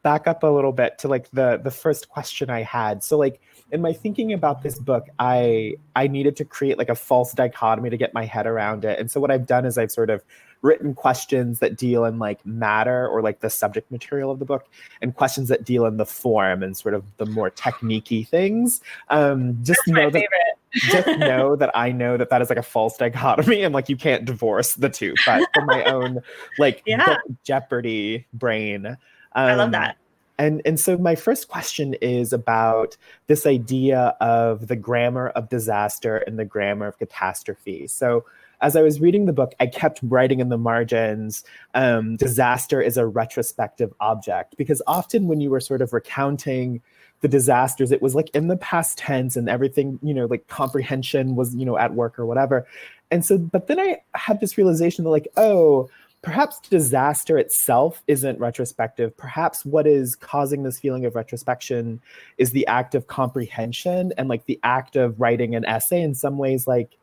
back 0.03 0.27
up 0.27 0.43
a 0.43 0.47
little 0.47 0.73
bit 0.73 0.97
to 0.99 1.07
like 1.07 1.29
the 1.31 1.59
the 1.63 1.71
first 1.71 2.09
question 2.09 2.49
I 2.49 2.61
had. 2.61 3.03
So 3.03 3.17
like 3.17 3.41
in 3.71 3.81
my 3.81 3.93
thinking 3.93 4.33
about 4.33 4.61
this 4.61 4.77
book, 4.77 5.07
I 5.17 5.75
I 5.95 6.07
needed 6.07 6.35
to 6.37 6.45
create 6.45 6.77
like 6.77 6.89
a 6.89 6.95
false 6.95 7.33
dichotomy 7.33 7.89
to 7.89 7.97
get 7.97 8.13
my 8.13 8.25
head 8.25 8.45
around 8.45 8.85
it. 8.85 8.99
And 8.99 9.09
so 9.09 9.19
what 9.19 9.31
I've 9.31 9.47
done 9.47 9.65
is 9.65 9.77
I've 9.77 9.91
sort 9.91 10.09
of 10.09 10.23
written 10.61 10.93
questions 10.93 11.59
that 11.59 11.75
deal 11.77 12.05
in 12.05 12.19
like 12.19 12.45
matter 12.45 13.07
or 13.07 13.21
like 13.21 13.41
the 13.41 13.49
subject 13.49 13.91
material 13.91 14.31
of 14.31 14.39
the 14.39 14.45
book 14.45 14.65
and 15.01 15.13
questions 15.13 15.49
that 15.49 15.65
deal 15.65 15.85
in 15.85 15.97
the 15.97 16.05
form 16.05 16.63
and 16.63 16.77
sort 16.77 16.93
of 16.93 17.03
the 17.17 17.25
more 17.25 17.51
techniquey 17.51 18.25
things. 18.25 18.81
Um, 19.09 19.61
just 19.63 19.81
That's 19.85 19.95
know 19.95 20.05
that 20.05 20.13
favorite 20.13 20.57
just 20.73 21.07
know 21.19 21.55
that 21.55 21.71
I 21.75 21.91
know 21.91 22.17
that 22.17 22.29
that 22.29 22.41
is 22.41 22.49
like 22.49 22.57
a 22.57 22.63
false 22.63 22.97
dichotomy 22.97 23.63
and 23.63 23.73
like 23.73 23.89
you 23.89 23.97
can't 23.97 24.25
divorce 24.25 24.73
the 24.73 24.89
two. 24.89 25.13
But 25.25 25.47
for 25.53 25.65
my 25.65 25.83
own 25.83 26.21
like 26.57 26.81
yeah. 26.87 27.17
Jeopardy 27.43 28.25
brain, 28.33 28.85
um, 28.85 28.97
I 29.35 29.55
love 29.55 29.65
um, 29.67 29.71
that. 29.71 29.97
And 30.39 30.61
and 30.65 30.79
so 30.79 30.97
my 30.97 31.15
first 31.15 31.47
question 31.47 31.93
is 31.95 32.33
about 32.33 32.97
this 33.27 33.45
idea 33.45 34.15
of 34.19 34.67
the 34.67 34.75
grammar 34.75 35.29
of 35.29 35.49
disaster 35.49 36.17
and 36.17 36.39
the 36.39 36.45
grammar 36.45 36.87
of 36.87 36.97
catastrophe. 36.97 37.87
So 37.87 38.25
as 38.63 38.77
I 38.77 38.81
was 38.81 39.01
reading 39.01 39.25
the 39.25 39.33
book, 39.33 39.53
I 39.59 39.67
kept 39.67 39.99
writing 40.01 40.39
in 40.39 40.47
the 40.47 40.57
margins, 40.57 41.43
um, 41.73 42.15
disaster 42.15 42.81
is 42.81 42.95
a 42.95 43.05
retrospective 43.05 43.93
object, 43.99 44.55
because 44.57 44.81
often 44.87 45.27
when 45.27 45.41
you 45.41 45.49
were 45.49 45.59
sort 45.59 45.81
of 45.81 45.91
recounting 45.91 46.81
the 47.23 47.29
disasters. 47.29 47.93
It 47.93 48.01
was 48.01 48.13
like 48.13 48.29
in 48.31 48.49
the 48.49 48.57
past 48.57 48.97
tense 48.97 49.37
and 49.37 49.49
everything 49.49 49.97
you 50.03 50.13
know 50.13 50.25
like 50.25 50.45
comprehension 50.47 51.35
was 51.35 51.55
you 51.55 51.65
know 51.65 51.77
at 51.77 51.95
work 51.95 52.19
or 52.19 52.25
whatever. 52.25 52.67
And 53.09 53.25
so 53.25 53.37
but 53.37 53.67
then 53.67 53.79
i 53.79 53.97
had 54.13 54.41
this 54.41 54.57
realization 54.57 55.05
that 55.05 55.09
like 55.09 55.27
oh 55.37 55.89
perhaps 56.21 56.59
disaster 56.69 57.37
itself 57.37 58.03
isn't 58.07 58.39
retrospective. 58.39 59.15
Perhaps 59.15 59.65
what 59.65 59.87
is 59.87 60.15
causing 60.15 60.63
this 60.63 60.79
feeling 60.79 61.05
of 61.05 61.15
retrospection 61.15 62.01
is 62.37 62.51
the 62.51 62.67
act 62.67 62.93
of 62.93 63.07
comprehension 63.07 64.11
and 64.17 64.27
like 64.27 64.45
the 64.45 64.59
act 64.63 64.95
of 64.97 65.19
writing 65.19 65.55
an 65.55 65.65
essay 65.65 66.01
in 66.01 66.13
some 66.13 66.37
ways 66.37 66.67
like 66.67 66.97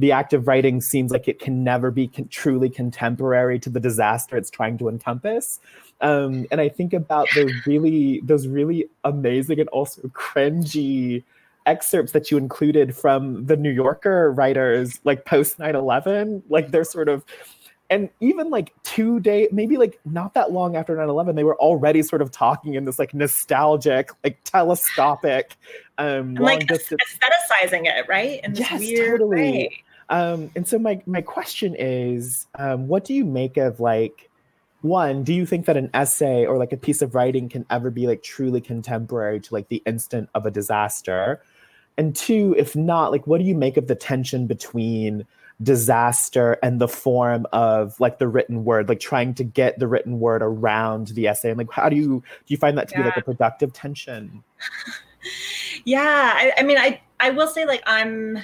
the 0.00 0.12
act 0.12 0.32
of 0.32 0.48
writing 0.48 0.80
seems 0.80 1.12
like 1.12 1.28
it 1.28 1.38
can 1.38 1.62
never 1.62 1.90
be 1.90 2.08
con- 2.08 2.26
truly 2.28 2.70
contemporary 2.70 3.58
to 3.58 3.68
the 3.68 3.78
disaster 3.78 4.34
it's 4.34 4.50
trying 4.50 4.78
to 4.78 4.88
encompass. 4.88 5.60
Um, 6.00 6.46
and 6.50 6.58
I 6.58 6.70
think 6.70 6.94
about 6.94 7.28
those 7.34 7.52
really 7.66 8.20
those 8.24 8.48
really 8.48 8.88
amazing 9.04 9.60
and 9.60 9.68
also 9.68 10.00
cringy 10.08 11.22
excerpts 11.66 12.12
that 12.12 12.30
you 12.30 12.38
included 12.38 12.96
from 12.96 13.44
the 13.44 13.58
New 13.58 13.70
Yorker 13.70 14.32
writers 14.32 14.98
like 15.04 15.26
post 15.26 15.58
9-11 15.58 16.42
like 16.48 16.70
they're 16.70 16.84
sort 16.84 17.10
of 17.10 17.22
and 17.90 18.08
even 18.20 18.48
like 18.48 18.72
two 18.82 19.20
day 19.20 19.46
maybe 19.52 19.76
like 19.76 20.00
not 20.06 20.32
that 20.32 20.52
long 20.52 20.74
after 20.74 20.96
9-11 20.96 21.34
they 21.34 21.44
were 21.44 21.56
already 21.56 22.02
sort 22.02 22.22
of 22.22 22.30
talking 22.30 22.74
in 22.74 22.86
this 22.86 22.98
like 22.98 23.12
nostalgic 23.12 24.10
like 24.24 24.38
telescopic 24.44 25.54
um 25.98 26.34
like 26.36 26.66
aestheticizing 26.66 27.84
it 27.84 28.06
right? 28.08 28.40
In 28.42 28.54
this 28.54 28.70
yes, 28.70 28.80
weird 28.80 29.20
totally. 29.20 29.36
way 29.36 29.84
um 30.10 30.50
and 30.54 30.68
so 30.68 30.78
my 30.78 31.00
my 31.06 31.22
question 31.22 31.74
is 31.78 32.46
um 32.56 32.88
what 32.88 33.04
do 33.04 33.14
you 33.14 33.24
make 33.24 33.56
of 33.56 33.80
like 33.80 34.30
one 34.82 35.22
do 35.22 35.34
you 35.34 35.44
think 35.44 35.66
that 35.66 35.76
an 35.76 35.90
essay 35.94 36.46
or 36.46 36.56
like 36.56 36.72
a 36.72 36.76
piece 36.76 37.02
of 37.02 37.14
writing 37.14 37.48
can 37.48 37.66
ever 37.70 37.90
be 37.90 38.06
like 38.06 38.22
truly 38.22 38.60
contemporary 38.60 39.40
to 39.40 39.54
like 39.54 39.68
the 39.68 39.82
instant 39.86 40.28
of 40.34 40.46
a 40.46 40.50
disaster? 40.50 41.42
And 41.98 42.16
two 42.16 42.54
if 42.58 42.74
not 42.74 43.12
like 43.12 43.26
what 43.26 43.38
do 43.38 43.44
you 43.44 43.54
make 43.54 43.76
of 43.76 43.88
the 43.88 43.94
tension 43.94 44.46
between 44.46 45.26
disaster 45.62 46.58
and 46.62 46.80
the 46.80 46.88
form 46.88 47.46
of 47.52 47.98
like 48.00 48.18
the 48.18 48.26
written 48.26 48.64
word 48.64 48.88
like 48.88 49.00
trying 49.00 49.34
to 49.34 49.44
get 49.44 49.78
the 49.78 49.86
written 49.86 50.18
word 50.18 50.42
around 50.42 51.08
the 51.08 51.26
essay? 51.26 51.50
And 51.50 51.58
like 51.58 51.70
how 51.70 51.88
do 51.88 51.96
you 51.96 52.22
do 52.46 52.46
you 52.46 52.56
find 52.56 52.78
that 52.78 52.88
to 52.88 52.94
yeah. 52.94 53.02
be 53.02 53.08
like 53.08 53.16
a 53.18 53.22
productive 53.22 53.72
tension? 53.72 54.42
Yeah 55.84 56.32
I, 56.34 56.52
I 56.58 56.62
mean 56.62 56.78
i 56.78 57.00
i 57.20 57.28
will 57.28 57.46
say 57.46 57.66
like 57.66 57.82
i'm 57.86 58.38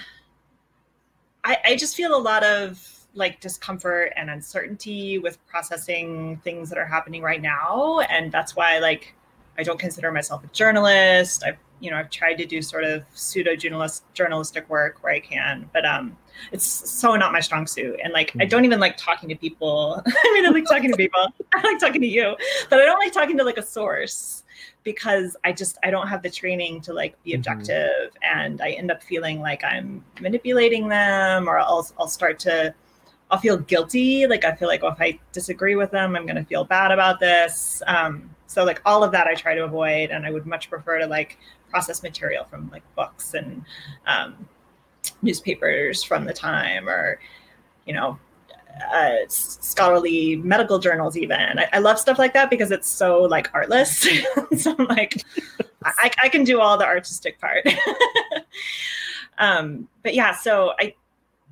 I, 1.46 1.58
I 1.64 1.76
just 1.76 1.96
feel 1.96 2.14
a 2.14 2.20
lot 2.20 2.44
of 2.44 2.86
like 3.14 3.40
discomfort 3.40 4.12
and 4.16 4.28
uncertainty 4.28 5.18
with 5.18 5.38
processing 5.46 6.38
things 6.44 6.68
that 6.68 6.76
are 6.76 6.84
happening 6.84 7.22
right 7.22 7.40
now 7.40 8.00
and 8.10 8.30
that's 8.30 8.54
why 8.54 8.78
like 8.78 9.14
I 9.58 9.62
don't 9.62 9.78
consider 9.78 10.12
myself 10.12 10.44
a 10.44 10.48
journalist. 10.48 11.42
I've 11.44 11.58
you 11.80 11.90
know 11.90 11.96
I've 11.96 12.10
tried 12.10 12.34
to 12.34 12.46
do 12.46 12.62
sort 12.62 12.84
of 12.84 13.04
pseudo 13.14 13.56
journalist 13.56 14.04
journalistic 14.14 14.68
work 14.68 15.02
where 15.02 15.12
I 15.12 15.20
can, 15.20 15.68
but 15.72 15.84
um, 15.84 16.16
it's 16.52 16.66
so 16.66 17.16
not 17.16 17.32
my 17.32 17.40
strong 17.40 17.66
suit. 17.66 17.98
And 18.02 18.12
like 18.12 18.32
I 18.40 18.44
Hmm. 18.44 18.48
don't 18.48 18.64
even 18.64 18.80
like 18.80 18.96
talking 18.96 19.28
to 19.28 19.34
people. 19.36 20.02
I 20.06 20.30
mean, 20.34 20.46
I 20.46 20.50
like 20.50 20.64
talking 20.66 20.90
to 20.90 20.96
people. 20.96 21.26
I 21.54 21.62
like 21.62 21.78
talking 21.78 22.00
to 22.00 22.06
you, 22.06 22.36
but 22.70 22.78
I 22.80 22.84
don't 22.84 22.98
like 22.98 23.12
talking 23.12 23.36
to 23.38 23.44
like 23.44 23.58
a 23.58 23.62
source 23.66 24.44
because 24.84 25.36
I 25.44 25.52
just 25.52 25.78
I 25.82 25.90
don't 25.90 26.06
have 26.08 26.22
the 26.22 26.30
training 26.30 26.80
to 26.82 26.92
like 26.92 27.20
be 27.22 27.32
Mhm. 27.32 27.36
objective, 27.36 28.12
and 28.22 28.60
I 28.60 28.70
end 28.72 28.90
up 28.90 29.02
feeling 29.02 29.40
like 29.40 29.64
I'm 29.64 30.04
manipulating 30.20 30.88
them, 30.88 31.48
or 31.48 31.58
I'll 31.58 31.86
I'll 31.98 32.08
start 32.08 32.38
to 32.40 32.74
I'll 33.30 33.38
feel 33.38 33.56
guilty. 33.56 34.26
Like 34.26 34.44
I 34.44 34.54
feel 34.54 34.68
like, 34.68 34.82
well, 34.82 34.92
if 34.92 35.00
I 35.00 35.18
disagree 35.32 35.74
with 35.74 35.90
them, 35.90 36.14
I'm 36.14 36.26
going 36.26 36.36
to 36.36 36.44
feel 36.44 36.64
bad 36.64 36.92
about 36.92 37.18
this. 37.18 37.82
Um, 37.88 38.30
so 38.46 38.62
like 38.64 38.80
all 38.86 39.02
of 39.02 39.10
that 39.10 39.26
I 39.26 39.34
try 39.34 39.56
to 39.56 39.64
avoid, 39.64 40.10
and 40.10 40.24
I 40.24 40.30
would 40.30 40.46
much 40.46 40.70
prefer 40.70 41.00
to 41.00 41.06
like 41.08 41.36
process 41.68 42.04
material 42.04 42.44
from 42.44 42.70
like 42.70 42.84
books 42.94 43.34
and 43.34 43.64
um, 44.06 44.48
newspapers 45.22 46.02
from 46.02 46.24
the 46.24 46.32
time, 46.32 46.88
or 46.88 47.20
you 47.86 47.94
know, 47.94 48.18
uh, 48.92 49.16
scholarly 49.28 50.36
medical 50.36 50.78
journals. 50.78 51.16
Even 51.16 51.58
I, 51.58 51.68
I 51.72 51.78
love 51.78 51.98
stuff 51.98 52.18
like 52.18 52.32
that 52.34 52.50
because 52.50 52.70
it's 52.70 52.88
so 52.88 53.22
like 53.22 53.52
artless. 53.54 53.98
so 54.56 54.74
I'm 54.78 54.86
like, 54.86 55.22
I, 55.84 56.10
I 56.22 56.28
can 56.28 56.44
do 56.44 56.60
all 56.60 56.76
the 56.76 56.86
artistic 56.86 57.40
part. 57.40 57.66
um, 59.38 59.88
but 60.02 60.14
yeah, 60.14 60.34
so 60.34 60.72
I 60.78 60.94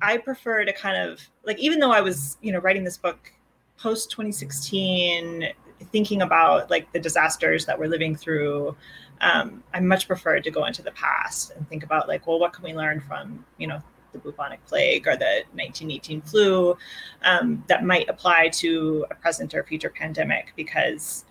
I 0.01 0.17
prefer 0.17 0.65
to 0.65 0.73
kind 0.73 0.97
of 0.97 1.21
like 1.43 1.59
even 1.59 1.79
though 1.79 1.91
I 1.91 2.01
was, 2.01 2.37
you 2.41 2.51
know, 2.51 2.59
writing 2.59 2.83
this 2.83 2.97
book 2.97 3.31
post 3.77 4.11
2016, 4.11 5.49
thinking 5.91 6.21
about 6.21 6.69
like 6.69 6.91
the 6.91 6.99
disasters 6.99 7.65
that 7.65 7.77
we're 7.77 7.87
living 7.87 8.15
through, 8.15 8.75
um, 9.21 9.63
I 9.73 9.79
much 9.79 10.07
prefer 10.07 10.39
to 10.39 10.51
go 10.51 10.65
into 10.65 10.81
the 10.81 10.91
past 10.91 11.51
and 11.55 11.67
think 11.69 11.83
about 11.83 12.07
like, 12.07 12.27
well, 12.27 12.39
what 12.39 12.53
can 12.53 12.63
we 12.63 12.73
learn 12.73 13.01
from, 13.01 13.45
you 13.57 13.67
know, 13.67 13.81
the 14.11 14.19
bubonic 14.19 14.65
plague 14.65 15.07
or 15.07 15.15
the 15.15 15.43
1918 15.53 16.21
flu 16.21 16.77
um, 17.23 17.63
that 17.67 17.83
might 17.83 18.07
apply 18.09 18.49
to 18.49 19.05
a 19.11 19.15
present 19.15 19.53
or 19.53 19.63
future 19.63 19.89
pandemic 19.89 20.53
because 20.55 21.25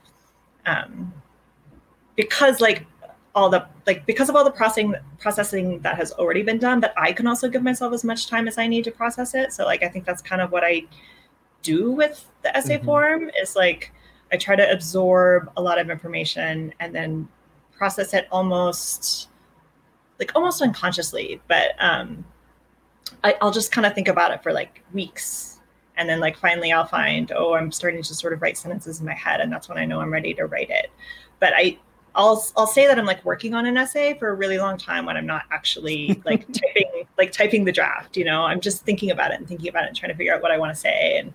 um, 0.66 1.12
because 2.16 2.61
like 2.61 2.87
all 3.35 3.49
the 3.49 3.66
like 3.87 4.07
because 4.07 4.29
of 4.29 4.37
all 4.37 4.44
the 4.44 4.51
processing 4.51 4.94
processing 5.18 5.81
that 5.81 5.97
has 5.97 6.12
already 6.12 6.42
been 6.42 6.59
done 6.59 6.79
that 6.79 6.94
i 6.97 7.12
can 7.12 7.27
also 7.27 7.49
give 7.49 7.64
myself 7.64 7.92
as 7.92 8.05
much 8.05 8.29
time 8.29 8.47
as 8.47 8.59
i 8.59 8.66
need 8.66 8.85
to 8.85 8.92
process 8.92 9.35
it 9.35 9.53
so 9.53 9.64
like 9.64 9.83
i 9.83 9.88
think 9.88 10.05
that's 10.05 10.23
kind 10.23 10.40
of 10.40 10.53
what 10.53 10.62
i 10.62 10.81
do 11.62 11.90
with 11.90 12.31
the 12.42 12.57
essay 12.57 12.79
Mhm. 12.79 12.85
form 12.85 13.31
is 13.40 13.57
like 13.57 13.92
i 14.31 14.37
try 14.37 14.55
to 14.55 14.70
absorb 14.70 15.51
a 15.57 15.62
lot 15.62 15.81
of 15.81 15.90
information 15.90 16.73
and 16.79 16.94
then 16.94 17.27
process 17.77 18.15
it 18.15 18.27
almost 18.31 19.29
like 20.19 20.33
almost 20.35 20.63
unconsciously 20.63 21.41
but 21.49 21.71
um 21.79 22.25
I, 23.23 23.37
i'll 23.41 23.51
just 23.51 23.73
kind 23.73 23.87
of 23.87 23.95
think 23.95 24.09
about 24.09 24.33
it 24.33 24.43
for 24.43 24.53
like 24.53 24.83
weeks. 24.93 25.51
And 25.97 26.09
then 26.09 26.19
like 26.19 26.37
finally 26.37 26.73
i'll 26.73 26.87
find 26.87 27.33
oh 27.37 27.55
i'm 27.55 27.71
starting 27.71 28.03
to 28.03 28.15
sort 28.15 28.33
of 28.33 28.43
write 28.43 28.59
sentences 28.59 29.01
in 29.01 29.07
my 29.07 29.15
head 29.15 29.41
and 29.41 29.53
that's 29.53 29.69
when 29.69 29.79
i 29.79 29.85
know 29.85 30.01
i'm 30.01 30.13
ready 30.13 30.35
to 30.35 30.47
write 30.47 30.71
it. 30.71 30.91
But 31.41 31.53
i 31.55 31.79
I'll 32.16 32.46
I'll 32.57 32.66
say 32.66 32.87
that 32.87 32.98
I'm 32.98 33.07
like 33.07 33.24
working 33.24 33.55
on 33.55 33.66
an 33.66 33.77
essay 33.77 34.16
for 34.18 34.29
a 34.29 34.35
really 34.35 34.59
long 34.59 34.79
time 34.79 35.05
when 35.05 35.16
I'm 35.16 35.27
not 35.27 35.42
actually 35.50 36.20
like 36.24 36.46
typing 36.53 37.07
like 37.18 37.33
typing 37.33 37.64
the 37.64 37.72
draft. 37.72 38.16
You 38.16 38.24
know, 38.24 38.42
I'm 38.42 38.61
just 38.61 38.85
thinking 38.85 39.11
about 39.11 39.33
it 39.33 39.38
and 39.38 39.48
thinking 39.48 39.68
about 39.68 39.85
it 39.85 39.88
and 39.88 39.96
trying 39.96 40.12
to 40.12 40.16
figure 40.16 40.35
out 40.35 40.42
what 40.42 40.53
I 40.53 40.59
want 40.59 40.72
to 40.74 40.81
say. 40.81 41.18
And 41.18 41.33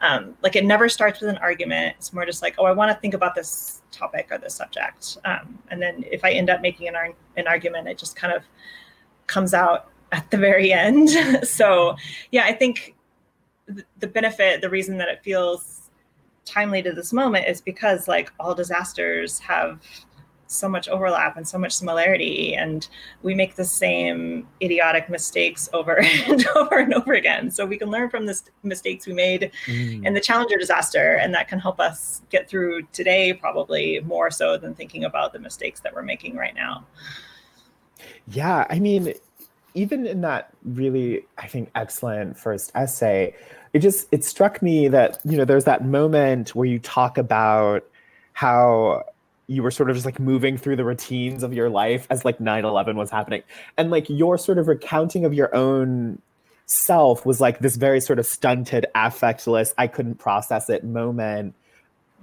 um, 0.00 0.34
like 0.42 0.56
it 0.56 0.64
never 0.64 0.88
starts 0.88 1.20
with 1.20 1.30
an 1.30 1.38
argument. 1.38 1.94
It's 1.98 2.12
more 2.12 2.26
just 2.26 2.42
like, 2.42 2.56
oh, 2.58 2.64
I 2.64 2.72
want 2.72 2.90
to 2.90 3.00
think 3.00 3.14
about 3.14 3.34
this 3.34 3.82
topic 3.92 4.28
or 4.30 4.38
this 4.38 4.54
subject. 4.54 5.18
Um, 5.24 5.58
and 5.70 5.80
then 5.80 6.04
if 6.10 6.24
I 6.24 6.32
end 6.32 6.50
up 6.50 6.60
making 6.60 6.88
an 6.88 6.96
ar- 6.96 7.14
an 7.36 7.46
argument, 7.46 7.88
it 7.88 7.98
just 7.98 8.16
kind 8.16 8.32
of 8.32 8.42
comes 9.26 9.54
out 9.54 9.90
at 10.12 10.30
the 10.30 10.36
very 10.36 10.72
end. 10.72 11.10
so 11.46 11.96
yeah, 12.32 12.44
I 12.44 12.52
think 12.52 12.96
th- 13.68 13.86
the 13.98 14.08
benefit, 14.08 14.60
the 14.60 14.70
reason 14.70 14.98
that 14.98 15.08
it 15.08 15.22
feels 15.22 15.76
timely 16.46 16.80
to 16.80 16.92
this 16.92 17.12
moment 17.12 17.46
is 17.48 17.60
because 17.60 18.08
like 18.08 18.32
all 18.38 18.54
disasters 18.54 19.38
have 19.40 19.80
so 20.48 20.68
much 20.68 20.88
overlap 20.88 21.36
and 21.36 21.46
so 21.46 21.58
much 21.58 21.72
similarity 21.72 22.54
and 22.54 22.88
we 23.22 23.34
make 23.34 23.56
the 23.56 23.64
same 23.64 24.46
idiotic 24.62 25.08
mistakes 25.08 25.68
over 25.72 25.98
and 26.26 26.46
over 26.56 26.78
and 26.78 26.94
over 26.94 27.14
again 27.14 27.50
so 27.50 27.66
we 27.66 27.76
can 27.76 27.90
learn 27.90 28.08
from 28.08 28.26
the 28.26 28.40
mistakes 28.62 29.06
we 29.06 29.12
made 29.12 29.50
Mm. 29.66 30.06
in 30.06 30.14
the 30.14 30.20
challenger 30.20 30.56
disaster 30.56 31.14
and 31.14 31.34
that 31.34 31.48
can 31.48 31.58
help 31.58 31.80
us 31.80 32.22
get 32.30 32.48
through 32.48 32.82
today 32.92 33.32
probably 33.32 34.00
more 34.00 34.30
so 34.30 34.56
than 34.56 34.74
thinking 34.74 35.04
about 35.04 35.32
the 35.32 35.38
mistakes 35.38 35.80
that 35.80 35.94
we're 35.94 36.02
making 36.02 36.36
right 36.36 36.54
now 36.54 36.84
Yeah, 38.28 38.66
I 38.70 38.78
mean, 38.78 39.14
even 39.74 40.06
in 40.06 40.20
that 40.22 40.50
really, 40.64 41.24
I 41.38 41.46
think, 41.46 41.70
excellent 41.74 42.38
first 42.38 42.70
essay, 42.74 43.34
it 43.72 43.80
just 43.80 44.08
it 44.10 44.24
struck 44.24 44.62
me 44.62 44.88
that 44.88 45.18
you 45.24 45.36
know 45.36 45.44
there's 45.44 45.64
that 45.64 45.84
moment 45.84 46.54
where 46.54 46.66
you 46.66 46.78
talk 46.78 47.18
about 47.18 47.84
how 48.32 49.04
you 49.48 49.62
were 49.62 49.70
sort 49.70 49.90
of 49.90 49.96
just 49.96 50.06
like 50.06 50.18
moving 50.18 50.56
through 50.56 50.76
the 50.76 50.84
routines 50.84 51.42
of 51.42 51.52
your 51.52 51.70
life 51.70 52.06
as 52.10 52.24
like 52.24 52.38
9-11 52.38 52.96
was 52.96 53.10
happening. 53.10 53.42
And 53.76 53.90
like 53.90 54.10
your 54.10 54.38
sort 54.38 54.58
of 54.58 54.66
recounting 54.68 55.24
of 55.24 55.32
your 55.32 55.54
own 55.54 56.20
self 56.66 57.24
was 57.24 57.40
like 57.40 57.60
this 57.60 57.76
very 57.76 58.00
sort 58.00 58.18
of 58.18 58.26
stunted 58.26 58.86
affectless 58.94 59.72
i 59.78 59.86
couldn't 59.86 60.16
process 60.16 60.68
it 60.68 60.82
moment 60.82 61.54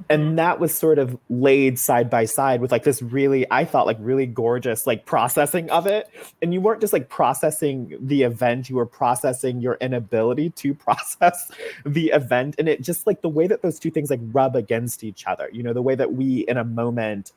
and 0.10 0.21
mm-hmm. 0.21 0.36
that 0.36 0.60
was 0.60 0.75
sort 0.75 0.99
of 0.99 1.17
laid 1.29 1.79
side 1.79 2.10
by 2.10 2.25
side 2.25 2.62
with 2.62 2.71
like 2.71 2.84
this 2.84 3.01
really 3.01 3.45
i 3.51 3.63
thought 3.63 3.86
like 3.86 3.97
really 3.99 4.25
gorgeous 4.25 4.86
like 4.88 5.06
processing 5.06 5.69
of 5.69 5.88
it. 5.88 6.10
And 6.41 6.53
you 6.53 6.62
weren't 6.62 6.82
just 6.82 6.93
like 6.93 7.10
processing 7.10 7.97
the 7.99 8.23
event 8.23 8.69
you 8.69 8.75
were 8.75 8.86
processing 8.86 9.62
your 9.62 9.75
inability 9.75 10.49
to 10.51 10.73
process 10.86 11.51
the 11.86 12.08
event. 12.08 12.56
And 12.58 12.67
it 12.67 12.82
just 12.82 13.08
like 13.08 13.21
the 13.21 13.29
way 13.29 13.47
that 13.47 13.62
those 13.62 13.79
two 13.79 13.91
things 13.91 14.10
like 14.10 14.19
rub 14.32 14.56
against 14.56 15.03
each 15.03 15.25
other 15.25 15.49
you 15.51 15.63
know 15.63 15.73
the 15.73 15.82
way 15.82 15.95
that 15.95 16.13
we 16.13 16.45
in 16.47 16.58
a 16.58 16.63
moment 16.63 17.32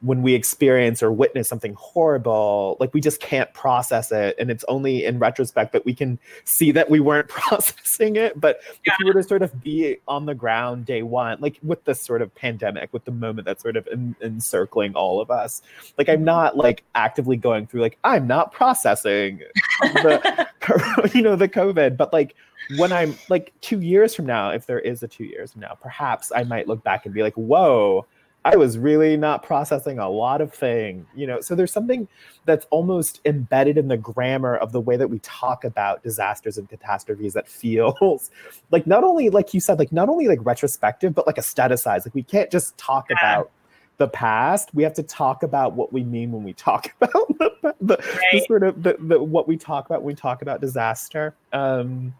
when 0.00 0.22
we 0.22 0.34
experience 0.34 1.02
or 1.02 1.10
witness 1.10 1.48
something 1.48 1.74
horrible 1.74 2.76
like 2.80 2.92
we 2.92 3.00
just 3.00 3.20
can't 3.20 3.52
process 3.54 4.12
it. 4.12 4.36
And 4.38 4.50
it's 4.50 4.64
only 4.68 5.04
in 5.04 5.18
retrospect 5.18 5.72
that 5.72 5.84
we 5.84 5.94
can 5.94 6.18
see 6.44 6.70
that 6.72 6.90
we 6.90 7.00
weren't 7.00 7.28
processing 7.30 8.16
it. 8.16 8.38
But 8.40 8.60
if 8.84 8.94
you 9.00 9.06
were 9.06 9.14
to 9.14 9.22
sort 9.22 9.42
of 9.42 9.62
be 9.62 9.96
on 10.06 10.26
the 10.26 10.34
ground 10.34 10.86
day 10.86 11.02
one 11.02 11.38
like 11.40 11.58
with 11.62 11.84
this 11.84 12.00
sort 12.00 12.22
of 12.22 12.34
pandemic 12.34 12.92
with 12.92 13.04
the 13.04 13.10
moment 13.10 13.46
that's 13.46 13.62
sort 13.62 13.76
of 13.76 13.86
en- 13.90 14.16
encircling 14.22 14.94
all 14.94 15.20
of 15.20 15.30
us 15.30 15.62
like 15.98 16.08
i'm 16.08 16.24
not 16.24 16.56
like 16.56 16.84
actively 16.94 17.36
going 17.36 17.66
through 17.66 17.80
like 17.80 17.98
i'm 18.04 18.26
not 18.26 18.52
processing 18.52 19.40
the 19.80 20.48
you 21.14 21.22
know 21.22 21.36
the 21.36 21.48
covid. 21.48 21.96
But 21.96 22.12
like 22.12 22.34
when 22.78 22.92
i'm 22.92 23.16
like 23.28 23.52
two 23.60 23.80
years 23.80 24.14
from 24.14 24.26
now 24.26 24.50
if 24.50 24.66
there 24.66 24.80
is 24.80 25.02
a 25.02 25.08
two 25.08 25.24
years 25.24 25.52
from 25.52 25.60
now 25.60 25.76
perhaps 25.80 26.32
i 26.34 26.42
might 26.42 26.66
look 26.66 26.82
back 26.82 27.06
and 27.06 27.14
be 27.14 27.22
like 27.22 27.34
whoa 27.34 28.04
I 28.46 28.54
was 28.54 28.78
really 28.78 29.16
not 29.16 29.42
processing 29.42 29.98
a 29.98 30.08
lot 30.08 30.40
of 30.40 30.54
thing, 30.54 31.04
you 31.16 31.26
know. 31.26 31.40
So 31.40 31.56
there's 31.56 31.72
something 31.72 32.06
that's 32.44 32.64
almost 32.70 33.20
embedded 33.24 33.76
in 33.76 33.88
the 33.88 33.96
grammar 33.96 34.54
of 34.56 34.70
the 34.70 34.80
way 34.80 34.96
that 34.96 35.08
we 35.08 35.18
talk 35.18 35.64
about 35.64 36.04
disasters 36.04 36.56
and 36.56 36.68
catastrophes 36.68 37.32
that 37.34 37.48
feels 37.48 38.30
like 38.70 38.86
not 38.86 39.02
only 39.02 39.30
like 39.30 39.52
you 39.52 39.58
said, 39.58 39.80
like 39.80 39.90
not 39.90 40.08
only 40.08 40.28
like 40.28 40.38
retrospective, 40.42 41.12
but 41.12 41.26
like 41.26 41.36
aestheticized. 41.36 42.06
Like 42.06 42.14
we 42.14 42.22
can't 42.22 42.48
just 42.48 42.78
talk 42.78 43.06
Yeah. 43.10 43.16
about 43.18 43.50
the 43.96 44.06
past. 44.06 44.72
We 44.74 44.84
have 44.84 44.94
to 44.94 45.02
talk 45.02 45.42
about 45.42 45.72
what 45.72 45.92
we 45.92 46.04
mean 46.04 46.30
when 46.30 46.44
we 46.44 46.52
talk 46.52 46.94
about 47.00 47.26
the, 47.38 47.74
the, 47.80 47.96
the 48.32 48.44
sort 48.46 48.62
of 48.62 48.80
the, 48.80 48.96
the 49.00 49.20
what 49.20 49.48
we 49.48 49.56
talk 49.56 49.86
about 49.86 50.02
when 50.02 50.14
we 50.14 50.14
talk 50.14 50.42
about 50.42 50.60
disaster. 50.60 51.34
Um, 51.52 52.14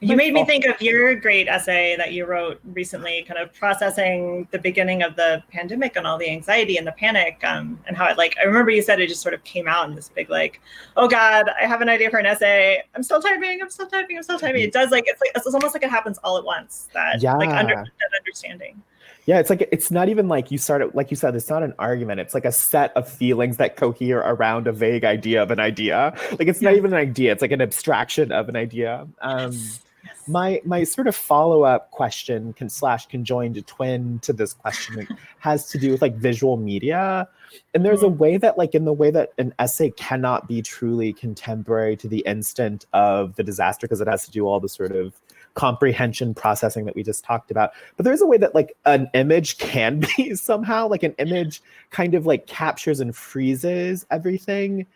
You 0.00 0.14
made 0.14 0.34
me 0.34 0.44
think 0.44 0.66
of 0.66 0.80
your 0.82 1.14
great 1.14 1.48
essay 1.48 1.96
that 1.96 2.12
you 2.12 2.26
wrote 2.26 2.60
recently, 2.64 3.24
kind 3.26 3.40
of 3.40 3.54
processing 3.54 4.46
the 4.50 4.58
beginning 4.58 5.02
of 5.02 5.16
the 5.16 5.42
pandemic 5.50 5.96
and 5.96 6.06
all 6.06 6.18
the 6.18 6.28
anxiety 6.28 6.76
and 6.76 6.86
the 6.86 6.92
panic, 6.92 7.42
um, 7.44 7.80
and 7.86 7.96
how 7.96 8.06
it 8.06 8.18
like. 8.18 8.36
I 8.38 8.44
remember 8.44 8.70
you 8.70 8.82
said 8.82 9.00
it 9.00 9.08
just 9.08 9.22
sort 9.22 9.32
of 9.32 9.42
came 9.44 9.66
out 9.66 9.88
in 9.88 9.94
this 9.94 10.10
big 10.10 10.28
like, 10.28 10.60
"Oh 10.98 11.08
God, 11.08 11.48
I 11.60 11.64
have 11.64 11.80
an 11.80 11.88
idea 11.88 12.10
for 12.10 12.18
an 12.18 12.26
essay. 12.26 12.82
I'm 12.94 13.02
still 13.02 13.22
typing. 13.22 13.62
I'm 13.62 13.70
still 13.70 13.86
typing. 13.86 14.18
I'm 14.18 14.22
still 14.22 14.38
typing." 14.38 14.62
It 14.62 14.72
does 14.72 14.90
like 14.90 15.04
it's 15.06 15.20
like 15.20 15.30
it's 15.34 15.46
almost 15.46 15.74
like 15.74 15.82
it 15.82 15.90
happens 15.90 16.18
all 16.18 16.36
at 16.36 16.44
once. 16.44 16.90
That 16.92 17.22
like 17.38 17.48
under 17.48 17.74
that 17.74 18.10
understanding. 18.20 18.82
Yeah, 19.26 19.40
it's 19.40 19.50
like 19.50 19.68
it's 19.72 19.90
not 19.90 20.08
even 20.08 20.28
like 20.28 20.52
you 20.52 20.58
started 20.58 20.94
like 20.94 21.10
you 21.10 21.16
said, 21.16 21.34
it's 21.34 21.50
not 21.50 21.64
an 21.64 21.74
argument. 21.80 22.20
It's 22.20 22.32
like 22.32 22.44
a 22.44 22.52
set 22.52 22.96
of 22.96 23.08
feelings 23.08 23.56
that 23.56 23.76
cohere 23.76 24.20
around 24.20 24.68
a 24.68 24.72
vague 24.72 25.04
idea 25.04 25.42
of 25.42 25.50
an 25.50 25.58
idea. 25.58 26.16
Like 26.38 26.46
it's 26.48 26.62
not 26.62 26.74
even 26.74 26.92
an 26.92 26.98
idea, 26.98 27.32
it's 27.32 27.42
like 27.42 27.50
an 27.50 27.60
abstraction 27.60 28.30
of 28.32 28.48
an 28.48 28.56
idea. 28.56 29.06
Um 29.20 29.52
Yes. 29.52 29.80
Yes. 30.06 30.28
my 30.28 30.60
my 30.64 30.84
sort 30.84 31.08
of 31.08 31.16
follow-up 31.16 31.90
question 31.90 32.52
can 32.52 32.68
slash 32.68 33.06
conjoined 33.06 33.66
twin 33.66 34.20
to 34.20 34.32
this 34.32 34.52
question 34.52 35.08
has 35.40 35.68
to 35.70 35.78
do 35.78 35.90
with 35.90 36.00
like 36.00 36.14
visual 36.14 36.56
media 36.56 37.28
and 37.74 37.84
there's 37.84 38.02
a 38.02 38.08
way 38.08 38.36
that 38.36 38.56
like 38.56 38.74
in 38.74 38.84
the 38.84 38.92
way 38.92 39.10
that 39.10 39.32
an 39.38 39.52
essay 39.58 39.90
cannot 39.90 40.46
be 40.46 40.62
truly 40.62 41.12
contemporary 41.12 41.96
to 41.96 42.06
the 42.06 42.20
instant 42.20 42.86
of 42.92 43.34
the 43.34 43.42
disaster 43.42 43.86
because 43.86 44.00
it 44.00 44.06
has 44.06 44.24
to 44.24 44.30
do 44.30 44.46
all 44.46 44.60
the 44.60 44.68
sort 44.68 44.92
of 44.92 45.12
comprehension 45.56 46.34
processing 46.34 46.84
that 46.84 46.94
we 46.94 47.02
just 47.02 47.24
talked 47.24 47.50
about. 47.50 47.72
But 47.96 48.04
there's 48.04 48.20
a 48.20 48.26
way 48.26 48.36
that 48.36 48.54
like 48.54 48.76
an 48.84 49.10
image 49.14 49.58
can 49.58 50.04
be 50.16 50.36
somehow 50.36 50.86
like 50.86 51.02
an 51.02 51.14
image 51.18 51.60
kind 51.90 52.14
of 52.14 52.26
like 52.26 52.46
captures 52.46 53.00
and 53.00 53.16
freezes 53.16 54.06
everything. 54.10 54.86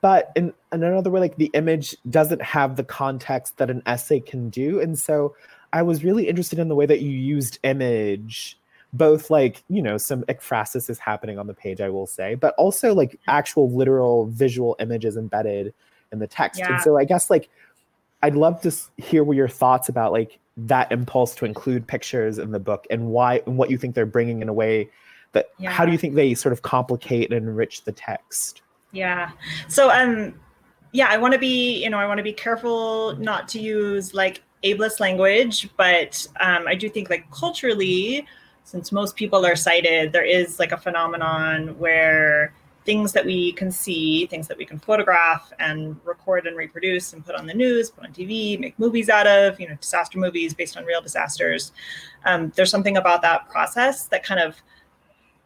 But 0.00 0.32
in, 0.34 0.52
in 0.72 0.82
another 0.82 1.10
way 1.10 1.20
like 1.20 1.36
the 1.36 1.50
image 1.54 1.96
doesn't 2.10 2.42
have 2.42 2.76
the 2.76 2.84
context 2.84 3.58
that 3.58 3.70
an 3.70 3.82
essay 3.86 4.18
can 4.18 4.50
do. 4.50 4.80
And 4.80 4.98
so 4.98 5.36
i 5.74 5.80
was 5.82 6.04
really 6.04 6.28
interested 6.28 6.58
in 6.58 6.68
the 6.68 6.74
way 6.74 6.86
that 6.86 7.00
you 7.00 7.10
used 7.10 7.58
image. 7.62 8.58
Both 8.94 9.30
like 9.30 9.62
you 9.68 9.80
know 9.80 9.96
some 9.96 10.22
ekphrasis 10.24 10.90
is 10.90 10.98
happening 10.98 11.38
on 11.38 11.46
the 11.46 11.54
page 11.54 11.80
i 11.80 11.88
will 11.88 12.06
say 12.06 12.34
but 12.34 12.54
also 12.56 12.94
like 12.94 13.18
actual 13.26 13.70
literal 13.70 14.26
visual 14.26 14.76
images 14.80 15.16
embedded 15.16 15.72
in 16.12 16.18
the 16.18 16.26
text. 16.26 16.60
Yeah. 16.60 16.74
and 16.74 16.82
so 16.82 16.98
i 16.98 17.04
guess 17.06 17.30
like 17.30 17.48
i'd 18.22 18.34
love 18.34 18.60
to 18.60 18.72
hear 18.96 19.24
what 19.24 19.36
your 19.36 19.48
thoughts 19.48 19.88
about 19.88 20.12
like 20.12 20.38
that 20.56 20.90
impulse 20.92 21.34
to 21.34 21.44
include 21.44 21.86
pictures 21.86 22.38
in 22.38 22.52
the 22.52 22.60
book 22.60 22.86
and 22.90 23.06
why 23.08 23.40
and 23.46 23.56
what 23.56 23.70
you 23.70 23.78
think 23.78 23.94
they're 23.94 24.06
bringing 24.06 24.42
in 24.42 24.48
a 24.48 24.52
way 24.52 24.88
that 25.32 25.48
how 25.64 25.86
do 25.86 25.92
you 25.92 25.98
think 25.98 26.14
they 26.14 26.34
sort 26.34 26.52
of 26.52 26.60
complicate 26.62 27.32
and 27.32 27.48
enrich 27.48 27.84
the 27.84 27.92
text 27.92 28.62
Yeah. 28.92 29.30
So 29.68 29.90
um 29.90 30.34
yeah, 30.94 31.06
I 31.08 31.16
want 31.16 31.32
to 31.32 31.38
be, 31.38 31.82
you 31.82 31.88
know, 31.88 31.96
I 31.96 32.06
want 32.06 32.18
to 32.18 32.22
be 32.22 32.34
careful 32.34 33.16
not 33.16 33.48
to 33.48 33.58
use 33.58 34.12
like 34.12 34.42
ableist 34.62 35.00
language, 35.00 35.70
but 35.76 36.26
um 36.40 36.68
I 36.68 36.74
do 36.74 36.88
think 36.88 37.10
like 37.10 37.28
culturally 37.30 38.26
since 38.64 38.92
most 38.92 39.16
people 39.16 39.44
are 39.44 39.56
sighted, 39.56 40.12
there 40.12 40.24
is 40.24 40.60
like 40.60 40.70
a 40.70 40.76
phenomenon 40.76 41.76
where 41.78 42.54
things 42.84 43.12
that 43.12 43.24
we 43.24 43.52
can 43.52 43.70
see, 43.70 44.26
things 44.26 44.48
that 44.48 44.58
we 44.58 44.64
can 44.64 44.78
photograph 44.78 45.52
and 45.58 45.98
record 46.04 46.46
and 46.46 46.56
reproduce 46.56 47.12
and 47.12 47.24
put 47.24 47.34
on 47.34 47.46
the 47.46 47.54
news, 47.54 47.90
put 47.90 48.04
on 48.04 48.12
TV, 48.12 48.58
make 48.58 48.78
movies 48.78 49.08
out 49.08 49.26
of, 49.26 49.60
you 49.60 49.68
know, 49.68 49.76
disaster 49.76 50.18
movies 50.18 50.52
based 50.52 50.76
on 50.76 50.84
real 50.84 51.00
disasters. 51.00 51.72
Um, 52.24 52.52
there's 52.56 52.70
something 52.70 52.96
about 52.96 53.22
that 53.22 53.48
process 53.48 54.06
that 54.06 54.24
kind 54.24 54.40
of 54.40 54.56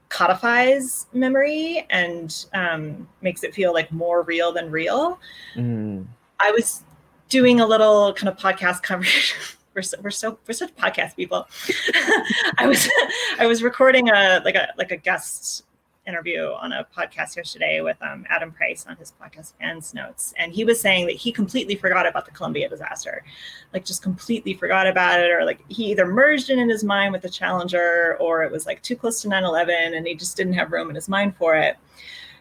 codifies 0.08 1.06
memory 1.12 1.86
and 1.90 2.46
um, 2.54 3.08
makes 3.20 3.42
it 3.42 3.54
feel 3.54 3.72
like 3.72 3.90
more 3.92 4.22
real 4.22 4.52
than 4.52 4.70
real. 4.70 5.18
Mm. 5.54 6.06
I 6.40 6.50
was 6.52 6.84
doing 7.28 7.60
a 7.60 7.66
little 7.66 8.14
kind 8.14 8.28
of 8.28 8.36
podcast 8.36 8.82
conversation. 8.82 9.38
We're 9.74 9.82
so, 9.82 9.98
we're 10.00 10.10
so 10.10 10.38
we're 10.48 10.54
such 10.54 10.74
podcast 10.74 11.16
people. 11.16 11.46
I 12.56 12.66
was 12.66 12.88
I 13.38 13.44
was 13.44 13.62
recording 13.62 14.08
a 14.08 14.40
like 14.42 14.54
a 14.54 14.72
like 14.78 14.90
a 14.90 14.96
guest 14.96 15.64
interview 16.06 16.52
on 16.60 16.72
a 16.72 16.86
podcast 16.96 17.36
yesterday 17.36 17.80
with 17.80 17.96
um, 18.00 18.24
Adam 18.28 18.52
Price 18.52 18.86
on 18.88 18.96
his 18.96 19.12
podcast 19.20 19.54
Fans 19.58 19.94
Notes, 19.94 20.32
and 20.38 20.52
he 20.52 20.64
was 20.64 20.80
saying 20.80 21.06
that 21.06 21.16
he 21.16 21.32
completely 21.32 21.74
forgot 21.74 22.06
about 22.06 22.24
the 22.24 22.30
Columbia 22.30 22.68
disaster, 22.68 23.24
like 23.72 23.84
just 23.84 24.02
completely 24.02 24.54
forgot 24.54 24.86
about 24.86 25.20
it, 25.20 25.30
or 25.30 25.44
like 25.44 25.60
he 25.68 25.90
either 25.90 26.06
merged 26.06 26.50
it 26.50 26.58
in 26.58 26.68
his 26.68 26.84
mind 26.84 27.12
with 27.12 27.22
the 27.22 27.28
Challenger, 27.28 28.16
or 28.20 28.42
it 28.44 28.52
was 28.52 28.66
like 28.66 28.82
too 28.82 28.96
close 28.96 29.20
to 29.22 29.28
9/11, 29.28 29.96
and 29.96 30.06
he 30.06 30.14
just 30.14 30.36
didn't 30.36 30.54
have 30.54 30.72
room 30.72 30.88
in 30.88 30.94
his 30.94 31.08
mind 31.08 31.36
for 31.36 31.56
it. 31.56 31.76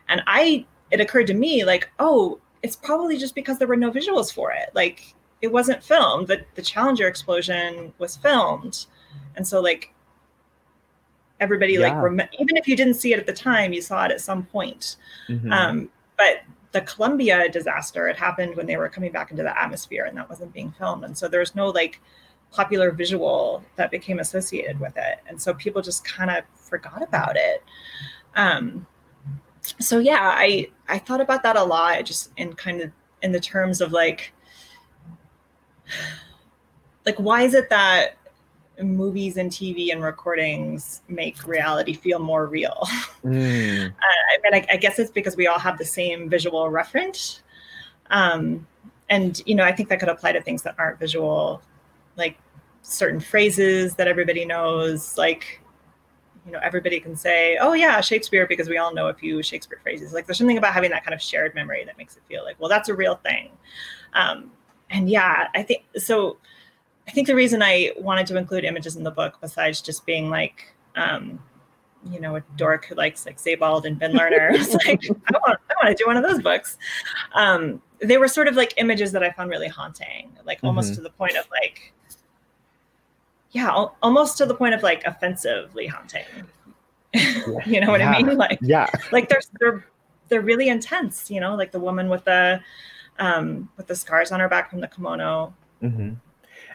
And 0.10 0.22
I, 0.28 0.66
it 0.92 1.02
occurred 1.02 1.28
to 1.28 1.34
me 1.34 1.66
like, 1.66 1.90
oh, 2.00 2.40
it's 2.62 2.76
probably 2.76 3.18
just 3.18 3.36
because 3.36 3.58
there 3.58 3.68
were 3.68 3.76
no 3.76 3.92
visuals 3.92 4.32
for 4.32 4.52
it, 4.52 4.70
like 4.74 5.16
it 5.42 5.52
wasn't 5.52 5.84
filmed. 5.84 6.28
The 6.28 6.46
the 6.56 6.62
Challenger 6.62 7.08
explosion 7.08 7.94
was 7.98 8.16
filmed, 8.16 8.86
and 9.36 9.48
so 9.48 9.60
like 9.62 9.95
everybody 11.40 11.78
like 11.78 11.92
Yeah. 11.94 12.02
rem- 12.02 12.30
even 12.40 12.56
if 12.58 12.68
you 12.68 12.76
didn't 12.76 12.94
see 12.96 13.14
it 13.14 13.20
at 13.20 13.26
the 13.26 13.34
time 13.34 13.74
you 13.74 13.82
saw 13.82 14.06
it 14.06 14.12
at 14.12 14.22
some 14.22 14.46
point 14.46 14.96
Mhm. 15.30 15.52
um, 15.52 15.90
but 16.18 16.42
the 16.72 16.82
columbia 16.82 17.50
disaster 17.50 18.08
it 18.08 18.16
happened 18.18 18.56
when 18.56 18.66
they 18.66 18.78
were 18.78 18.90
coming 18.90 19.12
back 19.12 19.32
into 19.32 19.44
the 19.44 19.62
atmosphere 19.62 20.06
and 20.06 20.18
that 20.18 20.30
wasn't 20.30 20.52
being 20.54 20.72
filmed 20.78 21.04
and 21.04 21.18
so 21.18 21.28
there's 21.28 21.56
no 21.56 21.68
like 21.70 22.00
popular 22.52 22.92
visual 22.92 23.64
that 23.76 23.92
became 23.92 24.20
associated 24.20 24.80
with 24.80 24.96
it 24.98 25.20
and 25.28 25.42
so 25.42 25.54
people 25.54 25.82
just 25.82 26.06
kind 26.06 26.30
of 26.32 26.44
forgot 26.56 27.02
about 27.04 27.36
it 27.36 27.64
um, 28.36 28.86
so 29.80 30.00
yeah 30.00 30.32
i 30.36 30.68
i 30.88 30.98
thought 30.98 31.20
about 31.20 31.44
that 31.44 31.56
a 31.58 31.64
lot 31.64 32.04
just 32.06 32.32
in 32.38 32.54
kind 32.54 32.82
of 32.82 32.92
in 33.24 33.32
the 33.32 33.40
terms 33.40 33.82
of 33.82 33.92
like 33.92 34.32
like 37.06 37.18
why 37.18 37.42
is 37.44 37.54
it 37.54 37.70
that 37.70 38.16
movies 38.82 39.38
and 39.38 39.52
tv 39.52 39.92
and 39.92 40.04
recordings 40.04 41.02
make 41.08 41.48
reality 41.48 41.94
feel 41.94 42.20
more 42.20 42.46
real 42.46 42.88
Mm. 43.26 43.92
I 43.92 44.38
mean, 44.44 44.54
I, 44.54 44.74
I 44.74 44.78
guess 44.78 45.00
it's 45.00 45.12
because 45.12 45.36
we 45.36 45.48
all 45.48 45.58
have 45.58 45.78
the 45.78 45.86
same 45.86 46.30
visual 46.30 46.70
reference. 46.70 47.42
Um, 48.12 48.68
and, 49.10 49.42
you 49.46 49.56
know, 49.56 49.64
I 49.64 49.72
think 49.72 49.90
that 49.90 50.00
could 50.00 50.10
apply 50.10 50.34
to 50.34 50.42
things 50.42 50.62
that 50.64 50.76
aren't 50.78 51.00
visual, 51.00 51.62
like 52.18 52.38
certain 52.82 53.20
phrases 53.20 53.96
that 53.96 54.08
everybody 54.08 54.46
knows. 54.46 55.18
Like, 55.18 55.62
you 56.46 56.52
know, 56.52 56.60
everybody 56.62 57.00
can 57.00 57.16
say, 57.16 57.58
oh, 57.60 57.74
yeah, 57.74 58.00
Shakespeare, 58.02 58.46
because 58.46 58.70
we 58.70 58.78
all 58.78 58.94
know 58.94 59.08
a 59.08 59.14
few 59.14 59.42
Shakespeare 59.42 59.80
phrases. 59.82 60.14
Like, 60.14 60.28
there's 60.28 60.38
something 60.38 60.58
about 60.58 60.74
having 60.74 60.92
that 60.92 61.04
kind 61.04 61.16
of 61.16 61.22
shared 61.22 61.56
memory 61.56 61.84
that 61.86 61.98
makes 61.98 62.16
it 62.16 62.24
feel 62.28 62.44
like, 62.44 62.60
well, 62.60 62.70
that's 62.70 62.90
a 62.90 62.94
real 62.94 63.16
thing. 63.16 63.50
Um, 64.14 64.52
and 64.92 65.10
yeah, 65.10 65.48
I 65.56 65.64
think 65.64 65.86
so. 65.98 66.38
I 67.08 67.12
think 67.12 67.28
the 67.28 67.36
reason 67.36 67.62
I 67.62 67.92
wanted 67.98 68.28
to 68.28 68.38
include 68.38 68.64
images 68.64 68.96
in 68.96 69.04
the 69.04 69.12
book, 69.12 69.38
besides 69.42 69.82
just 69.82 70.06
being 70.06 70.30
like, 70.30 70.74
um, 70.96 71.40
you 72.12 72.20
know, 72.20 72.36
a 72.36 72.44
dork 72.56 72.86
who 72.86 72.96
likes 72.96 73.26
like 73.26 73.40
Sebald 73.40 73.86
and 73.86 73.98
Ben 74.00 74.14
Lerner. 74.14 74.52
Like, 74.86 75.04
I 75.06 75.38
want, 75.38 75.60
I 75.70 75.74
want 75.84 75.96
to 75.98 76.04
do 76.04 76.06
one 76.08 76.18
of 76.18 76.24
those 76.24 76.42
books. 76.42 76.78
Um, 77.34 77.82
they 78.00 78.18
were 78.18 78.28
sort 78.28 78.48
of 78.48 78.56
like 78.56 78.74
images 78.78 79.12
that 79.14 79.24
I 79.24 79.32
found 79.32 79.50
really 79.50 79.68
haunting, 79.68 80.32
like 80.46 80.60
almost 80.64 80.92
Mhm. 80.92 80.96
to 80.96 81.02
the 81.02 81.10
point 81.12 81.36
of 81.38 81.46
like, 81.52 81.94
yeah, 83.52 83.68
al- 83.70 83.96
almost 84.04 84.38
to 84.40 84.46
the 84.46 84.54
point 84.56 84.74
of 84.76 84.84
like 84.84 85.04
offensively 85.06 85.88
haunting. 85.88 86.26
you 87.66 87.80
know 87.80 87.90
what 87.90 88.02
I 88.02 88.22
mean? 88.22 88.36
Like, 88.38 88.60
yeah 88.62 88.88
like 89.14 89.30
they're 89.30 89.42
they're 89.60 89.86
they're 90.28 90.42
really 90.42 90.68
intense. 90.70 91.32
You 91.32 91.40
know, 91.40 91.56
like 91.56 91.72
the 91.72 91.80
woman 91.80 92.10
with 92.10 92.26
the 92.26 92.60
um, 93.20 93.70
with 93.78 93.88
the 93.88 93.96
scars 93.96 94.32
on 94.32 94.40
her 94.42 94.50
back 94.50 94.70
from 94.70 94.82
the 94.82 94.88
kimono. 94.88 95.54
hmm 95.82 96.14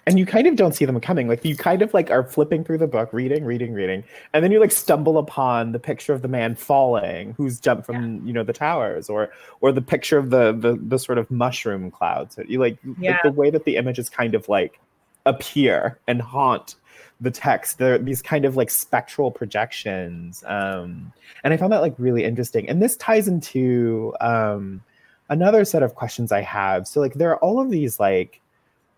And 0.07 0.19
you 0.19 0.27
kind 0.27 0.47
of 0.47 0.57
don't 0.57 0.75
see 0.75 0.85
them 0.85 0.99
coming. 1.01 1.29
Like 1.29 1.45
you 1.45 1.57
kind 1.57 1.83
of 1.83 1.93
like 1.93 2.11
are 2.11 2.25
flipping 2.25 2.65
through 2.65 2.79
the 2.79 2.87
book, 2.87 3.13
reading, 3.13 3.45
reading, 3.45 3.73
reading, 3.73 4.03
and 4.33 4.43
then 4.43 4.51
you 4.51 4.59
like 4.59 4.73
stumble 4.73 5.19
upon 5.19 5.73
the 5.73 5.79
picture 5.79 6.13
of 6.13 6.23
the 6.23 6.29
man 6.29 6.55
falling, 6.55 7.35
who's 7.37 7.61
jumped 7.61 7.87
from 7.87 8.27
you 8.27 8.33
know 8.33 8.43
the 8.43 8.53
towers, 8.53 9.09
or 9.11 9.31
or 9.61 9.73
the 9.73 9.83
picture 9.83 10.19
of 10.19 10.31
the 10.31 10.53
the, 10.53 10.79
the 10.81 10.99
sort 10.99 11.19
of 11.19 11.31
mushroom 11.31 11.91
clouds. 11.91 12.37
So 12.37 12.43
you 12.49 12.59
like, 12.59 12.79
Yeah. 12.99 13.13
like 13.13 13.23
the 13.23 13.33
way 13.33 13.51
that 13.51 13.65
the 13.65 13.77
images 13.77 14.09
kind 14.09 14.35
of 14.35 14.49
like 14.49 14.81
appear 15.27 15.99
and 16.09 16.23
haunt 16.23 16.77
the 17.21 17.31
text. 17.31 17.79
They're 17.79 17.99
these 17.99 18.23
kind 18.23 18.45
of 18.45 18.57
like 18.57 18.71
spectral 18.71 19.31
projections. 19.31 20.43
Um, 20.47 21.13
and 21.45 21.53
I 21.53 21.57
found 21.57 21.73
that 21.73 21.83
like 21.83 21.95
really 21.99 22.25
interesting. 22.25 22.69
And 22.69 22.83
this 22.83 22.97
ties 22.97 23.29
into 23.29 24.15
um, 24.21 24.83
another 25.29 25.65
set 25.65 25.83
of 25.83 25.95
questions 25.95 26.33
I 26.33 26.41
have. 26.41 26.89
So 26.89 27.01
like 27.01 27.15
there 27.15 27.31
are 27.31 27.39
all 27.39 27.61
of 27.61 27.71
these 27.71 28.01
like 28.01 28.41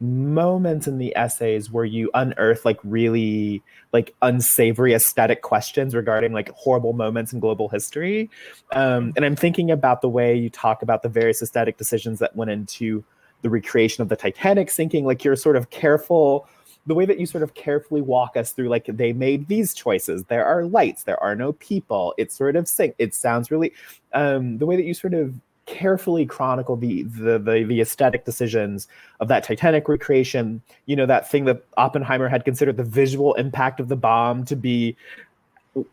moments 0.03 0.88
in 0.88 0.99
the 0.99 1.15
essays 1.17 1.71
where 1.71 1.85
you 1.85 2.11
unearth 2.12 2.65
like 2.65 2.79
really 2.83 3.62
like 3.93 4.15
unsavory 4.21 4.95
aesthetic 4.95 5.43
questions 5.43 5.95
regarding 5.95 6.33
like 6.33 6.51
horrible 6.51 6.93
moments 6.93 7.33
in 7.33 7.38
global 7.38 7.69
history. 7.69 8.29
Um, 8.73 9.12
and 9.17 9.25
i'm 9.25 9.37
thinking 9.37 9.71
about 9.71 10.01
the 10.01 10.09
way 10.09 10.35
you 10.35 10.51
talk 10.51 10.83
about 10.83 11.03
the 11.03 11.09
various 11.09 11.41
aesthetic 11.41 11.79
decisions 11.79 12.19
that 12.19 12.35
went 12.35 12.51
into 12.51 13.05
the 13.43 13.51
recreation 13.51 14.03
of 14.03 14.09
the 14.09 14.17
titanic 14.17 14.71
sinking. 14.71 15.05
Like 15.05 15.25
you're 15.25 15.37
sort 15.37 15.57
of 15.57 15.71
careful 15.71 16.49
the 16.87 16.95
way 16.95 17.07
that 17.07 17.21
you 17.21 17.27
sort 17.27 17.45
of 17.45 17.55
carefully 17.55 18.01
walk 18.01 18.37
us 18.37 18.53
through 18.53 18.69
like 18.69 18.87
they 18.87 19.12
made 19.12 19.47
these 19.47 19.73
choices. 19.73 20.25
There 20.25 20.45
are 20.45 20.65
lights. 20.65 21.05
There 21.05 21.23
are 21.23 21.37
no 21.37 21.53
people. 21.53 22.12
It 22.19 22.33
sort 22.33 22.57
of 22.57 22.67
sing 22.67 22.95
it 22.99 23.15
sounds 23.15 23.51
really 23.51 23.73
um, 24.12 24.59
the 24.59 24.67
way 24.67 24.77
that 24.77 24.85
you 24.85 24.95
sort 24.95 25.15
of 25.15 25.35
carefully 25.66 26.27
chronicle 26.27 26.77
the, 26.77 27.03
the 27.05 27.38
the 27.38 27.64
the 27.64 27.81
aesthetic 27.81 28.25
decisions 28.25 28.88
of 29.20 29.29
that 29.29 29.44
Titanic 29.44 29.88
recreation. 29.88 30.62
You 30.87 30.96
know 30.96 31.07
that 31.07 31.31
thing 31.31 31.44
that 31.46 31.64
Oppenheimer 31.77 32.29
had 32.29 32.44
considered 32.44 32.77
the 32.77 32.85
visual 32.85 33.35
impact 33.35 33.81
of 33.81 33.88
the 33.88 33.96
bomb 33.96 34.44
to 34.46 34.57
be 34.57 34.96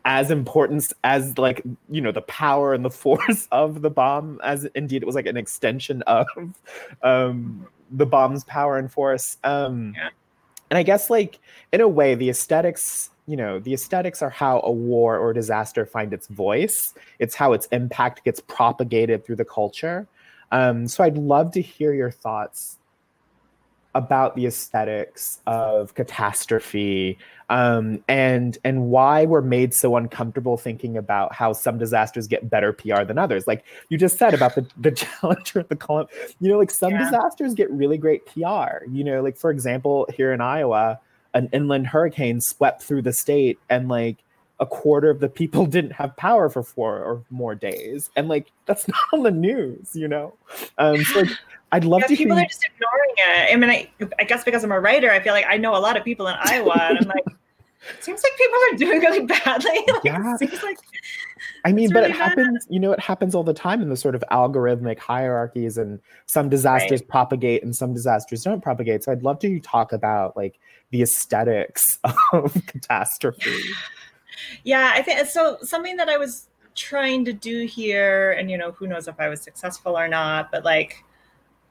as 0.06 0.30
important 0.30 0.92
as 1.04 1.38
like 1.38 1.64
you 1.90 2.02
know 2.02 2.12
the 2.12 2.22
power 2.24 2.74
and 2.74 2.84
the 2.84 2.90
force 3.06 3.48
of 3.52 3.82
the 3.82 3.90
bomb 3.90 4.40
as 4.44 4.66
indeed 4.76 5.02
it 5.02 5.06
was 5.06 5.16
like 5.16 5.26
an 5.26 5.38
extension 5.38 6.02
of 6.04 6.28
um 7.04 7.66
the 7.92 8.06
bomb's 8.06 8.44
power 8.44 8.78
and 8.78 8.92
force 8.92 9.38
um 9.44 9.94
Yeah. 9.96 10.10
and 10.70 10.78
i 10.78 10.84
guess 10.84 11.10
like 11.10 11.40
in 11.72 11.80
a 11.82 11.88
way 11.88 12.14
the 12.16 12.30
aesthetics 12.30 13.10
you 13.30 13.38
know 13.38 13.60
the 13.60 13.74
aesthetics 13.74 14.22
are 14.22 14.30
how 14.30 14.60
a 14.64 14.72
war 14.72 15.18
or 15.18 15.30
a 15.30 15.34
disaster 15.34 15.86
find 15.86 16.14
its 16.14 16.28
voice 16.28 16.94
it's 17.20 17.36
how 17.36 17.54
its 17.54 17.68
impact 17.68 18.24
gets 18.26 18.40
propagated 18.40 19.24
through 19.24 19.36
the 19.36 19.46
culture 19.46 20.08
um, 20.52 20.88
so 20.88 21.04
i'd 21.04 21.18
love 21.18 21.52
to 21.52 21.62
hear 21.62 21.94
your 21.94 22.12
thoughts 22.12 22.78
about 23.96 24.36
the 24.36 24.46
aesthetics 24.46 25.40
of 25.46 25.94
catastrophe 25.94 27.18
um, 27.50 28.04
and 28.08 28.58
and 28.64 28.90
why 28.90 29.26
we're 29.26 29.42
made 29.42 29.74
so 29.74 29.96
uncomfortable 29.96 30.56
thinking 30.56 30.98
about 30.98 31.34
how 31.34 31.52
some 31.52 31.80
disasters 31.80 32.28
get 32.28 32.48
better 32.48 32.72
PR 32.72 33.04
than 33.04 33.18
others. 33.18 33.48
Like 33.48 33.66
you 33.90 33.98
just 33.98 34.20
said 34.20 34.36
about 34.36 34.54
the 34.54 34.68
the 34.78 34.92
Challenger, 35.22 35.64
the 35.64 35.76
column. 35.76 36.08
You 36.40 36.50
know, 36.50 36.60
like 36.60 36.70
some 36.70 36.92
yeah. 36.92 37.06
disasters 37.06 37.56
get 37.56 37.72
really 37.72 37.98
great 37.98 38.28
PR. 38.28 38.86
You 38.88 39.04
know, 39.04 39.24
like 39.24 39.36
for 39.36 39.50
example, 39.50 40.08
here 40.16 40.32
in 40.32 40.42
Iowa, 40.42 41.00
an 41.34 41.50
inland 41.54 41.88
hurricane 41.88 42.42
swept 42.42 42.84
through 42.84 43.02
the 43.02 43.14
state, 43.14 43.60
and 43.70 43.90
like 43.90 44.18
a 44.60 44.66
quarter 44.66 45.10
of 45.10 45.20
the 45.20 45.30
people 45.30 45.66
didn't 45.78 45.92
have 45.92 46.16
power 46.18 46.50
for 46.50 46.64
four 46.64 47.00
or 47.00 47.24
more 47.30 47.56
days, 47.56 48.10
and 48.16 48.28
like 48.28 48.52
that's 48.66 48.88
not 48.88 49.00
on 49.14 49.24
the 49.24 49.32
news. 49.32 49.96
You 49.96 50.08
know, 50.08 50.34
um, 50.78 51.04
so 51.04 51.22
like, 51.22 51.30
I'd 51.72 51.86
love 51.86 52.02
yeah, 52.02 52.08
to. 52.08 52.16
People 52.18 52.38
are 52.38 52.46
just 52.46 52.66
ignoring 52.66 53.16
it. 53.18 53.54
I 53.54 53.56
mean, 53.56 53.70
I, 53.70 53.90
I 54.20 54.24
guess 54.24 54.44
because 54.44 54.64
I'm 54.64 54.72
a 54.72 54.80
writer, 54.80 55.12
I 55.12 55.20
feel 55.20 55.34
like 55.34 55.46
I 55.48 55.58
know 55.58 55.76
a 55.76 55.78
lot 55.78 55.98
of 55.98 56.04
people 56.04 56.28
in 56.28 56.36
Iowa, 56.40 56.88
and 56.90 56.98
I'm 57.00 57.08
like 57.08 57.26
seems 58.00 58.22
like 58.24 58.32
people 58.38 58.60
are 58.72 58.78
doing 58.78 59.00
really 59.00 59.26
badly. 59.26 59.70
like, 59.88 60.04
yeah. 60.04 60.38
Like 60.64 60.78
I 61.66 61.72
mean, 61.72 61.90
but 61.90 62.02
really 62.02 62.12
it 62.12 62.18
bad. 62.18 62.30
happens, 62.30 62.68
you 62.70 62.80
know, 62.80 62.92
it 62.92 63.00
happens 63.00 63.36
all 63.36 63.44
the 63.44 63.54
time 63.54 63.82
in 63.82 63.90
the 63.90 63.98
sort 63.98 64.16
of 64.16 64.24
algorithmic 64.32 65.00
hierarchies, 65.00 65.78
and 65.78 66.00
some 66.26 66.50
disasters 66.50 67.02
right. 67.02 67.10
propagate 67.10 67.64
and 67.64 67.76
some 67.76 67.94
disasters 67.94 68.44
don't 68.44 68.62
propagate. 68.62 69.04
So 69.04 69.12
I'd 69.12 69.24
love 69.24 69.40
to 69.40 69.60
talk 69.60 69.94
about 69.94 70.36
like 70.36 70.60
the 70.92 71.02
aesthetics 71.02 72.00
of 72.34 72.54
catastrophe. 72.68 73.62
Yeah, 74.64 74.92
I 74.94 75.02
think 75.02 75.28
so. 75.28 75.58
Something 75.62 75.98
that 75.98 76.10
I 76.10 76.18
was 76.18 76.48
trying 76.76 77.26
to 77.26 77.34
do 77.34 77.66
here, 77.66 78.32
and 78.34 78.50
you 78.50 78.58
know, 78.58 78.72
who 78.72 78.88
knows 78.88 79.08
if 79.08 79.20
I 79.20 79.30
was 79.30 79.42
successful 79.42 79.98
or 79.98 80.08
not, 80.08 80.52
but 80.52 80.64
like 80.64 81.04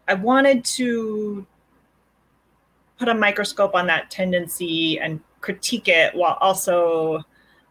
I 0.07 0.15
wanted 0.15 0.65
to 0.65 1.47
put 2.99 3.09
a 3.09 3.15
microscope 3.15 3.75
on 3.75 3.87
that 3.87 4.11
tendency 4.11 4.99
and 4.99 5.21
critique 5.41 5.89
it 5.89 6.15
while 6.15 6.39
also 6.41 7.23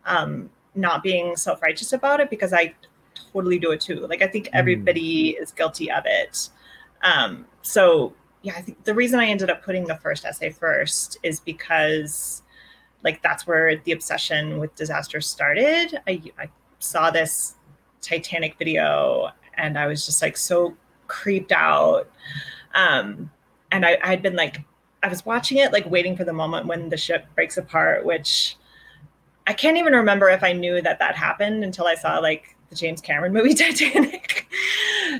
um, 0.05 0.49
not 0.75 1.03
being 1.03 1.35
self 1.35 1.61
righteous 1.61 1.93
about 1.93 2.19
it 2.19 2.29
because 2.29 2.53
I 2.53 2.73
totally 3.33 3.59
do 3.59 3.71
it 3.71 3.81
too. 3.81 4.07
Like 4.07 4.21
I 4.21 4.27
think 4.27 4.45
mm. 4.47 4.51
everybody 4.53 5.33
mm. 5.33 5.41
is 5.41 5.51
guilty 5.51 5.91
of 5.91 6.03
it. 6.05 6.49
Um, 7.03 7.45
so 7.61 8.13
yeah, 8.41 8.53
I 8.55 8.61
think 8.61 8.83
the 8.83 8.93
reason 8.93 9.19
I 9.19 9.25
ended 9.27 9.49
up 9.49 9.63
putting 9.63 9.85
the 9.85 9.97
first 9.97 10.25
essay 10.25 10.49
first 10.49 11.17
is 11.23 11.39
because 11.39 12.43
like 13.03 13.21
that's 13.21 13.45
where 13.45 13.77
the 13.77 13.91
obsession 13.91 14.57
with 14.57 14.73
disaster 14.75 15.21
started. 15.21 15.99
I, 16.07 16.21
I 16.39 16.49
saw 16.79 17.11
this 17.11 17.55
Titanic 18.01 18.57
video 18.57 19.29
and 19.55 19.77
I 19.77 19.87
was 19.87 20.05
just 20.05 20.21
like 20.21 20.37
so 20.37 20.75
creeped 21.07 21.51
out. 21.51 22.09
Um, 22.73 23.31
and 23.71 23.85
I, 23.85 23.97
I'd 24.03 24.21
been 24.21 24.35
like 24.35 24.61
I 25.07 25.09
was 25.09 25.25
watching 25.25 25.59
it, 25.59 25.71
like 25.71 25.89
waiting 25.89 26.17
for 26.17 26.25
the 26.25 26.33
moment 26.33 26.67
when 26.67 26.89
the 26.89 26.97
ship 26.97 27.25
breaks 27.33 27.55
apart, 27.55 28.03
which 28.03 28.57
I 29.47 29.53
can't 29.53 29.77
even 29.77 29.93
remember 29.93 30.27
if 30.27 30.43
I 30.43 30.51
knew 30.51 30.81
that 30.81 30.99
that 30.99 31.15
happened 31.15 31.63
until 31.63 31.87
I 31.87 31.95
saw 31.95 32.19
like 32.19 32.57
the 32.69 32.75
James 32.75 32.99
Cameron 32.99 33.31
movie 33.31 33.53
Titanic. 33.55 34.47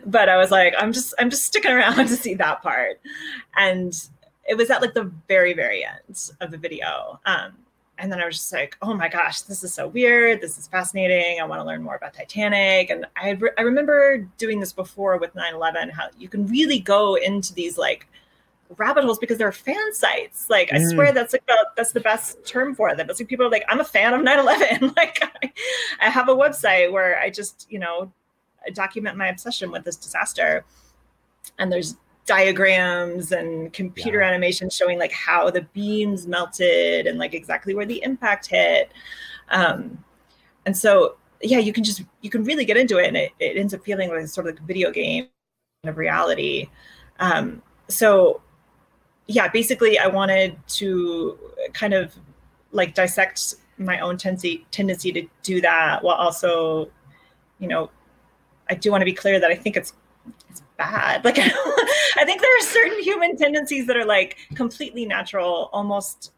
but 0.05 0.27
I 0.27 0.35
was 0.35 0.51
like, 0.51 0.73
I'm 0.77 0.91
just, 0.91 1.13
I'm 1.19 1.29
just 1.29 1.45
sticking 1.45 1.71
around 1.71 1.95
to 1.95 2.17
see 2.17 2.33
that 2.35 2.61
part. 2.61 2.99
And 3.55 3.93
it 4.43 4.57
was 4.57 4.69
at 4.69 4.81
like 4.81 4.93
the 4.93 5.09
very, 5.29 5.53
very 5.53 5.85
end 5.85 6.31
of 6.41 6.51
the 6.51 6.57
video. 6.57 7.21
Um, 7.25 7.53
and 7.97 8.11
then 8.11 8.19
I 8.21 8.25
was 8.25 8.35
just 8.35 8.51
like, 8.51 8.75
oh 8.81 8.93
my 8.93 9.07
gosh, 9.07 9.41
this 9.41 9.63
is 9.63 9.73
so 9.73 9.87
weird. 9.87 10.41
This 10.41 10.57
is 10.57 10.67
fascinating. 10.67 11.39
I 11.39 11.45
want 11.45 11.61
to 11.61 11.65
learn 11.65 11.81
more 11.81 11.95
about 11.95 12.13
Titanic. 12.13 12.89
And 12.89 13.05
I, 13.15 13.31
re- 13.31 13.51
I 13.57 13.61
remember 13.61 14.17
doing 14.37 14.59
this 14.59 14.73
before 14.73 15.17
with 15.17 15.33
9 15.33 15.55
11, 15.55 15.89
how 15.91 16.09
you 16.19 16.27
can 16.27 16.45
really 16.47 16.79
go 16.79 17.15
into 17.15 17.53
these 17.53 17.77
like 17.77 18.05
rabbit 18.75 19.03
holes 19.03 19.17
because 19.17 19.37
they're 19.37 19.51
fan 19.51 19.93
sites. 19.93 20.49
Like 20.49 20.73
I 20.73 20.83
swear 20.83 21.11
mm. 21.11 21.13
that's 21.13 21.33
like 21.33 21.45
the, 21.45 21.67
that's 21.75 21.91
the 21.91 22.01
best 22.01 22.45
term 22.45 22.75
for 22.75 22.95
them. 22.95 23.09
It's 23.09 23.19
like 23.19 23.29
people 23.29 23.45
are 23.45 23.49
like, 23.49 23.65
I'm 23.67 23.79
a 23.79 23.85
fan 23.85 24.13
of 24.13 24.21
9/11. 24.21 24.95
like 24.97 25.19
I, 25.21 25.51
I 26.01 26.09
have 26.09 26.29
a 26.29 26.35
website 26.35 26.91
where 26.91 27.19
I 27.19 27.29
just 27.29 27.67
you 27.69 27.79
know 27.79 28.11
document 28.73 29.17
my 29.17 29.27
obsession 29.27 29.71
with 29.71 29.83
this 29.83 29.95
disaster, 29.95 30.65
and 31.59 31.71
there's 31.71 31.95
diagrams 32.25 33.31
and 33.31 33.71
computer 33.71 34.19
yeah. 34.19 34.27
animation 34.27 34.69
showing 34.69 34.99
like 34.99 35.13
how 35.13 35.49
the 35.49 35.61
beams 35.73 36.27
melted 36.27 37.07
and 37.07 37.17
like 37.17 37.33
exactly 37.33 37.73
where 37.73 37.85
the 37.85 38.03
impact 38.03 38.47
hit. 38.47 38.91
Um, 39.49 40.03
and 40.65 40.75
so 40.75 41.15
yeah, 41.41 41.59
you 41.59 41.71
can 41.71 41.83
just 41.83 42.03
you 42.21 42.29
can 42.29 42.43
really 42.43 42.65
get 42.65 42.77
into 42.77 42.97
it, 42.97 43.07
and 43.07 43.17
it, 43.17 43.31
it 43.39 43.57
ends 43.57 43.73
up 43.73 43.83
feeling 43.83 44.09
like 44.09 44.27
sort 44.27 44.47
of 44.47 44.53
like 44.53 44.61
a 44.61 44.65
video 44.65 44.91
game 44.91 45.27
of 45.85 45.97
reality. 45.97 46.69
Um, 47.19 47.61
so 47.87 48.41
yeah, 49.27 49.47
basically, 49.49 49.99
I 49.99 50.07
wanted 50.07 50.57
to 50.67 51.37
kind 51.73 51.93
of 51.93 52.13
like 52.71 52.93
dissect 52.93 53.55
my 53.77 53.99
own 53.99 54.17
tendency 54.17 54.65
tendency 54.71 55.11
to 55.11 55.27
do 55.43 55.61
that 55.61 56.03
while 56.03 56.15
also, 56.15 56.89
you 57.59 57.67
know, 57.67 57.91
I 58.69 58.75
do 58.75 58.91
want 58.91 59.01
to 59.01 59.05
be 59.05 59.13
clear 59.13 59.39
that 59.39 59.51
I 59.51 59.55
think 59.55 59.77
it's 59.77 59.93
it's 60.49 60.63
bad. 60.77 61.23
Like 61.25 61.37
I 61.39 62.25
think 62.25 62.41
there 62.41 62.57
are 62.57 62.61
certain 62.61 62.99
human 63.03 63.37
tendencies 63.37 63.85
that 63.87 63.97
are 63.97 64.05
like 64.05 64.37
completely 64.55 65.05
natural, 65.05 65.69
almost 65.73 66.31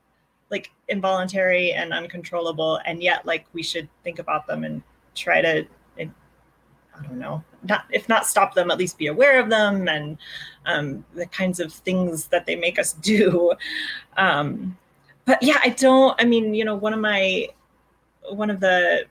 like 0.50 0.72
involuntary 0.88 1.72
and 1.72 1.94
uncontrollable, 1.94 2.80
and 2.86 3.02
yet 3.04 3.26
like 3.26 3.46
we 3.54 3.64
should 3.64 3.88
think 4.04 4.20
about 4.20 4.48
them 4.48 4.64
and 4.64 4.82
try 5.16 5.42
to 5.42 5.66
I 7.00 7.08
don't 7.08 7.20
know, 7.20 7.44
not 7.64 7.86
if 7.92 8.10
not 8.10 8.26
stop 8.26 8.54
them, 8.54 8.72
at 8.72 8.78
least 8.78 8.98
be 8.98 9.08
aware 9.08 9.40
of 9.40 9.50
them 9.50 9.88
and 9.88 10.18
um, 10.70 11.06
the 11.16 11.26
kinds 11.28 11.60
of 11.60 11.74
things 11.74 12.28
that 12.28 12.46
they 12.46 12.56
make 12.56 12.80
us 12.80 12.94
do. 12.94 13.54
Um, 14.18 14.78
but 15.26 15.42
yeah, 15.42 15.60
I 15.64 15.70
don't. 15.70 16.20
I 16.22 16.26
mean, 16.26 16.54
you 16.54 16.66
know, 16.66 16.76
one 16.76 16.94
of 16.94 17.00
my 17.00 17.48
one 18.32 18.50
of 18.50 18.60
the 18.60 19.06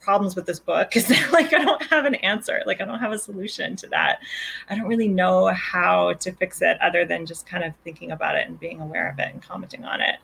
problems 0.00 0.36
with 0.36 0.44
this 0.44 0.60
book 0.60 0.96
is 0.96 1.06
that 1.08 1.32
like 1.32 1.52
I 1.52 1.58
don't 1.58 1.82
have 1.84 2.04
an 2.04 2.14
answer. 2.16 2.62
Like 2.66 2.80
I 2.80 2.84
don't 2.84 3.00
have 3.00 3.12
a 3.12 3.18
solution 3.18 3.76
to 3.76 3.88
that. 3.88 4.20
I 4.68 4.74
don't 4.74 4.86
really 4.86 5.08
know 5.08 5.46
how 5.48 6.12
to 6.14 6.32
fix 6.32 6.62
it 6.62 6.80
other 6.80 7.04
than 7.04 7.26
just 7.26 7.46
kind 7.46 7.64
of 7.64 7.72
thinking 7.82 8.12
about 8.12 8.36
it 8.36 8.46
and 8.46 8.60
being 8.60 8.80
aware 8.80 9.08
of 9.08 9.18
it 9.18 9.32
and 9.32 9.42
commenting 9.42 9.84
on 9.84 10.00
it. 10.00 10.16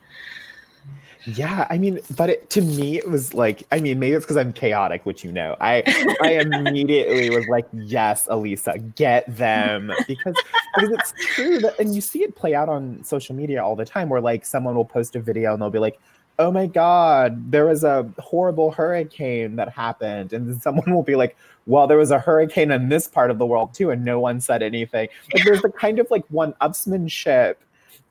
Yeah, 1.25 1.67
I 1.69 1.77
mean, 1.77 1.99
but 2.15 2.29
it, 2.29 2.49
to 2.51 2.61
me, 2.61 2.97
it 2.97 3.09
was 3.09 3.33
like, 3.33 3.63
I 3.71 3.79
mean, 3.79 3.99
maybe 3.99 4.15
it's 4.15 4.25
because 4.25 4.37
I'm 4.37 4.53
chaotic, 4.53 5.05
which 5.05 5.23
you 5.23 5.31
know. 5.31 5.55
I 5.61 5.83
I 6.21 6.31
immediately 6.41 7.29
was 7.29 7.47
like, 7.47 7.67
yes, 7.73 8.27
Elisa, 8.29 8.77
get 8.95 9.25
them 9.35 9.91
because 10.07 10.35
because 10.75 10.89
it's 10.91 11.13
true 11.35 11.59
that, 11.59 11.79
and 11.79 11.93
you 11.93 12.01
see 12.01 12.23
it 12.23 12.35
play 12.35 12.55
out 12.55 12.69
on 12.69 13.03
social 13.03 13.35
media 13.35 13.63
all 13.63 13.75
the 13.75 13.85
time, 13.85 14.09
where 14.09 14.21
like 14.21 14.45
someone 14.45 14.75
will 14.75 14.85
post 14.85 15.15
a 15.15 15.19
video 15.19 15.53
and 15.53 15.61
they'll 15.61 15.69
be 15.69 15.79
like, 15.79 15.99
oh 16.39 16.49
my 16.51 16.65
god, 16.65 17.51
there 17.51 17.65
was 17.65 17.83
a 17.83 18.09
horrible 18.17 18.71
hurricane 18.71 19.55
that 19.57 19.69
happened, 19.69 20.33
and 20.33 20.49
then 20.49 20.59
someone 20.59 20.91
will 20.93 21.03
be 21.03 21.15
like, 21.15 21.37
well, 21.67 21.85
there 21.85 21.97
was 21.97 22.09
a 22.09 22.19
hurricane 22.19 22.71
in 22.71 22.89
this 22.89 23.07
part 23.07 23.29
of 23.29 23.37
the 23.37 23.45
world 23.45 23.73
too, 23.73 23.91
and 23.91 24.03
no 24.03 24.19
one 24.19 24.41
said 24.41 24.63
anything. 24.63 25.07
But 25.31 25.41
there's 25.45 25.61
the 25.61 25.69
kind 25.69 25.99
of 25.99 26.09
like 26.09 26.25
one-upsmanship 26.29 27.55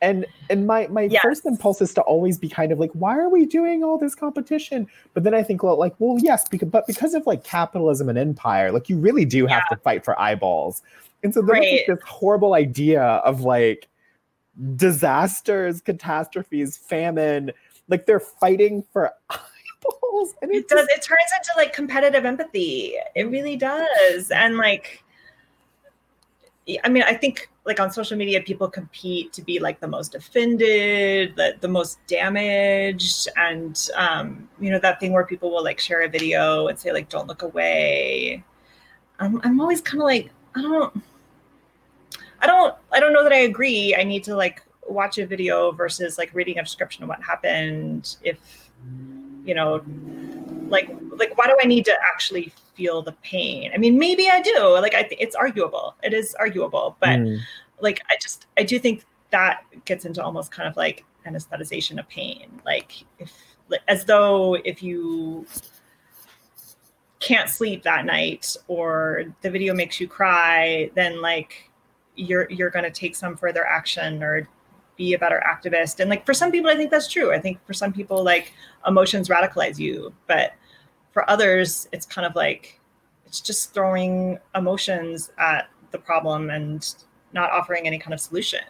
and 0.03 0.27
and 0.49 0.67
my 0.67 0.87
my 0.89 1.03
yes. 1.03 1.23
first 1.23 1.45
impulse 1.45 1.81
is 1.81 1.93
to 1.95 2.01
always 2.03 2.39
be 2.39 2.49
kind 2.49 2.73
of 2.73 2.79
like 2.79 2.91
why 2.93 3.19
are 3.19 3.29
we 3.29 3.45
doing 3.45 3.85
all 3.85 3.99
this 3.99 4.15
competition 4.15 4.87
but 5.15 5.25
then 5.25 5.35
i 5.35 5.43
think 5.43 5.63
well 5.63 5.79
like 5.79 5.95
well 5.99 6.19
yes 6.21 6.49
because 6.49 6.69
but 6.69 6.87
because 6.87 7.15
of 7.15 7.27
like 7.27 7.45
capitalism 7.45 8.09
and 8.09 8.19
empire 8.19 8.73
like 8.73 8.89
you 8.89 8.97
really 8.97 9.25
do 9.25 9.47
have 9.47 9.63
yeah. 9.71 9.77
to 9.77 9.83
fight 9.83 10.05
for 10.05 10.19
eyeballs 10.21 10.83
and 11.23 11.35
so 11.35 11.43
there's 11.43 11.59
right. 11.59 11.87
like 11.89 11.99
this 11.99 12.09
horrible 12.09 12.55
idea 12.55 13.03
of 13.03 13.43
like 13.43 13.89
disasters 14.77 15.81
catastrophes 15.81 16.77
famine 16.77 17.51
like 17.89 18.07
they're 18.07 18.21
fighting 18.21 18.83
for 18.93 19.13
eyeballs 19.31 20.35
and 20.41 20.51
it, 20.51 20.59
it 20.59 20.69
does 20.69 20.89
it 20.89 21.03
turns 21.03 21.21
into 21.37 21.51
like 21.57 21.73
competitive 21.73 22.25
empathy 22.25 22.95
it 23.15 23.25
really 23.25 23.57
does 23.57 24.31
and 24.31 24.57
like 24.57 25.05
I 26.85 26.89
mean, 26.89 27.03
I 27.03 27.15
think 27.15 27.51
like 27.71 27.79
on 27.79 27.91
social 27.91 28.16
media, 28.16 28.41
people 28.41 28.68
compete 28.68 29.33
to 29.33 29.43
be 29.43 29.61
like 29.61 29.79
the 29.79 29.87
most 29.87 30.16
offended, 30.16 31.37
the, 31.37 31.55
the 31.61 31.68
most 31.68 32.05
damaged. 32.09 33.29
And, 33.37 33.89
um, 33.95 34.49
you 34.59 34.71
know, 34.71 34.81
that 34.81 34.99
thing 34.99 35.12
where 35.12 35.25
people 35.25 35.53
will 35.53 35.62
like 35.62 35.79
share 35.79 36.03
a 36.03 36.09
video 36.09 36.66
and 36.66 36.77
say, 36.77 36.93
like, 36.93 37.09
don't 37.09 37.29
look 37.29 37.43
away. 37.43 38.43
I'm, 39.21 39.41
I'm 39.45 39.61
always 39.61 39.81
kind 39.81 40.03
of 40.03 40.07
like, 40.07 40.31
I 40.57 40.62
don't, 40.62 41.03
I 42.41 42.47
don't, 42.49 42.75
I 42.91 42.99
don't 42.99 43.12
know 43.12 43.23
that 43.23 43.33
I 43.33 43.43
agree. 43.53 43.95
I 43.95 44.03
need 44.03 44.25
to 44.25 44.35
like 44.35 44.62
watch 44.89 45.18
a 45.18 45.27
video 45.27 45.71
versus 45.71 46.18
like 46.18 46.35
reading 46.35 46.59
a 46.59 46.64
description 46.64 47.05
of 47.05 47.09
what 47.09 47.23
happened. 47.23 48.16
If, 48.23 48.39
you 49.45 49.55
know, 49.55 49.85
like, 50.71 50.89
like, 51.16 51.37
why 51.37 51.47
do 51.47 51.57
I 51.62 51.66
need 51.66 51.85
to 51.85 51.97
actually 52.12 52.53
feel 52.81 53.03
the 53.03 53.12
pain. 53.23 53.71
I 53.75 53.77
mean, 53.77 53.99
maybe 53.99 54.31
I 54.31 54.41
do. 54.41 54.59
Like 54.81 54.95
I 54.95 55.03
think 55.03 55.21
it's 55.21 55.37
arguable. 55.37 55.95
It 56.03 56.14
is 56.14 56.35
arguable, 56.37 56.97
but 56.99 57.18
mm. 57.21 57.39
like 57.81 58.01
I 58.11 58.16
just 58.21 58.47
I 58.57 58.62
do 58.62 58.79
think 58.79 59.05
that 59.31 59.64
gets 59.85 60.07
into 60.07 60.25
almost 60.25 60.51
kind 60.51 60.66
of 60.66 60.77
like 60.79 61.05
an 61.27 61.35
aestheticization 61.35 61.99
of 61.99 62.09
pain. 62.09 62.61
Like 62.64 63.05
if 63.18 63.33
as 63.87 64.07
though 64.07 64.55
if 64.64 64.83
you 64.83 65.47
can't 67.18 67.51
sleep 67.51 67.83
that 67.83 68.07
night 68.07 68.57
or 68.66 69.27
the 69.43 69.51
video 69.51 69.75
makes 69.75 70.01
you 70.01 70.09
cry, 70.09 70.91
then 70.95 71.21
like 71.21 71.71
you're 72.16 72.51
you're 72.51 72.71
going 72.71 72.87
to 72.87 72.91
take 72.91 73.14
some 73.14 73.37
further 73.37 73.66
action 73.66 74.23
or 74.23 74.49
be 74.97 75.12
a 75.12 75.18
better 75.18 75.43
activist. 75.47 76.01
And 76.01 76.09
like 76.09 76.25
for 76.25 76.33
some 76.33 76.51
people, 76.51 76.71
I 76.71 76.77
think 76.77 76.91
that's 76.91 77.09
true. 77.09 77.31
I 77.31 77.39
think 77.39 77.59
for 77.66 77.75
some 77.75 77.93
people, 77.93 78.25
like 78.25 78.55
emotions 78.87 79.29
radicalize 79.29 79.79
you, 79.79 80.14
but 80.27 80.53
for 81.13 81.29
others, 81.29 81.89
it's 81.93 82.07
kind 82.07 82.27
of 82.27 82.35
like 82.35 82.81
it's 83.27 83.41
just 83.41 83.73
throwing 83.73 84.39
emotions 84.55 85.31
at 85.39 85.69
the 85.91 85.99
problem 85.99 86.51
and 86.51 86.95
not 87.33 87.51
offering 87.51 87.87
any 87.87 87.99
kind 87.99 88.13
of 88.13 88.21
solution. 88.21 88.61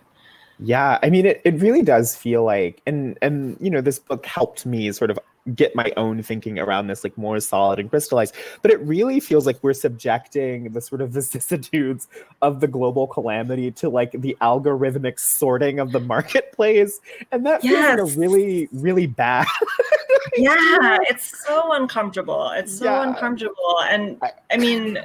Yeah, 0.59 0.99
I 1.03 1.09
mean, 1.09 1.25
it, 1.25 1.41
it 1.45 1.59
really 1.61 1.83
does 1.83 2.15
feel 2.15 2.45
like, 2.45 2.83
and 2.87 3.19
and 3.23 3.57
you 3.61 3.71
know, 3.71 3.81
this 3.81 3.99
book 3.99 4.27
helped 4.27 4.67
me 4.67 4.93
sort 4.93 5.11
of 5.11 5.19
get 5.55 5.75
my 5.75 5.91
own 5.97 6.23
thinking 6.23 6.59
around 6.59 6.87
this 6.87 7.03
like 7.03 7.17
more 7.17 7.41
solid 7.41 7.79
and 7.79 7.89
crystallized 7.89 8.35
but 8.61 8.71
it 8.71 8.79
really 8.81 9.19
feels 9.19 9.47
like 9.47 9.59
we're 9.63 9.73
subjecting 9.73 10.71
the 10.73 10.81
sort 10.81 11.01
of 11.01 11.11
vicissitudes 11.13 12.09
of 12.43 12.61
the 12.61 12.69
global 12.69 13.07
calamity 13.07 13.71
to 13.71 13.89
like 13.89 14.13
the 14.13 14.37
algorithmic 14.43 15.19
sorting 15.19 15.81
of 15.81 15.93
the 15.93 16.01
marketplace 16.15 17.01
and 17.33 17.47
that 17.47 17.65
yes. 17.65 17.97
feels 17.97 18.11
like 18.11 18.17
a 18.17 18.21
really 18.21 18.69
really 18.73 19.07
bad 19.07 19.47
yeah 20.37 20.99
it's 21.09 21.45
so 21.47 21.73
uncomfortable. 21.73 22.51
It's 22.51 22.79
so 22.79 22.87
yeah. 22.87 23.09
uncomfortable. 23.09 23.81
And 23.89 24.19
I, 24.23 24.31
I 24.53 24.57
mean 24.57 24.99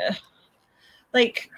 like 1.14 1.50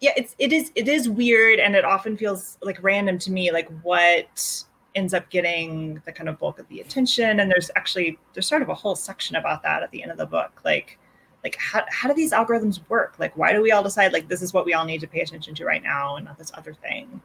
yeah 0.00 0.12
it's 0.16 0.34
it 0.38 0.52
is 0.52 0.72
it 0.74 0.88
is 0.88 1.08
weird 1.08 1.58
and 1.58 1.74
it 1.74 1.84
often 1.84 2.16
feels 2.16 2.58
like 2.62 2.82
random 2.82 3.18
to 3.18 3.30
me 3.30 3.50
like 3.50 3.68
what 3.82 4.64
ends 4.94 5.12
up 5.14 5.28
getting 5.30 6.00
the 6.06 6.12
kind 6.12 6.28
of 6.28 6.38
bulk 6.38 6.58
of 6.58 6.66
the 6.68 6.80
attention. 6.80 7.40
And 7.40 7.50
there's 7.50 7.70
actually 7.76 8.18
there's 8.32 8.48
sort 8.48 8.62
of 8.62 8.68
a 8.68 8.74
whole 8.74 8.96
section 8.96 9.36
about 9.36 9.62
that 9.62 9.82
at 9.82 9.90
the 9.90 10.02
end 10.02 10.10
of 10.10 10.18
the 10.18 10.26
book. 10.26 10.60
Like 10.64 10.98
like 11.44 11.56
how, 11.60 11.84
how 11.90 12.08
do 12.08 12.14
these 12.14 12.32
algorithms 12.32 12.80
work? 12.88 13.16
Like 13.18 13.36
why 13.36 13.52
do 13.52 13.62
we 13.62 13.70
all 13.70 13.82
decide 13.82 14.12
like 14.12 14.28
this 14.28 14.42
is 14.42 14.52
what 14.52 14.64
we 14.64 14.74
all 14.74 14.84
need 14.84 15.00
to 15.02 15.06
pay 15.06 15.20
attention 15.20 15.54
to 15.56 15.64
right 15.64 15.82
now 15.82 16.16
and 16.16 16.24
not 16.24 16.38
this 16.38 16.50
other 16.54 16.74
thing? 16.74 17.20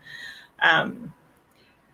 Um 0.61 1.13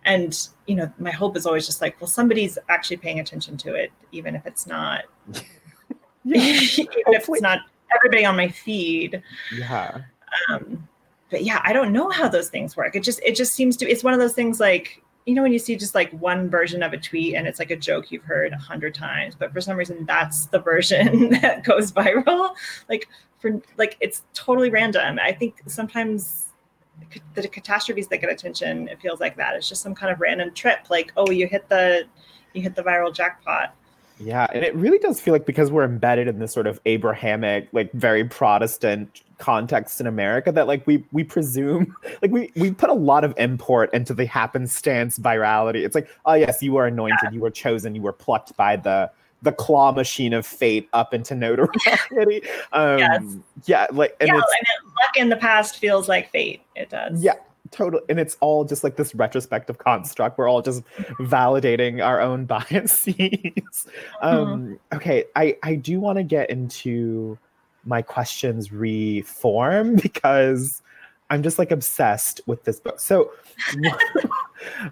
and 0.04 0.48
you 0.66 0.74
know 0.74 0.90
my 0.98 1.10
hope 1.10 1.36
is 1.36 1.46
always 1.46 1.66
just 1.66 1.80
like 1.80 2.00
well 2.00 2.08
somebody's 2.08 2.58
actually 2.68 2.96
paying 2.96 3.20
attention 3.20 3.56
to 3.56 3.74
it 3.74 3.92
even 4.12 4.34
if 4.34 4.46
it's 4.46 4.66
not 4.66 5.04
even 6.24 6.88
if 7.06 7.28
it's 7.28 7.40
not 7.40 7.60
everybody 7.96 8.24
on 8.24 8.36
my 8.36 8.48
feed. 8.48 9.22
Yeah. 9.56 10.02
Um 10.50 10.88
but 11.30 11.44
yeah 11.44 11.60
i 11.64 11.72
don't 11.74 11.92
know 11.92 12.08
how 12.08 12.28
those 12.28 12.48
things 12.48 12.76
work. 12.76 12.96
It 12.96 13.02
just 13.02 13.20
it 13.24 13.36
just 13.36 13.54
seems 13.54 13.76
to 13.78 13.88
it's 13.88 14.04
one 14.04 14.14
of 14.14 14.20
those 14.20 14.34
things 14.34 14.60
like 14.60 15.02
you 15.26 15.34
know 15.34 15.42
when 15.42 15.52
you 15.52 15.58
see 15.58 15.76
just 15.76 15.94
like 15.94 16.10
one 16.12 16.48
version 16.48 16.82
of 16.82 16.94
a 16.94 16.96
tweet 16.96 17.34
and 17.34 17.46
it's 17.46 17.58
like 17.58 17.70
a 17.70 17.76
joke 17.76 18.10
you've 18.10 18.24
heard 18.24 18.52
a 18.52 18.56
hundred 18.56 18.94
times 18.94 19.34
but 19.34 19.52
for 19.52 19.60
some 19.60 19.76
reason 19.76 20.06
that's 20.06 20.46
the 20.46 20.58
version 20.58 21.28
that 21.42 21.64
goes 21.64 21.92
viral. 21.92 22.54
Like 22.88 23.08
for 23.38 23.60
like 23.76 23.96
it's 24.00 24.22
totally 24.34 24.70
random. 24.70 25.18
I 25.22 25.32
think 25.32 25.62
sometimes 25.66 26.46
the 27.34 27.48
catastrophes 27.48 28.08
that 28.08 28.18
get 28.18 28.30
attention 28.30 28.88
it 28.88 29.00
feels 29.00 29.20
like 29.20 29.36
that 29.36 29.54
it's 29.54 29.68
just 29.68 29.82
some 29.82 29.94
kind 29.94 30.12
of 30.12 30.20
random 30.20 30.52
trip 30.52 30.80
like 30.90 31.12
oh 31.16 31.30
you 31.30 31.46
hit 31.46 31.68
the 31.68 32.04
you 32.52 32.62
hit 32.62 32.74
the 32.74 32.82
viral 32.82 33.14
jackpot 33.14 33.74
yeah, 34.20 34.46
and 34.52 34.64
it 34.64 34.74
really 34.74 34.98
does 34.98 35.20
feel 35.20 35.32
like 35.32 35.46
because 35.46 35.70
we're 35.70 35.84
embedded 35.84 36.26
in 36.28 36.38
this 36.38 36.52
sort 36.52 36.66
of 36.66 36.80
Abrahamic, 36.86 37.68
like 37.72 37.92
very 37.92 38.24
Protestant 38.24 39.22
context 39.38 40.00
in 40.00 40.08
America 40.08 40.50
that 40.50 40.66
like 40.66 40.84
we 40.86 41.04
we 41.12 41.22
presume 41.22 41.94
like 42.22 42.30
we 42.30 42.50
we 42.56 42.72
put 42.72 42.90
a 42.90 42.94
lot 42.94 43.24
of 43.24 43.32
import 43.36 43.92
into 43.94 44.14
the 44.14 44.26
happenstance 44.26 45.18
virality. 45.18 45.84
It's 45.84 45.94
like, 45.94 46.08
oh 46.26 46.34
yes, 46.34 46.62
you 46.62 46.72
were 46.72 46.86
anointed, 46.86 47.18
yeah. 47.24 47.30
you 47.30 47.40
were 47.40 47.50
chosen, 47.50 47.94
you 47.94 48.02
were 48.02 48.12
plucked 48.12 48.56
by 48.56 48.76
the 48.76 49.10
the 49.42 49.52
claw 49.52 49.92
machine 49.92 50.32
of 50.32 50.44
fate 50.44 50.88
up 50.92 51.14
into 51.14 51.36
notoriety. 51.36 52.42
um 52.72 52.98
yes. 52.98 53.22
yeah, 53.66 53.86
like 53.92 54.16
and 54.20 54.28
yeah, 54.28 54.34
and 54.34 54.87
luck 55.02 55.16
in 55.16 55.28
the 55.28 55.36
past 55.36 55.78
feels 55.78 56.08
like 56.08 56.30
fate. 56.30 56.62
It 56.74 56.90
does. 56.90 57.22
Yeah, 57.22 57.34
totally 57.70 58.02
and 58.08 58.18
it's 58.18 58.36
all 58.40 58.64
just 58.64 58.82
like 58.84 58.96
this 58.96 59.14
retrospective 59.14 59.78
construct 59.78 60.38
we're 60.38 60.48
all 60.48 60.62
just 60.62 60.82
validating 61.20 62.04
our 62.04 62.20
own 62.20 62.44
biases 62.46 63.14
mm-hmm. 63.14 64.26
um 64.26 64.78
okay 64.92 65.24
i 65.36 65.56
i 65.62 65.74
do 65.74 66.00
want 66.00 66.16
to 66.16 66.22
get 66.22 66.50
into 66.50 67.38
my 67.84 68.02
questions 68.02 68.72
reform 68.72 69.96
because 70.02 70.82
i'm 71.30 71.42
just 71.42 71.58
like 71.58 71.70
obsessed 71.70 72.40
with 72.46 72.64
this 72.64 72.80
book 72.80 73.00
so 73.00 73.30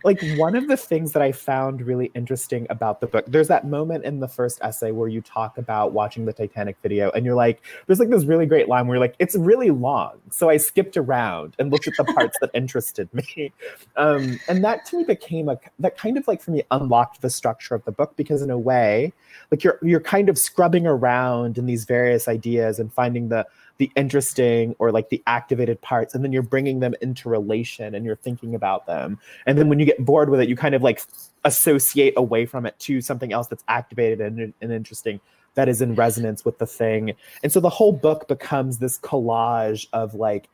like 0.05 0.21
one 0.37 0.55
of 0.55 0.69
the 0.69 0.77
things 0.77 1.13
that 1.13 1.23
I 1.23 1.33
found 1.33 1.83
really 1.83 2.11
interesting 2.15 2.67
about 2.71 3.01
the 3.01 3.07
book, 3.07 3.25
there's 3.27 3.49
that 3.49 3.67
moment 3.67 4.05
in 4.05 4.21
the 4.21 4.29
first 4.29 4.59
essay 4.63 4.91
where 4.91 5.09
you 5.09 5.21
talk 5.21 5.59
about 5.59 5.93
watching 5.93 6.25
the 6.25 6.33
Titanic 6.33 6.77
video, 6.83 7.11
and 7.11 7.25
you're 7.25 7.35
like, 7.35 7.63
there's 7.87 7.99
like 7.99 8.11
this 8.11 8.25
really 8.25 8.47
great 8.47 8.69
line 8.69 8.87
where 8.87 8.97
you're 8.97 9.05
like, 9.05 9.17
it's 9.19 9.37
really 9.37 9.71
long. 9.71 10.21
So 10.31 10.49
I 10.49 10.57
skipped 10.57 10.97
around 10.97 11.55
and 11.59 11.71
looked 11.71 11.87
at 11.87 11.95
the 11.97 12.05
parts 12.05 12.37
that 12.41 12.51
interested 12.55 13.13
me. 13.13 13.53
Um, 13.97 14.39
and 14.49 14.65
that 14.65 14.85
to 14.87 14.99
me 14.99 15.05
became 15.05 15.49
a 15.49 15.59
that 15.79 15.97
kind 15.97 16.17
of 16.17 16.27
like 16.29 16.43
for 16.43 16.51
me 16.51 16.63
unlocked 16.71 17.23
the 17.23 17.31
structure 17.31 17.75
of 17.75 17.85
the 17.85 17.93
book 17.93 18.15
because 18.17 18.43
in 18.43 18.51
a 18.51 18.59
way, 18.59 19.13
like 19.51 19.65
you're 19.65 19.79
you're 19.83 20.01
kind 20.01 20.29
of 20.29 20.39
scrubbing 20.39 20.87
around 20.87 21.59
in 21.59 21.67
these 21.67 21.85
various 21.85 22.29
ideas 22.29 22.79
and 22.79 22.93
finding 22.93 23.29
the 23.29 23.47
the 23.79 23.91
interesting 23.97 24.75
or 24.79 24.91
like 24.91 25.11
the 25.11 25.23
activated 25.27 25.81
parts 25.81 26.15
and 26.15 26.25
then 26.25 26.33
you're 26.33 26.43
bringing 26.43 26.81
them 26.81 26.95
into 27.01 27.29
relation 27.29 27.95
and 27.95 28.05
you're 28.05 28.17
thinking 28.17 28.55
about 28.55 28.87
them. 28.87 29.19
And 29.47 29.59
then 29.59 29.69
when 29.69 29.79
you 29.79 29.87
get 29.87 30.05
bored 30.05 30.31
with 30.31 30.41
it 30.41 30.49
you 30.49 30.57
kind 30.57 30.75
of 30.75 30.83
like 30.83 31.03
associate 31.45 32.15
away 32.17 32.47
from 32.47 32.67
it 32.67 32.79
to 32.81 33.01
something 33.01 33.33
else 33.33 33.49
that's 33.49 33.65
activated 33.69 34.21
and, 34.21 34.55
and 34.61 34.73
interesting 34.73 35.21
that 35.55 35.69
is 35.69 35.81
in 35.81 35.95
resonance 35.95 36.45
with 36.45 36.59
the 36.59 36.67
thing. 36.67 37.15
And 37.43 37.51
so 37.51 37.61
the 37.61 37.71
whole 37.71 37.93
book 37.93 38.29
becomes 38.29 38.79
this 38.79 38.99
collage 38.99 39.87
of 39.93 40.15
like 40.15 40.49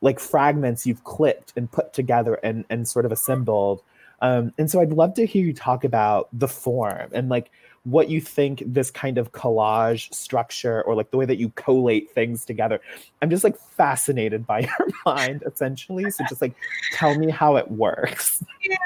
like 0.00 0.18
fragments 0.18 0.86
you've 0.86 1.04
clipped 1.04 1.52
and 1.56 1.70
put 1.70 1.92
together 1.92 2.34
and 2.34 2.64
and 2.70 2.88
sort 2.88 3.04
of 3.04 3.12
assembled. 3.12 3.82
Um, 4.22 4.54
and 4.56 4.70
so 4.70 4.80
i'd 4.80 4.94
love 4.94 5.12
to 5.16 5.26
hear 5.26 5.44
you 5.44 5.52
talk 5.52 5.84
about 5.84 6.30
the 6.32 6.48
form 6.48 7.10
and 7.12 7.28
like 7.28 7.50
what 7.86 8.10
you 8.10 8.20
think 8.20 8.64
this 8.66 8.90
kind 8.90 9.16
of 9.16 9.30
collage 9.30 10.12
structure 10.12 10.82
or 10.82 10.96
like 10.96 11.08
the 11.12 11.16
way 11.16 11.24
that 11.24 11.38
you 11.38 11.50
collate 11.50 12.10
things 12.10 12.44
together. 12.44 12.80
I'm 13.22 13.30
just 13.30 13.44
like 13.44 13.56
fascinated 13.56 14.44
by 14.44 14.60
your 14.78 14.88
mind 15.06 15.44
essentially. 15.46 16.10
So 16.10 16.24
just 16.28 16.42
like 16.42 16.54
tell 16.92 17.16
me 17.16 17.30
how 17.30 17.54
it 17.54 17.70
works. 17.70 18.44
Yeah. 18.68 18.76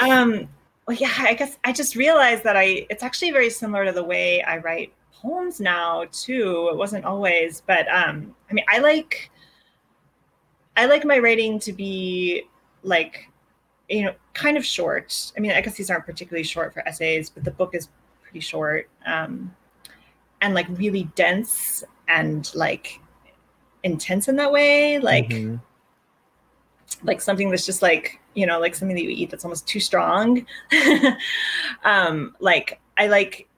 Um 0.00 0.48
well 0.86 0.96
yeah, 0.96 1.12
I 1.18 1.34
guess 1.34 1.58
I 1.64 1.72
just 1.72 1.96
realized 1.96 2.44
that 2.44 2.56
I 2.56 2.86
it's 2.90 3.02
actually 3.02 3.32
very 3.32 3.50
similar 3.50 3.84
to 3.86 3.92
the 3.92 4.04
way 4.04 4.40
I 4.42 4.58
write 4.58 4.92
poems 5.12 5.58
now 5.58 6.04
too. 6.12 6.68
It 6.70 6.76
wasn't 6.76 7.04
always, 7.04 7.62
but 7.66 7.88
um 7.92 8.36
I 8.48 8.54
mean 8.54 8.64
I 8.68 8.78
like 8.78 9.32
I 10.76 10.86
like 10.86 11.04
my 11.04 11.18
writing 11.18 11.58
to 11.58 11.72
be 11.72 12.44
like 12.84 13.28
you 13.88 14.04
know, 14.04 14.14
kind 14.34 14.56
of 14.56 14.64
short. 14.64 15.32
I 15.36 15.40
mean, 15.40 15.52
I 15.52 15.60
guess 15.60 15.76
these 15.76 15.90
aren't 15.90 16.06
particularly 16.06 16.44
short 16.44 16.74
for 16.74 16.86
essays, 16.88 17.30
but 17.30 17.44
the 17.44 17.50
book 17.50 17.74
is 17.74 17.88
pretty 18.22 18.40
short 18.40 18.88
um, 19.06 19.54
and 20.40 20.54
like 20.54 20.66
really 20.70 21.04
dense 21.14 21.84
and 22.08 22.50
like 22.54 23.00
intense 23.82 24.28
in 24.28 24.36
that 24.36 24.50
way. 24.50 24.98
Like, 24.98 25.28
mm-hmm. 25.28 25.56
like 27.06 27.20
something 27.20 27.50
that's 27.50 27.66
just 27.66 27.82
like 27.82 28.20
you 28.36 28.46
know, 28.46 28.60
like 28.60 28.74
something 28.74 28.94
that 28.94 29.02
you 29.02 29.10
eat 29.10 29.30
that's 29.30 29.44
almost 29.44 29.66
too 29.66 29.80
strong. 29.80 30.46
um, 31.84 32.36
like 32.38 32.78
I 32.98 33.08
like 33.08 33.48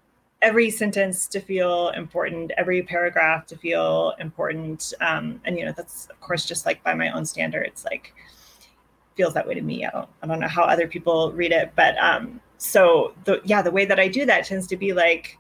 every 0.41 0.71
sentence 0.71 1.27
to 1.27 1.41
feel 1.41 1.89
important, 1.91 2.53
every 2.57 2.83
paragraph 2.83 3.45
to 3.47 3.57
feel 3.57 4.15
important. 4.21 4.95
Um, 5.01 5.41
and 5.45 5.59
you 5.59 5.67
know, 5.67 5.73
that's 5.77 6.07
of 6.07 6.21
course 6.21 6.47
just 6.47 6.65
like 6.65 6.83
by 6.85 6.95
my 6.95 7.11
own 7.11 7.27
standards, 7.27 7.85
like 7.85 8.15
feels 9.19 9.35
that 9.35 9.47
way 9.47 9.55
to 9.55 9.61
me. 9.61 9.85
I 9.85 9.91
don't 9.91 10.09
I 10.23 10.27
don't 10.29 10.41
know 10.41 10.49
how 10.49 10.63
other 10.63 10.87
people 10.87 11.33
read 11.33 11.53
it, 11.53 11.73
but 11.75 11.99
um 11.99 12.41
so 12.57 13.15
the 13.25 13.43
yeah, 13.45 13.61
the 13.61 13.71
way 13.73 13.85
that 13.85 13.99
I 14.01 14.09
do 14.09 14.25
that 14.27 14.47
tends 14.47 14.67
to 14.69 14.77
be 14.77 14.93
like 14.93 15.37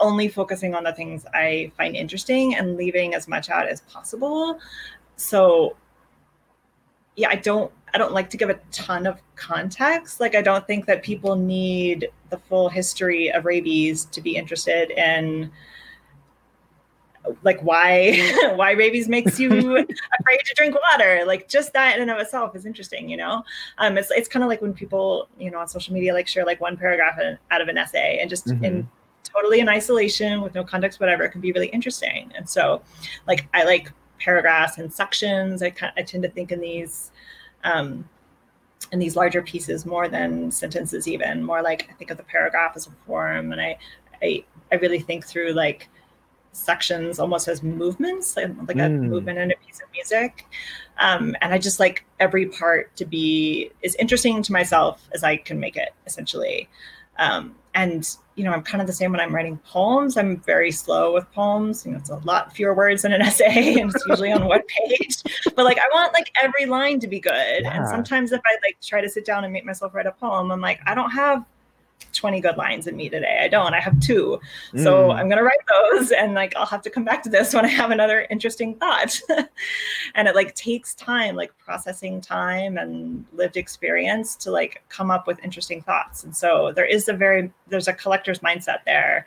only 0.00 0.28
focusing 0.28 0.74
on 0.74 0.84
the 0.84 0.92
things 0.92 1.26
I 1.34 1.72
find 1.76 1.96
interesting 1.96 2.54
and 2.54 2.76
leaving 2.76 3.14
as 3.14 3.26
much 3.26 3.50
out 3.50 3.66
as 3.66 3.80
possible. 3.82 4.60
So 5.16 5.76
yeah, 7.16 7.30
I 7.30 7.36
don't 7.36 7.72
I 7.94 7.98
don't 7.98 8.12
like 8.12 8.30
to 8.30 8.36
give 8.36 8.50
a 8.50 8.60
ton 8.70 9.06
of 9.06 9.18
context. 9.34 10.20
Like 10.20 10.34
I 10.34 10.42
don't 10.42 10.66
think 10.66 10.86
that 10.86 11.02
people 11.02 11.36
need 11.36 12.08
the 12.28 12.38
full 12.38 12.68
history 12.68 13.32
of 13.32 13.46
rabies 13.46 14.04
to 14.06 14.20
be 14.20 14.36
interested 14.36 14.90
in 14.90 15.50
like 17.42 17.60
why 17.60 18.18
why 18.54 18.72
rabies 18.72 19.08
makes 19.08 19.38
you 19.38 19.50
afraid 19.50 20.40
to 20.44 20.54
drink 20.56 20.74
water? 20.90 21.24
Like 21.26 21.48
just 21.48 21.72
that 21.72 21.96
in 21.96 22.02
and 22.02 22.10
of 22.10 22.18
itself 22.18 22.54
is 22.56 22.66
interesting 22.66 23.08
you 23.08 23.16
know? 23.16 23.44
Um 23.78 23.98
it's 23.98 24.10
it's 24.10 24.28
kind 24.28 24.42
of 24.42 24.48
like 24.48 24.62
when 24.62 24.72
people 24.72 25.28
you 25.38 25.50
know 25.50 25.58
on 25.58 25.68
social 25.68 25.94
media 25.94 26.14
like 26.14 26.28
share 26.28 26.44
like 26.44 26.60
one 26.60 26.76
paragraph 26.76 27.18
out 27.50 27.60
of 27.60 27.68
an 27.68 27.78
essay 27.78 28.18
and 28.20 28.30
just 28.30 28.46
mm-hmm. 28.46 28.64
in 28.64 28.88
totally 29.22 29.60
in 29.60 29.68
isolation 29.68 30.40
with 30.40 30.54
no 30.54 30.64
context 30.64 30.98
whatever 30.98 31.22
it 31.24 31.30
can 31.30 31.40
be 31.40 31.52
really 31.52 31.68
interesting. 31.68 32.32
And 32.36 32.48
so 32.48 32.82
like 33.26 33.48
i 33.54 33.64
like 33.64 33.92
paragraphs 34.18 34.78
and 34.78 34.92
sections. 34.92 35.62
I 35.62 35.70
kind 35.70 35.92
I 35.96 36.02
tend 36.02 36.22
to 36.22 36.28
think 36.28 36.52
in 36.52 36.60
these 36.60 37.10
um 37.64 38.08
in 38.92 38.98
these 38.98 39.14
larger 39.14 39.42
pieces 39.42 39.84
more 39.84 40.08
than 40.08 40.50
sentences 40.50 41.06
even. 41.06 41.42
More 41.42 41.62
like 41.62 41.88
i 41.90 41.92
think 41.94 42.10
of 42.10 42.16
the 42.16 42.24
paragraph 42.24 42.72
as 42.76 42.86
a 42.86 42.90
form 43.06 43.52
and 43.52 43.60
i 43.60 43.78
i, 44.22 44.44
I 44.72 44.76
really 44.76 45.00
think 45.00 45.26
through 45.26 45.52
like 45.52 45.88
sections 46.52 47.18
almost 47.18 47.48
as 47.48 47.62
movements, 47.62 48.36
like, 48.36 48.48
like 48.66 48.76
a 48.76 48.80
Mm. 48.88 49.02
movement 49.08 49.38
in 49.38 49.50
a 49.50 49.54
piece 49.66 49.80
of 49.80 49.90
music. 49.92 50.46
Um, 50.98 51.36
and 51.40 51.54
I 51.54 51.58
just 51.58 51.80
like 51.80 52.04
every 52.18 52.46
part 52.46 52.94
to 52.96 53.04
be 53.06 53.70
as 53.84 53.94
interesting 53.96 54.42
to 54.42 54.52
myself 54.52 55.08
as 55.14 55.22
I 55.24 55.36
can 55.36 55.58
make 55.60 55.76
it, 55.76 55.90
essentially. 56.06 56.68
Um, 57.18 57.54
and 57.74 58.08
you 58.34 58.44
know, 58.44 58.52
I'm 58.52 58.62
kind 58.62 58.80
of 58.80 58.86
the 58.86 58.92
same 58.94 59.10
when 59.10 59.20
I'm 59.20 59.34
writing 59.34 59.58
poems. 59.66 60.16
I'm 60.16 60.38
very 60.38 60.70
slow 60.72 61.12
with 61.12 61.30
poems. 61.32 61.84
You 61.84 61.92
know, 61.92 61.98
it's 61.98 62.08
a 62.08 62.16
lot 62.24 62.54
fewer 62.54 62.74
words 62.74 63.02
than 63.02 63.12
an 63.12 63.20
essay, 63.30 63.78
and 63.78 63.94
it's 63.94 64.06
usually 64.06 64.32
on 64.32 64.46
one 64.46 64.62
page. 64.66 65.22
But 65.54 65.64
like, 65.66 65.78
I 65.78 65.84
want 65.92 66.14
like 66.14 66.30
every 66.42 66.64
line 66.64 67.00
to 67.00 67.06
be 67.06 67.20
good. 67.20 67.62
And 67.64 67.86
sometimes 67.88 68.32
if 68.32 68.40
I 68.46 68.56
like 68.66 68.78
try 68.82 69.02
to 69.02 69.08
sit 69.10 69.26
down 69.26 69.44
and 69.44 69.52
make 69.52 69.66
myself 69.66 69.94
write 69.94 70.06
a 70.06 70.12
poem, 70.12 70.50
I'm 70.50 70.60
like, 70.62 70.80
I 70.86 70.94
don't 70.94 71.10
have 71.10 71.44
20 72.12 72.40
good 72.40 72.56
lines 72.56 72.86
in 72.86 72.96
me 72.96 73.08
today. 73.08 73.40
I 73.42 73.48
don't. 73.48 73.74
I 73.74 73.80
have 73.80 73.98
two. 74.00 74.40
So 74.76 75.08
Mm. 75.08 75.14
I'm 75.14 75.28
gonna 75.28 75.42
write 75.42 75.58
those, 75.68 76.10
and 76.20 76.34
like 76.34 76.54
I'll 76.56 76.66
have 76.66 76.82
to 76.82 76.90
come 76.90 77.04
back 77.04 77.22
to 77.24 77.28
this 77.28 77.54
when 77.54 77.64
I 77.64 77.68
have 77.68 77.90
another 77.90 78.26
interesting 78.30 78.74
thought. 78.76 79.20
and 80.14 80.28
it 80.28 80.34
like 80.34 80.54
takes 80.54 80.94
time, 80.94 81.36
like 81.36 81.56
processing 81.58 82.20
time 82.20 82.78
and 82.78 83.24
lived 83.32 83.56
experience 83.56 84.36
to 84.36 84.50
like 84.50 84.82
come 84.88 85.10
up 85.10 85.26
with 85.26 85.42
interesting 85.44 85.82
thoughts. 85.82 86.24
And 86.24 86.36
so 86.36 86.72
there 86.74 86.84
is 86.84 87.08
a 87.08 87.12
very 87.12 87.52
there's 87.68 87.88
a 87.88 87.92
collector's 87.92 88.40
mindset 88.40 88.78
there. 88.86 89.26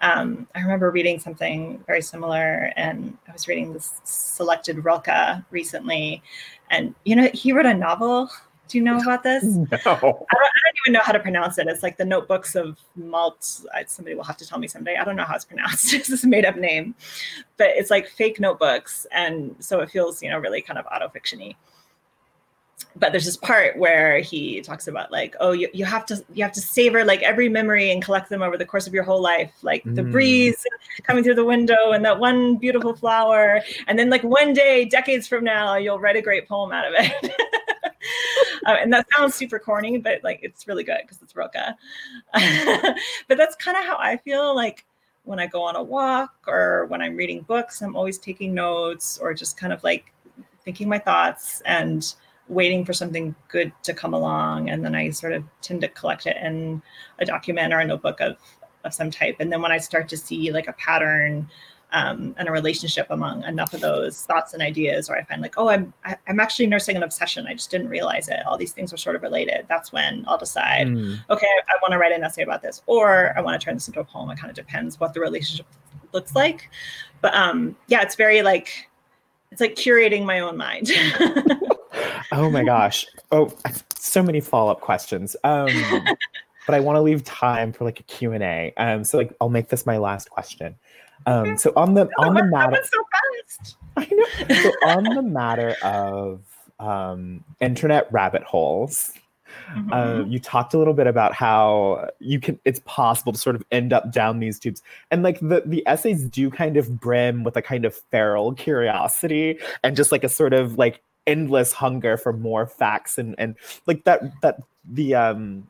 Um, 0.00 0.46
I 0.54 0.60
remember 0.60 0.90
reading 0.90 1.18
something 1.18 1.82
very 1.86 2.02
similar, 2.02 2.72
and 2.76 3.16
I 3.28 3.32
was 3.32 3.48
reading 3.48 3.72
this 3.72 4.00
selected 4.04 4.84
Rilke 4.84 5.42
recently, 5.50 6.22
and 6.70 6.94
you 7.04 7.16
know 7.16 7.28
he 7.32 7.52
wrote 7.52 7.64
a 7.66 7.74
novel. 7.74 8.28
Do 8.68 8.78
you 8.78 8.84
know 8.84 8.98
about 8.98 9.22
this? 9.22 9.44
no. 9.44 9.66
I 9.70 9.84
don't, 9.84 9.94
I 9.94 10.00
don't 10.04 10.78
even 10.84 10.92
know 10.92 11.00
how 11.02 11.12
to 11.12 11.20
pronounce 11.20 11.58
it. 11.58 11.66
It's 11.66 11.82
like 11.82 11.96
the 11.96 12.04
Notebooks 12.04 12.54
of 12.54 12.78
Malte. 12.96 13.64
Somebody 13.86 14.16
will 14.16 14.24
have 14.24 14.38
to 14.38 14.46
tell 14.46 14.58
me 14.58 14.68
someday. 14.68 14.96
I 14.96 15.04
don't 15.04 15.16
know 15.16 15.24
how 15.24 15.34
it's 15.34 15.44
pronounced. 15.44 15.92
it's 15.94 16.08
this 16.08 16.24
made 16.24 16.44
up 16.44 16.56
name, 16.56 16.94
but 17.56 17.68
it's 17.68 17.90
like 17.90 18.08
fake 18.08 18.40
notebooks, 18.40 19.06
and 19.12 19.54
so 19.58 19.80
it 19.80 19.90
feels 19.90 20.22
you 20.22 20.30
know 20.30 20.38
really 20.38 20.62
kind 20.62 20.78
of 20.78 20.86
auto 20.86 21.08
fictiony. 21.08 21.56
But 22.96 23.10
there's 23.12 23.24
this 23.24 23.36
part 23.36 23.76
where 23.76 24.20
he 24.20 24.60
talks 24.60 24.86
about 24.86 25.10
like, 25.10 25.34
oh, 25.40 25.50
you, 25.50 25.68
you 25.72 25.84
have 25.84 26.06
to 26.06 26.24
you 26.32 26.42
have 26.44 26.52
to 26.52 26.60
savor 26.60 27.04
like 27.04 27.22
every 27.22 27.48
memory 27.48 27.90
and 27.90 28.02
collect 28.02 28.28
them 28.28 28.40
over 28.40 28.56
the 28.56 28.64
course 28.64 28.86
of 28.86 28.94
your 28.94 29.02
whole 29.02 29.20
life, 29.20 29.52
like 29.62 29.82
the 29.84 30.02
Mm. 30.02 30.12
breeze 30.12 30.64
coming 31.02 31.22
through 31.24 31.34
the 31.34 31.44
window 31.44 31.92
and 31.92 32.04
that 32.04 32.18
one 32.18 32.56
beautiful 32.56 32.94
flower, 32.94 33.60
and 33.88 33.98
then 33.98 34.10
like 34.10 34.22
one 34.22 34.52
day, 34.52 34.84
decades 34.84 35.26
from 35.28 35.44
now, 35.44 35.76
you'll 35.76 35.98
write 35.98 36.16
a 36.16 36.22
great 36.22 36.48
poem 36.48 36.72
out 36.72 36.86
of 36.86 36.94
it. 36.96 37.32
Uh, 38.66 38.76
and 38.80 38.90
that 38.90 39.04
sounds 39.14 39.34
super 39.34 39.58
corny, 39.58 39.98
but 39.98 40.24
like 40.24 40.38
it's 40.42 40.66
really 40.66 40.84
good 40.84 41.00
because 41.02 41.20
it's 41.20 41.36
Rilke. 41.36 41.52
but 43.28 43.36
that's 43.36 43.54
kind 43.56 43.76
of 43.76 43.84
how 43.84 43.98
I 43.98 44.16
feel 44.16 44.54
like 44.54 44.86
when 45.24 45.38
I 45.38 45.46
go 45.46 45.62
on 45.62 45.76
a 45.76 45.82
walk 45.82 46.32
or 46.46 46.86
when 46.86 47.02
I'm 47.02 47.16
reading 47.16 47.42
books, 47.42 47.82
I'm 47.82 47.94
always 47.96 48.16
taking 48.16 48.54
notes 48.54 49.18
or 49.18 49.34
just 49.34 49.58
kind 49.58 49.72
of 49.72 49.84
like 49.84 50.14
thinking 50.64 50.88
my 50.88 50.98
thoughts 50.98 51.60
and 51.66 52.14
waiting 52.48 52.84
for 52.84 52.92
something 52.92 53.34
good 53.48 53.72
to 53.82 53.94
come 53.94 54.14
along. 54.14 54.70
And 54.70 54.84
then 54.84 54.94
I 54.94 55.10
sort 55.10 55.32
of 55.32 55.44
tend 55.62 55.80
to 55.80 55.88
collect 55.88 56.26
it 56.26 56.36
in 56.36 56.82
a 57.18 57.24
document 57.24 57.72
or 57.72 57.80
a 57.80 57.84
notebook 57.84 58.20
of, 58.20 58.36
of 58.84 58.94
some 58.94 59.10
type. 59.10 59.36
And 59.40 59.52
then 59.52 59.62
when 59.62 59.72
I 59.72 59.78
start 59.78 60.08
to 60.10 60.16
see 60.16 60.52
like 60.52 60.68
a 60.68 60.74
pattern 60.74 61.48
um, 61.94 62.34
and 62.36 62.48
a 62.48 62.52
relationship 62.52 63.06
among 63.08 63.42
enough 63.44 63.72
of 63.72 63.80
those 63.80 64.20
thoughts 64.22 64.52
and 64.52 64.62
ideas, 64.62 65.08
or 65.08 65.16
I 65.16 65.22
find 65.24 65.40
like, 65.40 65.54
oh, 65.56 65.68
I'm 65.68 65.94
I, 66.04 66.16
I'm 66.28 66.40
actually 66.40 66.66
nursing 66.66 66.96
an 66.96 67.02
obsession. 67.02 67.46
I 67.46 67.54
just 67.54 67.70
didn't 67.70 67.88
realize 67.88 68.28
it. 68.28 68.40
All 68.46 68.58
these 68.58 68.72
things 68.72 68.92
are 68.92 68.98
sort 68.98 69.16
of 69.16 69.22
related. 69.22 69.64
That's 69.68 69.92
when 69.92 70.24
I'll 70.28 70.36
decide, 70.38 70.88
Mm. 70.88 71.18
okay, 71.30 71.46
I, 71.46 71.72
I 71.72 71.76
want 71.80 71.92
to 71.92 71.98
write 71.98 72.12
an 72.12 72.22
essay 72.22 72.42
about 72.42 72.60
this, 72.60 72.82
or 72.86 73.32
I 73.36 73.40
want 73.40 73.58
to 73.58 73.64
turn 73.64 73.74
this 73.74 73.88
into 73.88 74.00
a 74.00 74.04
poem. 74.04 74.28
It 74.30 74.38
kind 74.38 74.50
of 74.50 74.56
depends 74.56 75.00
what 75.00 75.14
the 75.14 75.20
relationship 75.20 75.66
looks 76.12 76.34
like. 76.34 76.68
But 77.22 77.34
um, 77.34 77.74
yeah, 77.86 78.02
it's 78.02 78.16
very 78.16 78.42
like 78.42 78.88
it's 79.50 79.60
like 79.60 79.76
curating 79.76 80.24
my 80.24 80.40
own 80.40 80.56
mind. 80.56 80.90
Oh 82.32 82.50
my 82.50 82.64
gosh. 82.64 83.06
Oh, 83.30 83.52
so 83.96 84.20
many 84.22 84.40
follow-up 84.40 84.80
questions. 84.80 85.36
Um, 85.44 85.68
but 86.66 86.74
I 86.74 86.80
want 86.80 86.96
to 86.96 87.00
leave 87.00 87.22
time 87.22 87.72
for 87.72 87.84
like 87.84 88.00
a 88.00 88.02
Q&A. 88.04 88.72
Um, 88.76 89.04
so 89.04 89.18
like 89.18 89.32
I'll 89.40 89.48
make 89.48 89.68
this 89.68 89.86
my 89.86 89.98
last 89.98 90.30
question. 90.30 90.74
Um, 91.26 91.56
so 91.58 91.72
on 91.76 91.94
the 91.94 92.08
on 92.18 92.34
the 92.34 92.44
matter 92.44 92.82
so 92.82 93.04
fast. 93.56 93.76
I 93.96 94.08
know. 94.10 94.54
So 94.62 94.70
on 94.88 95.04
the 95.04 95.22
matter 95.22 95.76
of 95.82 96.40
um, 96.78 97.44
internet 97.60 98.12
rabbit 98.12 98.42
holes, 98.42 99.12
Mhm. 99.72 99.92
uh, 99.92 100.24
you 100.28 100.40
talked 100.40 100.74
a 100.74 100.78
little 100.78 100.94
bit 100.94 101.06
about 101.06 101.32
how 101.32 102.08
you 102.18 102.40
can 102.40 102.58
it's 102.64 102.80
possible 102.86 103.32
to 103.32 103.38
sort 103.38 103.54
of 103.54 103.62
end 103.70 103.92
up 103.92 104.12
down 104.12 104.40
these 104.40 104.58
tubes 104.58 104.82
and 105.12 105.22
like 105.22 105.38
the 105.38 105.62
the 105.64 105.86
essays 105.86 106.24
do 106.24 106.50
kind 106.50 106.76
of 106.76 107.00
brim 107.00 107.44
with 107.44 107.56
a 107.56 107.62
kind 107.62 107.84
of 107.84 107.94
feral 108.10 108.52
curiosity 108.54 109.58
and 109.84 109.94
just 109.96 110.10
like 110.10 110.24
a 110.24 110.28
sort 110.28 110.52
of 110.54 110.76
like 110.76 111.00
endless 111.28 111.72
hunger 111.72 112.16
for 112.16 112.32
more 112.32 112.66
facts 112.66 113.16
and 113.16 113.36
and 113.38 113.54
like 113.86 114.02
that 114.04 114.22
that 114.42 114.58
the 114.90 115.14
um 115.14 115.68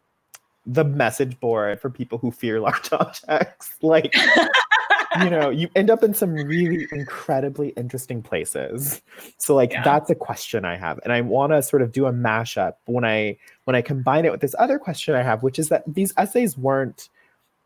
the 0.67 0.83
message 0.85 1.39
board 1.39 1.79
for 1.79 1.91
people 1.91 2.17
who 2.17 2.31
fear 2.31 2.61
large 2.61 2.91
objects 2.93 3.71
like 3.83 4.15
you 5.23 5.31
know 5.31 5.51
you 5.51 5.69
end 5.77 5.91
up 5.91 6.03
in 6.03 6.15
some 6.15 6.33
really 6.35 6.87
incredibly 6.93 7.69
interesting 7.71 8.23
places 8.23 9.03
so 9.39 9.55
like 9.55 9.73
Yeah. 9.73 9.83
that's 9.83 10.11
a 10.11 10.15
question 10.15 10.65
i 10.65 10.77
have 10.77 10.99
and 11.05 11.13
i 11.13 11.21
want 11.21 11.53
to 11.53 11.63
sort 11.63 11.83
of 11.83 11.93
do 11.93 12.07
a 12.07 12.13
mashup 12.13 12.75
when 12.87 13.05
i 13.05 13.37
when 13.65 13.77
i 13.77 13.83
combine 13.83 14.25
it 14.25 14.33
with 14.33 14.41
this 14.41 14.55
other 14.59 14.79
question 14.79 15.15
i 15.15 15.23
have 15.23 15.43
which 15.43 15.59
is 15.59 15.69
that 15.69 15.85
these 15.87 16.13
essays 16.17 16.57
weren't 16.59 17.09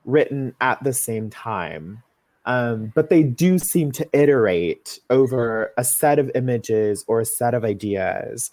written 0.04 0.54
at 0.60 0.82
the 0.84 0.92
same 0.92 1.30
time 1.30 2.02
um, 2.46 2.92
but 2.94 3.10
they 3.10 3.22
do 3.24 3.58
seem 3.58 3.92
to 3.92 4.08
iterate 4.14 5.00
over 5.10 5.70
a 5.76 5.84
set 5.84 6.18
of 6.18 6.30
images 6.34 7.04
or 7.06 7.20
a 7.20 7.26
set 7.26 7.52
of 7.52 7.64
ideas 7.64 8.50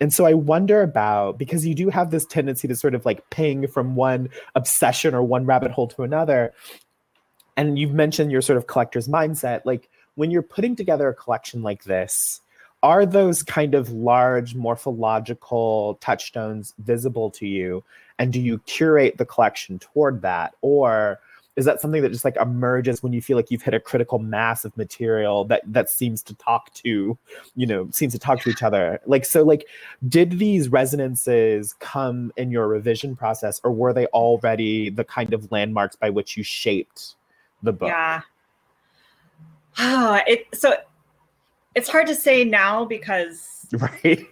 and 0.00 0.12
so 0.12 0.24
i 0.24 0.32
wonder 0.32 0.82
about 0.82 1.38
because 1.38 1.66
you 1.66 1.74
do 1.74 1.88
have 1.88 2.10
this 2.10 2.24
tendency 2.26 2.66
to 2.68 2.74
sort 2.74 2.94
of 2.94 3.04
like 3.04 3.28
ping 3.30 3.66
from 3.68 3.96
one 3.96 4.28
obsession 4.54 5.14
or 5.14 5.22
one 5.22 5.44
rabbit 5.46 5.70
hole 5.70 5.88
to 5.88 6.02
another 6.02 6.52
and 7.56 7.78
you've 7.78 7.92
mentioned 7.94 8.32
your 8.32 8.42
sort 8.42 8.56
of 8.56 8.66
collector's 8.66 9.08
mindset 9.08 9.62
like 9.64 9.88
when 10.16 10.30
you're 10.30 10.42
putting 10.42 10.76
together 10.76 11.08
a 11.08 11.14
collection 11.14 11.62
like 11.62 11.84
this 11.84 12.40
are 12.84 13.06
those 13.06 13.42
kind 13.42 13.74
of 13.74 13.90
large 13.92 14.54
morphological 14.54 15.94
touchstones 16.02 16.74
visible 16.80 17.30
to 17.30 17.46
you? 17.46 17.82
And 18.18 18.30
do 18.30 18.38
you 18.38 18.58
curate 18.66 19.16
the 19.16 19.24
collection 19.24 19.78
toward 19.78 20.20
that? 20.20 20.52
Or 20.60 21.18
is 21.56 21.64
that 21.64 21.80
something 21.80 22.02
that 22.02 22.12
just 22.12 22.26
like 22.26 22.36
emerges 22.36 23.02
when 23.02 23.14
you 23.14 23.22
feel 23.22 23.38
like 23.38 23.50
you've 23.50 23.62
hit 23.62 23.72
a 23.72 23.80
critical 23.80 24.18
mass 24.18 24.66
of 24.66 24.76
material 24.76 25.46
that 25.46 25.62
that 25.66 25.88
seems 25.88 26.22
to 26.24 26.34
talk 26.34 26.74
to 26.74 27.16
you 27.56 27.66
know 27.66 27.88
seems 27.90 28.12
to 28.12 28.18
talk 28.18 28.40
to 28.42 28.50
each 28.50 28.62
other? 28.62 29.00
Like 29.06 29.24
so 29.24 29.44
like 29.44 29.66
did 30.06 30.38
these 30.38 30.68
resonances 30.68 31.74
come 31.78 32.34
in 32.36 32.50
your 32.50 32.68
revision 32.68 33.16
process 33.16 33.62
or 33.64 33.72
were 33.72 33.94
they 33.94 34.06
already 34.06 34.90
the 34.90 35.04
kind 35.04 35.32
of 35.32 35.50
landmarks 35.50 35.96
by 35.96 36.10
which 36.10 36.36
you 36.36 36.42
shaped 36.42 37.14
the 37.64 37.72
book 37.72 37.88
Yeah. 37.88 38.20
it 40.26 40.46
so 40.54 40.76
it's 41.74 41.88
hard 41.88 42.06
to 42.06 42.14
say 42.14 42.44
now 42.44 42.84
because 42.84 43.66
right 43.72 44.26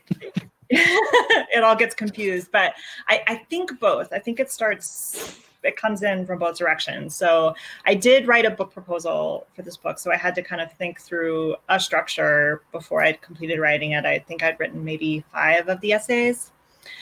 it 0.75 1.63
all 1.63 1.77
gets 1.77 1.95
confused. 1.95 2.51
But 2.51 2.73
I, 3.09 3.23
I 3.27 3.37
think 3.51 3.79
both. 3.79 4.13
I 4.13 4.19
think 4.19 4.41
it 4.41 4.51
starts 4.51 5.39
it 5.63 5.77
comes 5.77 6.03
in 6.03 6.27
from 6.27 6.39
both 6.39 6.59
directions. 6.59 7.15
So 7.15 7.55
I 7.87 7.95
did 7.95 8.27
write 8.27 8.45
a 8.45 8.51
book 8.51 8.73
proposal 8.73 9.47
for 9.55 9.63
this 9.63 9.77
book. 9.77 9.99
So 9.99 10.11
I 10.11 10.17
had 10.17 10.35
to 10.35 10.43
kind 10.43 10.61
of 10.61 10.73
think 10.73 11.01
through 11.01 11.57
a 11.69 11.79
structure 11.79 12.63
before 12.73 13.03
I'd 13.03 13.21
completed 13.21 13.61
writing 13.61 13.93
it. 13.93 14.05
I 14.05 14.19
think 14.19 14.43
I'd 14.43 14.59
written 14.59 14.85
maybe 14.85 15.25
five 15.33 15.69
of 15.69 15.81
the 15.81 15.93
essays. 15.93 16.51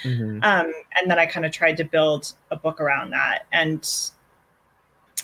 Mhm. 0.03 0.45
Um, 0.45 0.73
and 1.01 1.11
then 1.11 1.19
I 1.19 1.25
kind 1.25 1.47
of 1.47 1.53
tried 1.53 1.79
to 1.79 1.85
build 1.85 2.35
a 2.51 2.57
book 2.57 2.81
around 2.81 3.11
that. 3.11 3.47
And 3.53 3.89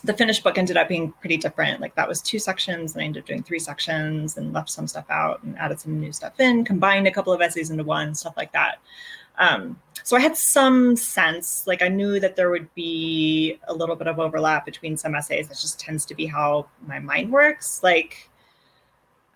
the 0.07 0.15
finished 0.15 0.43
book 0.43 0.57
ended 0.57 0.77
up 0.77 0.89
being 0.89 1.13
pretty 1.21 1.37
different. 1.37 1.81
Like 1.81 1.95
that 1.97 2.09
was 2.09 2.23
two 2.23 2.39
sections, 2.39 2.95
and 2.95 3.03
I 3.03 3.05
ended 3.05 3.23
up 3.23 3.27
doing 3.27 3.43
three 3.43 3.59
sections 3.59 4.37
and 4.37 4.53
left 4.53 4.71
some 4.71 4.87
stuff 4.87 5.07
out 5.11 5.43
and 5.43 5.59
added 5.59 5.81
some 5.81 5.99
new 6.01 6.13
stuff 6.13 6.39
in, 6.41 6.65
combined 6.65 7.07
a 7.07 7.11
couple 7.11 7.33
of 7.33 7.41
essays 7.41 7.71
into 7.71 7.85
one, 7.85 8.15
stuff 8.15 8.35
like 8.37 8.53
that. 8.53 8.77
Um, 9.39 9.79
so 10.03 10.17
I 10.17 10.21
had 10.21 10.37
some 10.37 10.97
sense, 10.97 11.67
like 11.67 11.83
I 11.83 11.89
knew 11.89 12.21
that 12.21 12.37
there 12.37 12.49
would 12.51 12.73
be 12.75 13.59
a 13.69 13.75
little 13.75 13.97
bit 13.97 14.07
of 14.07 14.19
overlap 14.19 14.65
between 14.65 14.97
some 14.97 15.15
essays. 15.15 15.49
That 15.49 15.59
just 15.59 15.79
tends 15.81 16.07
to 16.07 16.15
be 16.15 16.27
how 16.27 16.69
my 16.87 16.99
mind 16.99 17.31
works. 17.31 17.83
Like 17.83 18.31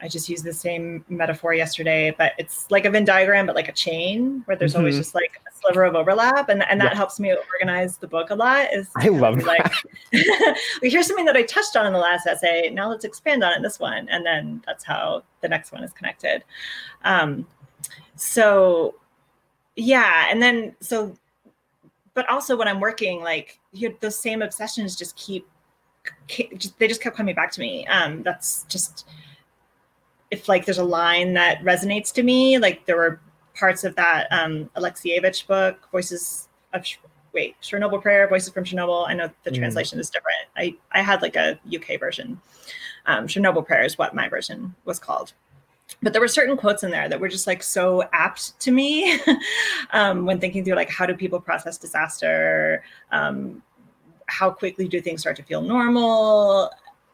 I 0.00 0.08
just 0.08 0.28
used 0.28 0.44
the 0.44 0.54
same 0.54 1.04
metaphor 1.08 1.52
yesterday, 1.52 2.14
but 2.16 2.32
it's 2.38 2.70
like 2.70 2.86
a 2.86 2.90
Venn 2.90 3.04
diagram, 3.04 3.44
but 3.44 3.54
like 3.56 3.68
a 3.68 3.72
chain 3.72 4.42
where 4.46 4.56
there's 4.56 4.74
always 4.76 4.94
Mhm. 4.94 4.98
just 4.98 5.14
like 5.14 5.40
sliver 5.72 5.84
of 5.84 5.94
overlap, 5.94 6.48
and 6.48 6.62
and 6.68 6.80
that 6.80 6.92
Yeah. 6.92 6.96
helps 6.96 7.20
me 7.20 7.34
organize 7.52 7.96
the 7.98 8.06
book 8.06 8.30
a 8.30 8.34
lot. 8.34 8.72
Is 8.72 8.88
I 8.96 9.08
love 9.08 9.42
like, 9.44 9.72
well, 10.12 10.54
here's 10.82 11.06
something 11.06 11.24
that 11.26 11.36
I 11.36 11.42
touched 11.42 11.76
on 11.76 11.86
in 11.86 11.92
the 11.92 11.98
last 11.98 12.26
essay. 12.26 12.70
Now 12.70 12.88
let's 12.90 13.04
expand 13.04 13.42
on 13.44 13.52
it 13.52 13.56
in 13.56 13.62
this 13.62 13.78
one, 13.78 14.08
and 14.08 14.24
then 14.24 14.62
that's 14.66 14.84
how 14.84 15.22
the 15.40 15.48
next 15.48 15.72
one 15.72 15.82
is 15.84 15.92
connected. 15.92 16.44
Um, 17.04 17.46
so 18.16 18.94
yeah, 19.76 20.26
and 20.28 20.42
then 20.42 20.74
so, 20.80 21.14
but 22.14 22.28
also 22.28 22.56
when 22.56 22.68
I'm 22.68 22.80
working, 22.80 23.22
like 23.22 23.58
you 23.72 23.96
those 24.00 24.16
same 24.16 24.42
obsessions 24.42 24.96
just 24.96 25.16
keep 25.16 25.46
they 26.78 26.88
just 26.88 27.02
kept 27.02 27.16
coming 27.16 27.34
back 27.34 27.52
to 27.52 27.60
me. 27.60 27.86
Um, 27.86 28.22
that's 28.22 28.64
just 28.68 29.06
if 30.30 30.48
like 30.48 30.64
there's 30.64 30.78
a 30.78 30.84
line 30.84 31.34
that 31.34 31.60
resonates 31.62 32.12
to 32.14 32.22
me, 32.22 32.58
like 32.58 32.86
there 32.86 32.96
were 32.96 33.20
parts 33.60 33.84
of 33.84 33.94
that 33.96 34.26
um, 34.32 34.70
Alexievich 34.74 35.46
book, 35.46 35.88
Voices 35.92 36.48
of 36.72 36.84
wait, 37.32 37.54
Chernobyl 37.62 38.02
Prayer, 38.02 38.26
Voices 38.26 38.52
from 38.52 38.64
Chernobyl. 38.64 39.06
I 39.06 39.14
know 39.14 39.30
the 39.44 39.50
mm. 39.50 39.56
translation 39.56 40.00
is 40.00 40.10
different. 40.10 40.48
I 40.56 40.74
I 40.92 41.02
had 41.02 41.22
like 41.22 41.36
a 41.36 41.60
UK 41.72 42.00
version. 42.00 42.40
Um, 43.06 43.26
Chernobyl 43.26 43.64
Prayer 43.64 43.84
is 43.84 43.98
what 43.98 44.14
my 44.14 44.28
version 44.28 44.74
was 44.84 44.98
called. 44.98 45.34
But 46.02 46.12
there 46.12 46.22
were 46.22 46.28
certain 46.28 46.56
quotes 46.56 46.82
in 46.82 46.90
there 46.90 47.08
that 47.08 47.20
were 47.20 47.28
just 47.28 47.46
like 47.46 47.62
so 47.62 48.04
apt 48.12 48.58
to 48.60 48.70
me 48.70 49.18
um, 49.92 50.24
when 50.24 50.38
thinking 50.38 50.64
through 50.64 50.76
like 50.76 50.90
how 50.90 51.04
do 51.04 51.14
people 51.14 51.40
process 51.40 51.78
disaster, 51.78 52.84
um, 53.10 53.62
how 54.26 54.50
quickly 54.50 54.86
do 54.86 55.00
things 55.00 55.20
start 55.20 55.36
to 55.36 55.42
feel 55.42 55.60
normal, 55.60 56.70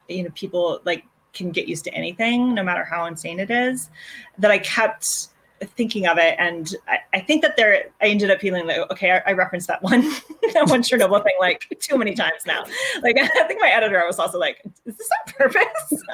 you 0.09 0.23
know, 0.25 0.31
people 0.35 0.81
like 0.85 1.05
can 1.33 1.51
get 1.51 1.69
used 1.69 1.85
to 1.85 1.95
anything, 1.95 2.55
no 2.55 2.63
matter 2.63 2.85
how 2.85 3.07
insane 3.07 3.41
it 3.41 3.51
is. 3.51 3.91
That 4.39 4.51
I 4.51 4.59
kept 4.59 5.29
thinking 5.65 6.07
of 6.07 6.19
it. 6.19 6.37
And 6.39 6.75
I, 6.89 6.99
I, 7.15 7.21
think 7.21 7.43
that 7.43 7.57
there 7.57 7.87
I 8.01 8.07
ended 8.07 8.31
up 8.31 8.41
feeling 8.41 8.67
like 8.67 8.79
okay 8.91 9.13
I, 9.13 9.31
I 9.31 9.33
referenced 9.33 9.69
that 9.69 9.83
one 9.83 10.03
that 10.53 10.67
one 10.69 10.83
Chernobyl 10.83 11.23
thing 11.23 11.35
like 11.41 11.67
too 11.81 11.97
many 11.97 12.15
times 12.15 12.47
now. 12.47 12.65
Like 13.03 13.17
I 13.21 13.27
think 13.47 13.61
my 13.61 13.69
editor 13.69 14.03
was 14.07 14.19
also 14.19 14.39
like 14.39 14.63
is 14.85 14.97
this 14.97 15.11
on 15.27 15.33
purpose? 15.35 16.03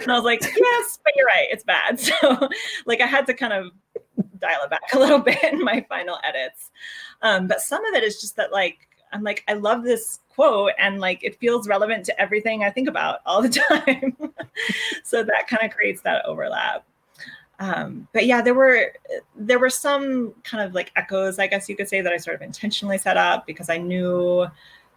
And 0.00 0.12
I 0.12 0.14
was 0.14 0.24
like 0.24 0.40
yes 0.42 0.98
but 1.04 1.14
you're 1.16 1.26
right 1.26 1.48
it's 1.50 1.64
bad. 1.64 1.98
So 1.98 2.48
like 2.86 3.00
I 3.00 3.06
had 3.06 3.26
to 3.26 3.34
kind 3.34 3.52
of 3.52 3.72
dial 4.38 4.60
it 4.62 4.70
back 4.70 4.92
a 4.92 4.98
little 4.98 5.18
bit 5.18 5.42
in 5.52 5.62
my 5.62 5.84
final 5.88 6.18
edits. 6.24 6.70
Um, 7.22 7.46
but 7.46 7.60
some 7.60 7.84
of 7.86 7.94
it 7.94 8.04
is 8.04 8.20
just 8.20 8.36
that 8.36 8.52
like 8.52 8.88
I'm 9.12 9.22
like 9.22 9.44
I 9.48 9.54
love 9.54 9.82
this 9.82 10.20
quote 10.28 10.72
and 10.78 11.00
like 11.00 11.24
it 11.24 11.38
feels 11.40 11.66
relevant 11.66 12.04
to 12.06 12.20
everything 12.20 12.62
I 12.62 12.70
think 12.70 12.88
about 12.88 13.20
all 13.26 13.42
the 13.42 13.48
time. 13.48 14.16
So 15.02 15.22
that 15.22 15.48
kind 15.48 15.68
of 15.68 15.76
creates 15.76 16.02
that 16.02 16.24
overlap 16.24 16.84
um, 17.58 18.06
but 18.12 18.26
yeah 18.26 18.40
there 18.40 18.54
were 18.54 18.92
there 19.36 19.58
were 19.58 19.70
some 19.70 20.32
kind 20.44 20.62
of 20.62 20.74
like 20.74 20.92
echoes 20.96 21.38
i 21.38 21.46
guess 21.46 21.68
you 21.68 21.76
could 21.76 21.88
say 21.88 22.00
that 22.00 22.12
i 22.12 22.16
sort 22.16 22.36
of 22.36 22.42
intentionally 22.42 22.98
set 22.98 23.16
up 23.16 23.46
because 23.46 23.68
i 23.68 23.76
knew 23.76 24.46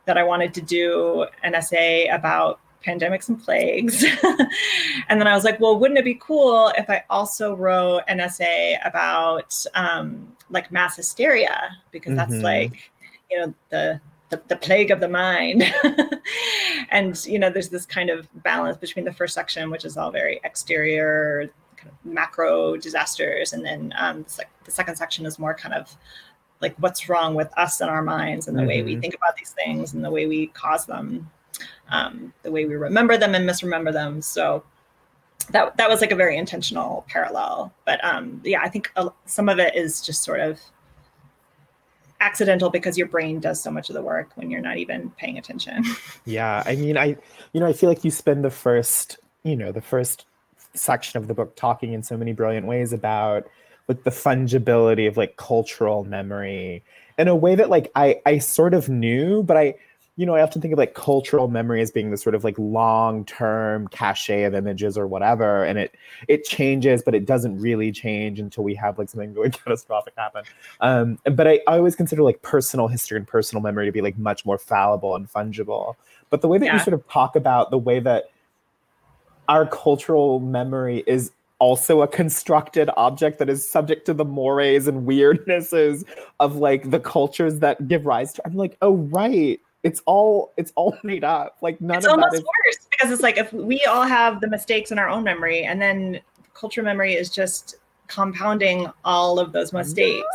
that 0.05 0.17
i 0.17 0.23
wanted 0.23 0.53
to 0.53 0.61
do 0.61 1.25
an 1.43 1.55
essay 1.55 2.07
about 2.07 2.59
pandemics 2.85 3.29
and 3.29 3.39
plagues. 3.39 4.03
And 5.09 5.19
then 5.19 5.27
i 5.27 5.35
was 5.35 5.43
like 5.43 5.59
well 5.59 5.77
wouldn't 5.77 5.99
it 5.99 6.05
be 6.05 6.19
cool 6.19 6.71
if 6.77 6.89
i 6.89 7.03
also 7.09 7.55
wrote 7.55 8.01
an 8.07 8.19
essay 8.19 8.77
about 8.83 9.53
um, 9.75 10.35
like 10.51 10.71
mass 10.71 10.95
hysteria? 10.95 11.71
Because 11.91 12.15
that's 12.15 12.33
mm-hmm. 12.33 12.43
like 12.43 12.91
you 13.29 13.39
know 13.39 13.53
the 13.69 13.99
the, 14.29 14.41
the, 14.47 14.55
plague 14.55 14.91
of 14.91 15.01
the 15.01 15.09
mind. 15.09 15.63
And 16.89 17.23
you 17.25 17.39
know 17.39 17.49
there's 17.49 17.69
this 17.69 17.85
kind 17.85 18.09
of 18.09 18.27
balance 18.43 18.77
between 18.77 19.05
the 19.05 19.13
first 19.13 19.33
section 19.33 19.69
which 19.69 19.85
is 19.85 19.97
all 19.97 20.11
very 20.11 20.41
exterior 20.43 21.49
kind 21.81 21.93
of 21.93 22.11
macro 22.11 22.77
disasters, 22.77 23.53
and 23.53 23.65
then 23.65 23.93
um, 23.97 24.23
the, 24.37 24.45
the 24.65 24.71
second 24.71 24.95
section 24.95 25.25
is 25.25 25.39
more 25.39 25.53
kind 25.53 25.73
of 25.73 25.95
like 26.61 26.75
what's 26.77 27.09
wrong 27.09 27.33
with 27.33 27.49
us 27.57 27.81
and 27.81 27.89
our 27.89 28.03
minds 28.03 28.47
and 28.47 28.55
the 28.55 28.61
mm-hmm. 28.61 28.67
way 28.67 28.83
we 28.83 28.91
mm-hmm. 28.93 29.01
think 29.01 29.15
about 29.15 29.35
these 29.35 29.49
things 29.51 29.93
and 29.93 30.05
the 30.05 30.11
way 30.11 30.27
we 30.27 30.47
cause 30.47 30.85
them, 30.85 31.29
um, 31.89 32.33
the 32.43 32.51
way 32.51 32.65
we 32.65 32.75
remember 32.75 33.17
them 33.17 33.33
and 33.33 33.45
misremember 33.45 33.91
them. 33.91 34.21
So 34.21 34.63
that 35.49 35.75
that 35.77 35.89
was 35.89 36.01
like 36.01 36.11
a 36.11 36.15
very 36.15 36.37
intentional 36.37 37.05
parallel. 37.09 37.73
But 37.85 38.03
um, 38.05 38.41
yeah, 38.43 38.61
I 38.61 38.69
think 38.69 38.91
some 39.25 39.49
of 39.49 39.59
it 39.59 39.75
is 39.75 40.01
just 40.01 40.23
sort 40.23 40.39
of 40.39 40.59
accidental 42.19 42.69
because 42.69 42.97
your 42.97 43.07
brain 43.07 43.39
does 43.39 43.61
so 43.61 43.71
much 43.71 43.89
of 43.89 43.95
the 43.95 44.01
work 44.01 44.29
when 44.35 44.51
you're 44.51 44.61
not 44.61 44.77
even 44.77 45.09
paying 45.11 45.39
attention. 45.39 45.83
yeah, 46.25 46.63
I 46.65 46.75
mean, 46.75 46.97
I 46.97 47.17
you 47.53 47.59
know, 47.59 47.65
I 47.65 47.73
feel 47.73 47.89
like 47.89 48.03
you 48.03 48.11
spend 48.11 48.45
the 48.45 48.51
first, 48.51 49.17
you 49.43 49.55
know, 49.55 49.71
the 49.71 49.81
first 49.81 50.25
section 50.73 51.17
of 51.17 51.27
the 51.27 51.33
book 51.33 51.55
talking 51.55 51.93
in 51.93 52.03
so 52.03 52.17
many 52.17 52.33
brilliant 52.33 52.67
ways 52.67 52.93
about 52.93 53.47
like 53.87 54.03
the 54.03 54.11
fungibility 54.11 55.07
of 55.07 55.17
like 55.17 55.37
cultural 55.37 56.03
memory 56.03 56.83
in 57.17 57.27
a 57.27 57.35
way 57.35 57.55
that 57.55 57.69
like 57.69 57.91
I 57.95 58.21
I 58.25 58.37
sort 58.39 58.73
of 58.73 58.89
knew, 58.89 59.43
but 59.43 59.57
I 59.57 59.75
you 60.17 60.25
know, 60.25 60.35
I 60.35 60.41
often 60.41 60.61
think 60.61 60.73
of 60.73 60.77
like 60.77 60.93
cultural 60.93 61.47
memory 61.47 61.81
as 61.81 61.89
being 61.89 62.11
this 62.11 62.21
sort 62.21 62.35
of 62.35 62.43
like 62.43 62.55
long-term 62.59 63.87
cachet 63.87 64.43
of 64.43 64.53
images 64.53 64.97
or 64.97 65.07
whatever, 65.07 65.63
and 65.63 65.79
it 65.79 65.95
it 66.27 66.43
changes, 66.43 67.01
but 67.01 67.15
it 67.15 67.25
doesn't 67.25 67.59
really 67.59 67.91
change 67.91 68.39
until 68.39 68.63
we 68.63 68.75
have 68.75 68.99
like 68.99 69.09
something 69.09 69.33
really 69.33 69.49
catastrophic 69.63 70.13
happen. 70.17 70.43
Um, 70.81 71.17
but 71.23 71.47
I, 71.47 71.61
I 71.67 71.77
always 71.77 71.95
consider 71.95 72.23
like 72.23 72.41
personal 72.41 72.87
history 72.87 73.17
and 73.17 73.27
personal 73.27 73.61
memory 73.61 73.85
to 73.85 73.91
be 73.91 74.01
like 74.01 74.17
much 74.17 74.45
more 74.45 74.57
fallible 74.57 75.15
and 75.15 75.31
fungible. 75.31 75.95
But 76.29 76.41
the 76.41 76.47
way 76.47 76.57
that 76.57 76.65
yeah. 76.65 76.73
you 76.73 76.79
sort 76.79 76.93
of 76.93 77.07
talk 77.07 77.35
about 77.35 77.71
the 77.71 77.77
way 77.77 77.99
that 77.99 78.25
our 79.51 79.65
cultural 79.65 80.39
memory 80.39 81.03
is 81.07 81.33
also 81.59 82.01
a 82.01 82.07
constructed 82.07 82.89
object 82.95 83.37
that 83.37 83.49
is 83.49 83.67
subject 83.67 84.05
to 84.05 84.13
the 84.13 84.23
mores 84.23 84.87
and 84.87 85.05
weirdnesses 85.05 86.05
of 86.39 86.55
like 86.55 86.89
the 86.89 87.01
cultures 87.01 87.59
that 87.59 87.85
give 87.89 88.05
rise 88.05 88.31
to. 88.31 88.41
I'm 88.45 88.55
like, 88.55 88.77
oh 88.81 88.95
right, 88.95 89.59
it's 89.83 90.01
all 90.05 90.53
it's 90.55 90.71
all 90.75 90.97
made 91.03 91.25
up. 91.25 91.57
Like 91.61 91.81
none 91.81 91.97
of 91.97 92.03
it's 92.05 92.07
of 92.07 92.13
almost 92.13 92.35
is 92.35 92.39
worse 92.39 92.87
because 92.91 93.11
it's 93.11 93.21
like 93.21 93.37
if 93.37 93.51
we 93.51 93.83
all 93.83 94.03
have 94.03 94.39
the 94.39 94.47
mistakes 94.47 94.89
in 94.89 94.97
our 94.97 95.09
own 95.09 95.25
memory, 95.25 95.63
and 95.63 95.81
then 95.81 96.21
cultural 96.53 96.85
memory 96.85 97.13
is 97.13 97.29
just 97.29 97.75
compounding 98.07 98.87
all 99.03 99.37
of 99.37 99.51
those 99.51 99.73
mistakes. 99.73 100.25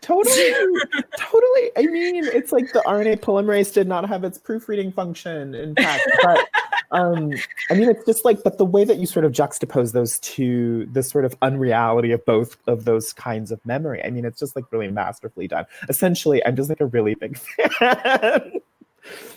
totally 0.00 0.54
totally 1.18 1.70
i 1.76 1.82
mean 1.82 2.24
it's 2.24 2.50
like 2.50 2.72
the 2.72 2.82
rna 2.86 3.14
polymerase 3.14 3.74
did 3.74 3.86
not 3.86 4.08
have 4.08 4.24
its 4.24 4.38
proofreading 4.38 4.90
function 4.90 5.54
in 5.54 5.74
fact 5.74 6.02
but 6.22 6.48
um 6.92 7.32
i 7.70 7.74
mean 7.74 7.88
it's 7.88 8.04
just 8.04 8.24
like 8.24 8.42
but 8.42 8.58
the 8.58 8.64
way 8.64 8.84
that 8.84 8.98
you 8.98 9.06
sort 9.06 9.24
of 9.24 9.32
juxtapose 9.32 9.92
those 9.92 10.18
two 10.20 10.86
the 10.92 11.02
sort 11.02 11.24
of 11.24 11.36
unreality 11.42 12.12
of 12.12 12.24
both 12.24 12.56
of 12.66 12.84
those 12.84 13.12
kinds 13.12 13.50
of 13.50 13.64
memory 13.66 14.02
i 14.04 14.10
mean 14.10 14.24
it's 14.24 14.38
just 14.38 14.54
like 14.56 14.64
really 14.70 14.88
masterfully 14.88 15.48
done 15.48 15.64
essentially 15.88 16.44
i'm 16.46 16.56
just 16.56 16.68
like 16.68 16.80
a 16.80 16.86
really 16.86 17.14
big 17.14 17.36
fan 17.36 17.80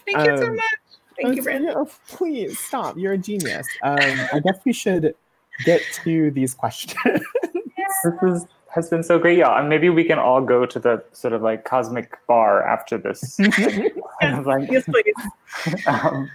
thank 0.06 0.18
um, 0.18 0.26
you 0.26 0.38
so 0.38 0.48
um, 0.48 0.56
much 0.56 0.66
thank 1.22 1.36
you 1.36 1.42
Brandon. 1.42 1.74
Oh, 1.76 1.90
please 2.08 2.58
stop 2.60 2.98
you're 2.98 3.14
a 3.14 3.18
genius 3.18 3.68
um 3.84 3.98
i 4.00 4.40
guess 4.44 4.60
we 4.66 4.74
should 4.74 5.16
get 5.66 5.82
to 6.04 6.32
these 6.32 6.54
questions 6.54 6.96
this 8.04 8.14
is 8.24 8.46
has 8.70 8.90
been 8.90 9.04
so 9.04 9.18
great, 9.18 9.38
y'all. 9.38 9.58
And 9.60 9.68
maybe 9.68 9.90
we 9.90 10.04
can 10.04 10.20
all 10.20 10.42
go 10.42 10.66
to 10.66 10.80
the 10.80 11.04
sort 11.12 11.34
of 11.34 11.42
like 11.42 11.66
cosmic 11.66 12.18
bar 12.28 12.64
after 12.64 12.98
this. 12.98 13.38
yes, 14.22 14.86
please. 14.86 15.86
um, 15.88 16.30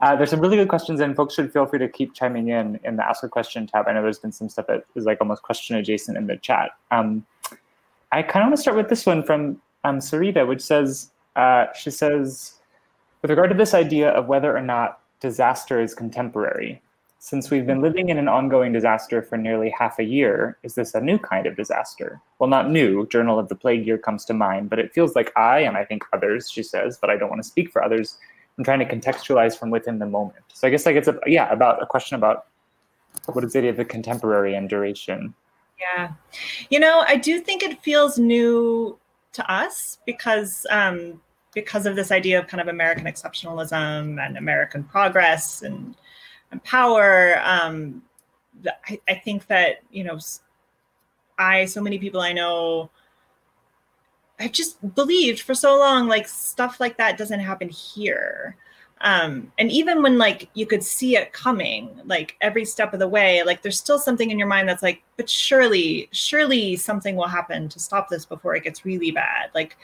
uh, 0.00 0.14
there's 0.14 0.30
some 0.30 0.40
really 0.40 0.56
good 0.56 0.68
questions, 0.68 1.00
and 1.00 1.16
folks 1.16 1.34
should 1.34 1.52
feel 1.52 1.66
free 1.66 1.78
to 1.80 1.88
keep 1.88 2.14
chiming 2.14 2.48
in 2.48 2.78
in 2.84 2.96
the 2.96 3.04
Ask 3.04 3.22
a 3.24 3.28
Question 3.28 3.66
tab. 3.66 3.86
I 3.88 3.92
know 3.92 4.02
there's 4.02 4.18
been 4.18 4.32
some 4.32 4.48
stuff 4.48 4.66
that 4.68 4.84
is 4.94 5.04
like 5.04 5.20
almost 5.20 5.42
question 5.42 5.76
adjacent 5.76 6.16
in 6.16 6.26
the 6.26 6.36
chat. 6.36 6.70
Um, 6.90 7.26
I 8.12 8.22
kind 8.22 8.44
of 8.44 8.48
want 8.48 8.56
to 8.56 8.62
start 8.62 8.76
with 8.76 8.88
this 8.88 9.04
one 9.04 9.22
from 9.22 9.60
um, 9.84 9.98
Sarita, 9.98 10.46
which 10.46 10.62
says, 10.62 11.10
uh, 11.36 11.66
she 11.74 11.90
says, 11.90 12.54
with 13.22 13.30
regard 13.30 13.50
to 13.50 13.56
this 13.56 13.74
idea 13.74 14.10
of 14.10 14.26
whether 14.26 14.56
or 14.56 14.62
not 14.62 15.00
disaster 15.20 15.80
is 15.80 15.94
contemporary, 15.94 16.80
since 17.18 17.50
we've 17.50 17.66
been 17.66 17.82
living 17.82 18.08
in 18.08 18.18
an 18.18 18.28
ongoing 18.28 18.72
disaster 18.72 19.20
for 19.20 19.36
nearly 19.36 19.70
half 19.70 19.98
a 19.98 20.04
year, 20.04 20.56
is 20.62 20.74
this 20.74 20.94
a 20.94 21.00
new 21.00 21.18
kind 21.18 21.46
of 21.46 21.56
disaster? 21.56 22.20
Well, 22.38 22.48
not 22.48 22.70
new. 22.70 23.06
Journal 23.08 23.38
of 23.38 23.48
the 23.48 23.56
Plague 23.56 23.84
Year 23.84 23.98
comes 23.98 24.24
to 24.26 24.34
mind, 24.34 24.70
but 24.70 24.78
it 24.78 24.94
feels 24.94 25.16
like 25.16 25.36
I, 25.36 25.60
and 25.60 25.76
I 25.76 25.84
think 25.84 26.04
others, 26.12 26.48
she 26.50 26.62
says, 26.62 26.96
but 27.00 27.10
I 27.10 27.16
don't 27.16 27.28
want 27.28 27.42
to 27.42 27.48
speak 27.48 27.72
for 27.72 27.82
others, 27.82 28.18
I'm 28.58 28.64
trying 28.64 28.80
to 28.80 28.84
contextualize 28.84 29.56
from 29.56 29.70
within 29.70 30.00
the 30.00 30.06
moment. 30.06 30.44
So 30.52 30.66
I 30.66 30.70
guess 30.70 30.84
like 30.84 30.96
it's 30.96 31.08
a 31.08 31.18
yeah 31.26 31.50
about 31.52 31.80
a 31.82 31.86
question 31.86 32.16
about 32.16 32.46
what 33.26 33.44
is 33.44 33.54
it 33.54 33.64
of 33.64 33.76
the 33.76 33.84
contemporary 33.84 34.54
and 34.54 34.68
duration. 34.68 35.32
Yeah, 35.80 36.12
you 36.70 36.80
know, 36.80 37.04
I 37.06 37.16
do 37.16 37.40
think 37.40 37.62
it 37.62 37.80
feels 37.82 38.18
new 38.18 38.98
to 39.32 39.52
us 39.52 39.98
because 40.06 40.66
um, 40.70 41.20
because 41.54 41.86
of 41.86 41.94
this 41.94 42.10
idea 42.10 42.38
of 42.40 42.48
kind 42.48 42.60
of 42.60 42.66
American 42.66 43.04
exceptionalism 43.04 44.24
and 44.24 44.36
American 44.36 44.82
progress 44.82 45.62
and 45.62 45.94
and 46.50 46.62
power. 46.64 47.40
Um, 47.44 48.02
I, 48.88 49.00
I 49.08 49.14
think 49.14 49.46
that 49.46 49.82
you 49.92 50.02
know, 50.02 50.18
I 51.38 51.64
so 51.66 51.80
many 51.80 51.98
people 51.98 52.20
I 52.20 52.32
know. 52.32 52.90
I've 54.40 54.52
just 54.52 54.94
believed 54.94 55.40
for 55.40 55.54
so 55.54 55.78
long, 55.78 56.08
like 56.08 56.28
stuff 56.28 56.80
like 56.80 56.96
that 56.98 57.18
doesn't 57.18 57.40
happen 57.40 57.68
here. 57.68 58.56
Um, 59.00 59.52
and 59.58 59.70
even 59.70 60.02
when 60.02 60.18
like 60.18 60.48
you 60.54 60.66
could 60.66 60.82
see 60.82 61.16
it 61.16 61.32
coming, 61.32 62.00
like 62.04 62.36
every 62.40 62.64
step 62.64 62.92
of 62.92 62.98
the 62.98 63.08
way, 63.08 63.42
like 63.44 63.62
there's 63.62 63.78
still 63.78 63.98
something 63.98 64.30
in 64.30 64.38
your 64.38 64.48
mind 64.48 64.68
that's 64.68 64.82
like, 64.82 65.02
but 65.16 65.30
surely, 65.30 66.08
surely 66.12 66.76
something 66.76 67.14
will 67.14 67.28
happen 67.28 67.68
to 67.68 67.78
stop 67.78 68.08
this 68.08 68.24
before 68.24 68.56
it 68.56 68.64
gets 68.64 68.84
really 68.84 69.10
bad. 69.10 69.50
Like 69.54 69.76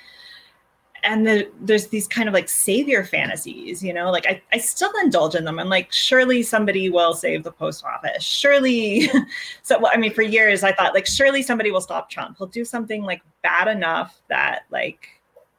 and 1.05 1.27
the, 1.27 1.51
there's 1.61 1.89
these 1.89 2.09
kind 2.09 2.29
of 2.29 2.35
like 2.35 2.49
savior 2.49 3.05
fantasies, 3.05 3.83
you 3.83 3.93
know, 3.93 4.11
like 4.11 4.27
I, 4.27 4.43
I 4.53 4.59
still 4.59 4.93
indulge 5.03 5.35
in 5.35 5.45
them. 5.45 5.59
I'm 5.59 5.69
like, 5.69 5.93
surely 5.93 6.43
somebody 6.43 6.91
will 6.91 7.15
save 7.15 7.45
the 7.45 7.53
post 7.53 7.85
office. 7.85 8.25
Surely. 8.25 9.11
so, 9.63 9.79
well, 9.79 9.93
I 9.95 9.97
mean, 9.97 10.13
for 10.13 10.23
years 10.23 10.63
I 10.65 10.73
thought 10.73 10.95
like, 10.95 11.07
surely 11.07 11.43
somebody 11.43 11.71
will 11.71 11.81
stop 11.81 12.11
Trump. 12.11 12.39
He'll 12.39 12.47
do 12.47 12.65
something 12.65 13.03
like 13.03 13.23
bad 13.43 13.69
enough 13.69 14.21
that 14.29 14.63
like 14.71 15.09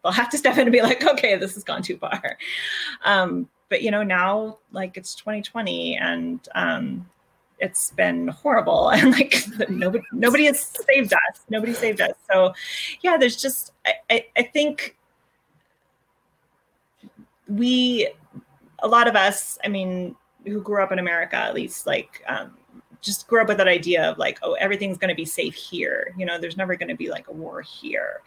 they'll 0.04 0.12
have 0.12 0.30
to 0.32 0.38
step 0.38 0.56
in 0.56 0.62
and 0.62 0.72
be 0.72 0.82
like, 0.82 1.06
okay, 1.06 1.38
this 1.38 1.54
has 1.54 1.64
gone 1.64 1.82
too 1.82 1.98
far. 1.98 2.38
Um, 3.04 3.48
but 3.70 3.82
you 3.82 3.92
know 3.92 4.04
now 4.04 4.58
like 4.72 4.98
it's 4.98 5.16
2020 5.16 5.98
and 5.98 6.48
um, 6.56 7.10
it's 7.60 7.92
been 7.92 8.28
horrible 8.28 8.90
and 8.94 9.12
like 9.12 9.36
nobody 9.70 10.04
nobody 10.12 10.46
has 10.46 10.72
saved 10.88 11.14
us 11.14 11.42
nobody 11.50 11.74
saved 11.74 12.02
us 12.02 12.14
so 12.32 12.54
yeah 13.02 13.18
there's 13.18 13.36
just 13.36 13.74
i 13.86 13.94
i, 14.10 14.26
I 14.38 14.44
think 14.44 14.98
we 17.48 18.10
a 18.80 18.88
lot 18.88 19.08
of 19.08 19.16
us 19.16 19.58
i 19.64 19.68
mean 19.68 20.16
who 20.46 20.62
grew 20.62 20.82
up 20.82 20.92
in 20.92 21.00
america 21.00 21.36
at 21.36 21.54
least 21.54 21.86
like 21.88 22.24
um, 22.28 22.56
just 23.06 23.28
grew 23.28 23.42
up 23.42 23.48
with 23.48 23.58
that 23.58 23.68
idea 23.68 24.10
of 24.10 24.18
like 24.18 24.40
oh 24.42 24.54
everything's 24.54 24.98
going 24.98 25.10
to 25.10 25.16
be 25.16 25.26
safe 25.26 25.54
here. 25.54 26.14
You 26.18 26.26
know 26.26 26.40
there's 26.40 26.58
never 26.58 26.76
going 26.76 26.90
to 26.90 26.96
be 26.96 27.10
like 27.10 27.28
a 27.28 27.32
war 27.32 27.62
here. 27.62 28.22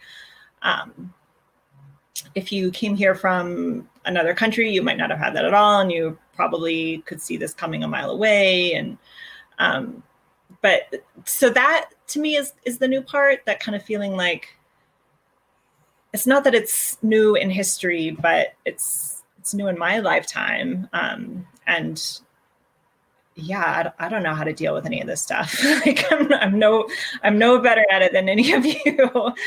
Um, 0.61 1.13
if 2.35 2.51
you 2.51 2.71
came 2.71 2.95
here 2.95 3.15
from 3.15 3.87
another 4.05 4.33
country 4.33 4.69
you 4.69 4.81
might 4.81 4.97
not 4.97 5.09
have 5.09 5.19
had 5.19 5.33
that 5.35 5.45
at 5.45 5.53
all 5.53 5.79
and 5.79 5.91
you 5.91 6.17
probably 6.33 6.97
could 7.05 7.21
see 7.21 7.37
this 7.37 7.53
coming 7.53 7.83
a 7.83 7.87
mile 7.87 8.09
away 8.09 8.73
and 8.73 8.97
um, 9.59 10.03
but 10.61 11.03
so 11.25 11.49
that 11.49 11.91
to 12.07 12.19
me 12.19 12.35
is 12.35 12.53
is 12.65 12.77
the 12.77 12.87
new 12.87 13.01
part 13.01 13.39
that 13.45 13.61
kind 13.61 13.75
of 13.75 13.83
feeling 13.83 14.17
like 14.17 14.49
it's 16.13 16.27
not 16.27 16.43
that 16.43 16.55
it's 16.55 16.97
new 17.03 17.35
in 17.35 17.49
history 17.49 18.11
but 18.11 18.53
it's 18.65 19.19
it's 19.39 19.53
new 19.53 19.67
in 19.67 19.79
my 19.79 19.99
lifetime. 19.99 20.87
Um, 20.93 21.47
and 21.65 22.19
yeah 23.35 23.91
I, 23.99 24.05
I, 24.05 24.09
don't 24.09 24.21
know 24.21 24.35
how 24.35 24.43
to 24.43 24.53
deal 24.53 24.73
with 24.73 24.85
any 24.85 25.01
of 25.01 25.07
this 25.07 25.21
stuff. 25.21 25.63
Like 25.85 26.05
I'm, 26.11 26.31
I'm 26.33 26.59
no 26.59 26.87
i'm 27.23 27.37
no 27.37 27.59
better 27.59 27.85
at 27.89 28.01
it 28.01 28.11
than 28.11 28.29
any 28.29 28.53
of 28.53 28.65
you. 28.65 29.33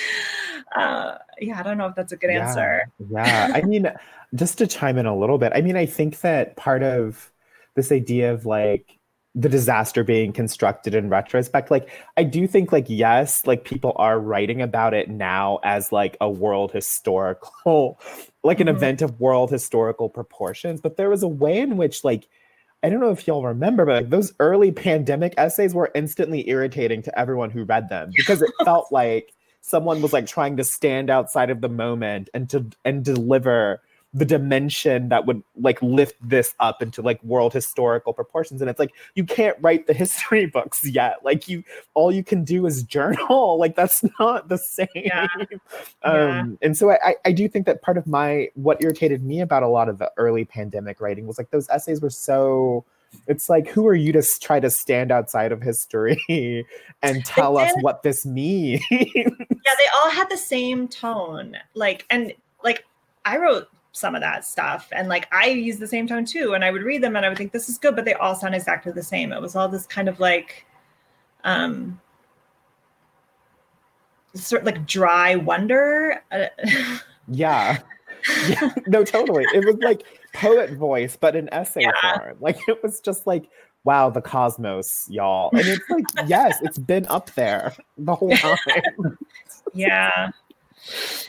Uh, 0.75 1.19
yeah 1.39 1.61
i 1.61 1.63
don't 1.63 1.77
know 1.77 1.85
if 1.85 1.95
that's 1.95 2.13
a 2.13 2.17
good 2.17 2.31
yeah, 2.31 2.49
answer. 2.49 2.91
Yeah. 3.11 3.53
I 3.55 3.61
mean 3.67 3.93
just 4.35 4.57
to 4.57 4.67
chime 4.67 4.97
in 4.97 5.05
a 5.05 5.15
little 5.15 5.37
bit 5.37 5.53
i 5.55 5.61
mean 5.61 5.77
i 5.77 5.85
think 5.85 6.21
that 6.21 6.57
part 6.57 6.83
of 6.83 7.31
this 7.75 7.93
idea 7.93 8.33
of 8.33 8.47
like 8.47 8.99
the 9.35 9.49
disaster 9.49 10.05
being 10.05 10.33
constructed 10.33 10.95
in 10.95 11.09
retrospect 11.09 11.71
like 11.71 11.89
i 12.17 12.23
do 12.23 12.47
think 12.47 12.71
like 12.71 12.85
yes 12.89 13.47
like 13.47 13.65
people 13.65 13.93
are 13.97 14.21
writing 14.21 14.61
about 14.61 14.93
it 14.93 15.09
now 15.09 15.59
as 15.65 15.91
like 15.91 16.17
a 16.21 16.31
world 16.31 16.71
historical 16.71 17.99
like 18.45 18.61
an 18.61 18.67
mm-hmm. 18.67 18.77
event 18.77 19.01
of 19.01 19.19
world 19.21 19.51
historical 19.51 20.09
proportions 20.09 20.81
but 20.81 20.97
there 20.97 21.09
was 21.09 21.23
a 21.23 21.29
way 21.29 21.59
in 21.59 21.79
which 21.79 22.05
like 22.05 22.29
i 22.83 22.91
don't 22.91 23.01
know 23.01 23.11
if 23.11 23.27
y'all 23.27 23.45
remember 23.45 23.87
but 23.87 24.03
like, 24.03 24.11
those 24.11 24.35
early 24.39 24.71
pandemic 24.71 25.33
essays 25.39 25.73
were 25.73 25.91
instantly 25.95 26.49
irritating 26.51 27.01
to 27.01 27.19
everyone 27.19 27.51
who 27.51 27.65
read 27.65 27.89
them 27.89 28.11
because 28.15 28.43
it 28.43 28.51
felt 28.65 28.93
like 28.93 29.33
someone 29.63 30.03
was 30.03 30.13
like 30.13 30.27
trying 30.27 30.59
to 30.59 30.65
stand 30.65 31.09
outside 31.09 31.49
of 31.49 31.63
the 31.63 31.69
moment 31.69 32.29
and 32.35 32.51
to 32.51 32.67
and 32.85 33.03
deliver 33.03 33.81
the 34.15 34.25
dimension 34.27 35.09
that 35.09 35.25
would 35.25 35.43
like 35.57 35.81
lift 35.81 36.17
this 36.21 36.55
up 36.61 36.83
into 36.83 37.01
like 37.01 37.23
world 37.25 37.53
historical 37.53 38.13
proportions. 38.13 38.61
And 38.61 38.69
it's 38.69 38.79
like 38.79 38.93
you 39.15 39.25
can't 39.25 39.57
write 39.61 39.87
the 39.87 39.95
history 39.95 40.47
books 40.53 40.85
yet. 40.85 41.25
Like 41.25 41.49
you 41.49 41.65
all 41.95 42.13
you 42.13 42.23
can 42.23 42.45
do 42.45 42.67
is 42.67 42.83
journal. 42.83 43.51
Like 43.63 43.77
that's 43.77 44.03
not 44.19 44.49
the 44.49 44.59
same. 44.59 44.89
Yeah. 44.95 45.29
um 46.03 46.13
yeah. 46.13 46.45
and 46.63 46.77
so 46.77 46.91
I, 46.91 47.15
I 47.25 47.31
do 47.31 47.49
think 47.49 47.65
that 47.67 47.81
part 47.81 47.97
of 47.97 48.07
my 48.09 48.49
what 48.55 48.83
irritated 48.83 49.23
me 49.23 49.41
about 49.41 49.63
a 49.63 49.69
lot 49.69 49.89
of 49.89 49.99
the 49.99 50.11
early 50.17 50.45
pandemic 50.45 51.01
writing 51.01 51.27
was 51.27 51.39
like 51.39 51.51
those 51.51 51.69
essays 51.69 52.01
were 52.01 52.11
so 52.11 52.85
it's 53.29 53.49
like 53.49 53.69
who 53.69 53.87
are 53.87 53.95
you 53.95 54.11
to 54.13 54.23
try 54.41 54.59
to 54.59 54.69
stand 54.69 55.13
outside 55.13 55.53
of 55.53 55.63
history 55.63 56.21
and 57.03 57.25
tell 57.25 57.57
us 57.57 57.73
what 57.83 58.03
this 58.03 58.27
means? 58.27 58.83
Yeah 58.91 59.07
they 59.79 59.89
all 59.97 60.11
had 60.11 60.29
the 60.29 60.37
same 60.37 60.89
tone. 60.89 61.57
Like 61.75 62.05
and 62.11 62.33
like 62.65 62.85
i 63.25 63.37
wrote 63.37 63.69
some 63.93 64.15
of 64.15 64.23
that 64.23 64.45
stuff. 64.45 64.89
And 64.93 65.09
like 65.09 65.29
I 65.33 65.49
use 65.49 65.79
the 65.79 65.87
same 65.87 66.07
tone 66.07 66.25
too. 66.25 66.55
And 66.55 66.65
I 66.65 66.71
would 66.71 66.83
read 66.83 67.03
them 67.03 67.15
and 67.15 67.25
I 67.25 67.29
would 67.29 67.39
think 67.39 67.53
this 67.53 67.69
is 67.69 67.79
good, 67.79 67.95
but 67.95 68.05
they 68.05 68.15
all 68.15 68.35
sound 68.35 68.55
exactly 68.55 68.93
the 68.93 69.03
same. 69.03 69.33
It 69.33 69.41
was 69.41 69.55
all 69.55 69.69
this 69.69 69.87
kind 69.87 70.09
of 70.09 70.19
like 70.19 70.67
um 71.45 72.01
sort 74.35 74.63
of 74.63 74.67
like 74.67 74.87
dry 74.87 75.37
wonder. 75.37 76.23
yeah. 77.29 77.79
yeah. 78.49 78.75
No, 78.87 79.05
totally. 79.05 79.45
It 79.55 79.65
was 79.65 79.77
like 79.83 80.05
poet 80.33 80.71
voice, 80.73 81.17
but 81.17 81.37
in 81.37 81.53
essay 81.53 81.83
yeah. 81.83 82.19
form. 82.19 82.37
Like 82.41 82.59
it 82.67 82.83
was 82.83 83.01
just 83.01 83.27
like 83.27 83.49
wow, 83.85 84.11
the 84.11 84.21
cosmos, 84.21 85.07
y'all. 85.11 85.51
And 85.53 85.67
it's 85.67 85.91
like, 85.91 86.05
yes, 86.27 86.59
it's 86.63 86.79
been 86.79 87.07
up 87.09 87.33
there 87.35 87.75
the 87.99 88.15
whole 88.15 88.37
time. 88.37 89.19
yeah. 89.75 90.31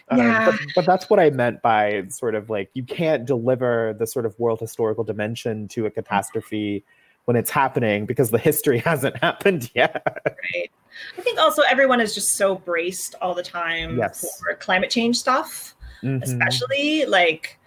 Um, 0.10 0.45
but, 0.45 0.56
but 0.76 0.86
that's 0.86 1.10
what 1.10 1.20
I 1.20 1.30
meant 1.30 1.62
by 1.62 2.06
sort 2.10 2.36
of 2.36 2.49
like 2.49 2.70
you 2.74 2.84
can't 2.84 3.26
deliver 3.26 3.95
the 3.97 4.08
sort 4.08 4.26
of 4.26 4.38
world 4.39 4.60
historical 4.60 5.04
dimension 5.04 5.68
to 5.70 5.86
a 5.86 5.91
catastrophe 5.91 6.84
when 7.26 7.38
it's 7.38 7.49
happening 7.49 8.06
because 8.06 8.32
the 8.32 8.38
history 8.38 8.80
hasn't 8.86 9.18
happened 9.18 9.72
yet. 9.74 10.04
Right. 10.26 10.72
I 11.18 11.22
think 11.22 11.39
also 11.39 11.62
everyone 11.64 12.01
is 12.01 12.14
just 12.14 12.34
so 12.36 12.56
braced 12.56 13.16
all 13.22 13.34
the 13.34 13.43
time 13.43 13.97
yes. 13.97 14.39
for 14.39 14.54
climate 14.56 14.89
change 14.89 15.18
stuff, 15.18 15.76
mm-hmm. 16.04 16.22
especially 16.22 17.06
like 17.06 17.60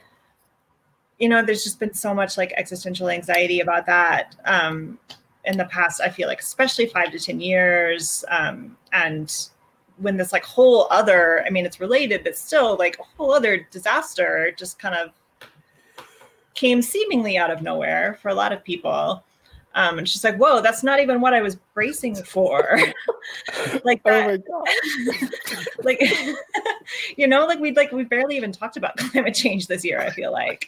you 1.18 1.28
know 1.28 1.43
there's 1.45 1.64
just 1.64 1.80
been 1.80 1.95
so 1.95 2.14
much 2.14 2.37
like 2.37 2.53
existential 2.57 3.09
anxiety 3.09 3.61
about 3.61 3.87
that 3.87 4.37
um 4.45 4.99
in 5.45 5.57
the 5.57 5.64
past 5.66 6.01
i 6.01 6.09
feel 6.09 6.28
like 6.28 6.41
especially 6.41 6.87
five 6.87 7.11
to 7.11 7.18
ten 7.18 7.41
years 7.41 8.24
um 8.28 8.76
and 8.93 9.49
when 9.99 10.16
this 10.16 10.32
like 10.32 10.44
whole 10.44 10.86
other 10.90 11.44
i 11.47 11.51
mean 11.51 11.64
it's 11.64 11.80
related 11.80 12.22
but 12.24 12.36
still 12.36 12.76
like 12.76 12.99
a 12.99 13.03
whole 13.16 13.32
other 13.32 13.66
disaster 13.70 14.53
just 14.57 14.78
kind 14.78 14.94
of 14.94 15.11
came 16.55 16.80
seemingly 16.80 17.36
out 17.36 17.51
of 17.51 17.62
nowhere 17.62 18.18
for 18.20 18.28
a 18.28 18.34
lot 18.34 18.53
of 18.53 18.64
people 18.64 19.22
um, 19.76 19.99
and 19.99 20.09
she's 20.09 20.24
like, 20.24 20.38
"Whoa, 20.38 20.62
that's 20.62 20.82
not 20.82 21.01
even 21.01 21.20
what 21.20 21.34
I 21.34 21.42
was 21.42 21.57
bracing 21.74 22.16
for." 22.16 22.80
like 23.84 24.03
that, 24.05 24.42
oh 24.51 24.64
like 25.82 26.01
you 27.16 27.28
know, 27.28 27.47
like 27.47 27.61
we 27.61 27.72
like 27.72 27.92
we 27.92 28.05
barely 28.05 28.38
even 28.38 28.53
talked 28.53 28.78
about 28.78 28.97
climate 28.97 29.34
change 29.34 29.66
this 29.66 29.84
year. 29.84 30.01
I 30.01 30.09
feel 30.09 30.32
like. 30.32 30.66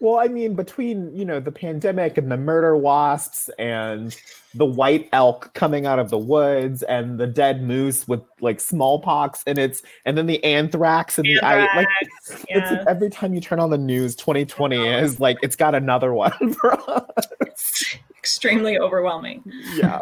Well, 0.00 0.18
I 0.18 0.28
mean, 0.28 0.54
between 0.54 1.14
you 1.14 1.26
know 1.26 1.40
the 1.40 1.52
pandemic 1.52 2.16
and 2.16 2.32
the 2.32 2.38
murder 2.38 2.74
wasps 2.74 3.50
and 3.58 4.16
the 4.54 4.64
white 4.64 5.08
elk 5.12 5.52
coming 5.52 5.84
out 5.84 5.98
of 5.98 6.08
the 6.08 6.18
woods 6.18 6.82
and 6.84 7.20
the 7.20 7.26
dead 7.26 7.62
moose 7.62 8.08
with 8.08 8.22
like 8.40 8.60
smallpox 8.60 9.42
and 9.46 9.58
it's 9.58 9.82
and 10.06 10.16
then 10.16 10.26
the 10.26 10.42
anthrax 10.42 11.18
and 11.18 11.28
anthrax, 11.28 11.72
the 11.72 11.76
like 11.76 11.88
yes. 12.00 12.44
it's 12.48 12.86
every 12.88 13.10
time 13.10 13.34
you 13.34 13.40
turn 13.42 13.60
on 13.60 13.68
the 13.68 13.78
news 13.78 14.16
2020 14.16 14.76
is 14.88 15.20
like 15.20 15.36
it's 15.42 15.56
got 15.56 15.74
another 15.74 16.14
one 16.14 16.54
for 16.54 16.72
us. 16.90 17.28
Extremely 18.18 18.78
overwhelming. 18.78 19.42
Yeah 19.74 20.00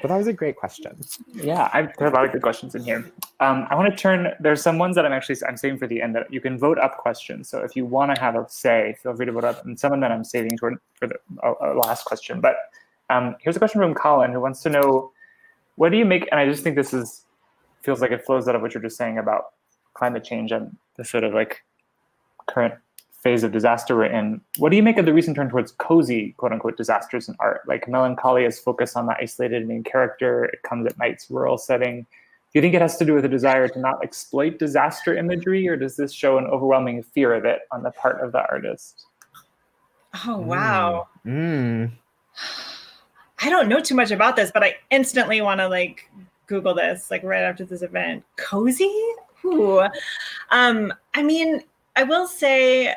but 0.00 0.08
that 0.08 0.16
was 0.16 0.26
a 0.26 0.32
great 0.32 0.56
question. 0.56 0.96
Yeah, 1.34 1.68
I, 1.72 1.82
there 1.82 2.06
are 2.06 2.10
a 2.10 2.14
lot 2.14 2.24
of 2.24 2.32
good 2.32 2.42
questions 2.42 2.74
in 2.74 2.82
here. 2.84 3.10
Um, 3.40 3.66
I 3.70 3.74
want 3.74 3.90
to 3.90 3.96
turn. 3.96 4.32
There's 4.38 4.62
some 4.62 4.78
ones 4.78 4.94
that 4.96 5.04
I'm 5.04 5.12
actually 5.12 5.36
I'm 5.46 5.56
saving 5.56 5.78
for 5.78 5.86
the 5.86 6.00
end 6.00 6.14
that 6.14 6.32
you 6.32 6.40
can 6.40 6.58
vote 6.58 6.78
up 6.78 6.98
questions. 6.98 7.48
So 7.48 7.58
if 7.58 7.74
you 7.74 7.84
want 7.84 8.14
to 8.14 8.20
have 8.20 8.36
a 8.36 8.46
say, 8.48 8.96
feel 9.02 9.14
free 9.16 9.26
to 9.26 9.32
vote 9.32 9.44
up. 9.44 9.64
And 9.64 9.78
some 9.78 9.98
that 10.00 10.12
I'm 10.12 10.24
saving 10.24 10.58
for 10.58 10.80
for 10.94 11.08
the 11.08 11.16
uh, 11.42 11.74
last 11.74 12.04
question. 12.04 12.40
But 12.40 12.56
um, 13.10 13.36
here's 13.40 13.56
a 13.56 13.58
question 13.58 13.80
from 13.80 13.94
Colin 13.94 14.32
who 14.32 14.40
wants 14.40 14.62
to 14.62 14.70
know, 14.70 15.12
what 15.76 15.90
do 15.90 15.98
you 15.98 16.04
make? 16.04 16.28
And 16.30 16.38
I 16.38 16.46
just 16.46 16.62
think 16.62 16.76
this 16.76 16.94
is 16.94 17.24
feels 17.82 18.00
like 18.00 18.10
it 18.10 18.24
flows 18.24 18.48
out 18.48 18.54
of 18.54 18.62
what 18.62 18.74
you're 18.74 18.82
just 18.82 18.96
saying 18.96 19.18
about 19.18 19.52
climate 19.94 20.24
change 20.24 20.52
and 20.52 20.76
the 20.96 21.04
sort 21.04 21.24
of 21.24 21.32
like 21.32 21.64
current 22.46 22.74
phase 23.22 23.42
of 23.42 23.52
disaster 23.52 23.96
we're 23.96 24.06
in. 24.06 24.40
What 24.58 24.70
do 24.70 24.76
you 24.76 24.82
make 24.82 24.96
of 24.96 25.04
the 25.04 25.12
recent 25.12 25.36
turn 25.36 25.50
towards 25.50 25.72
cozy, 25.72 26.34
quote 26.36 26.52
unquote, 26.52 26.76
disasters 26.76 27.28
in 27.28 27.36
art? 27.40 27.62
Like 27.66 27.88
melancholy 27.88 28.44
is 28.44 28.58
focused 28.58 28.96
on 28.96 29.06
the 29.06 29.16
isolated 29.20 29.66
main 29.66 29.82
character. 29.82 30.44
It 30.44 30.62
comes 30.62 30.86
at 30.86 30.98
night's 30.98 31.30
rural 31.30 31.58
setting. 31.58 32.02
Do 32.02 32.58
you 32.58 32.62
think 32.62 32.74
it 32.74 32.80
has 32.80 32.96
to 32.98 33.04
do 33.04 33.14
with 33.14 33.24
a 33.24 33.28
desire 33.28 33.68
to 33.68 33.78
not 33.78 34.02
exploit 34.02 34.58
disaster 34.58 35.14
imagery, 35.14 35.68
or 35.68 35.76
does 35.76 35.96
this 35.96 36.12
show 36.12 36.38
an 36.38 36.46
overwhelming 36.46 37.02
fear 37.02 37.34
of 37.34 37.44
it 37.44 37.60
on 37.70 37.82
the 37.82 37.90
part 37.90 38.20
of 38.20 38.32
the 38.32 38.40
artist? 38.48 39.04
Oh 40.26 40.38
wow. 40.38 41.08
Mm. 41.26 41.90
I 43.40 43.50
don't 43.50 43.68
know 43.68 43.80
too 43.80 43.94
much 43.94 44.10
about 44.10 44.34
this, 44.34 44.50
but 44.52 44.64
I 44.64 44.76
instantly 44.90 45.40
want 45.40 45.60
to 45.60 45.68
like 45.68 46.10
Google 46.46 46.74
this, 46.74 47.10
like 47.10 47.22
right 47.22 47.42
after 47.42 47.64
this 47.64 47.82
event. 47.82 48.24
Cozy? 48.36 48.92
Ooh. 49.44 49.86
Um, 50.50 50.92
I 51.14 51.22
mean, 51.22 51.62
I 51.94 52.02
will 52.02 52.26
say 52.26 52.94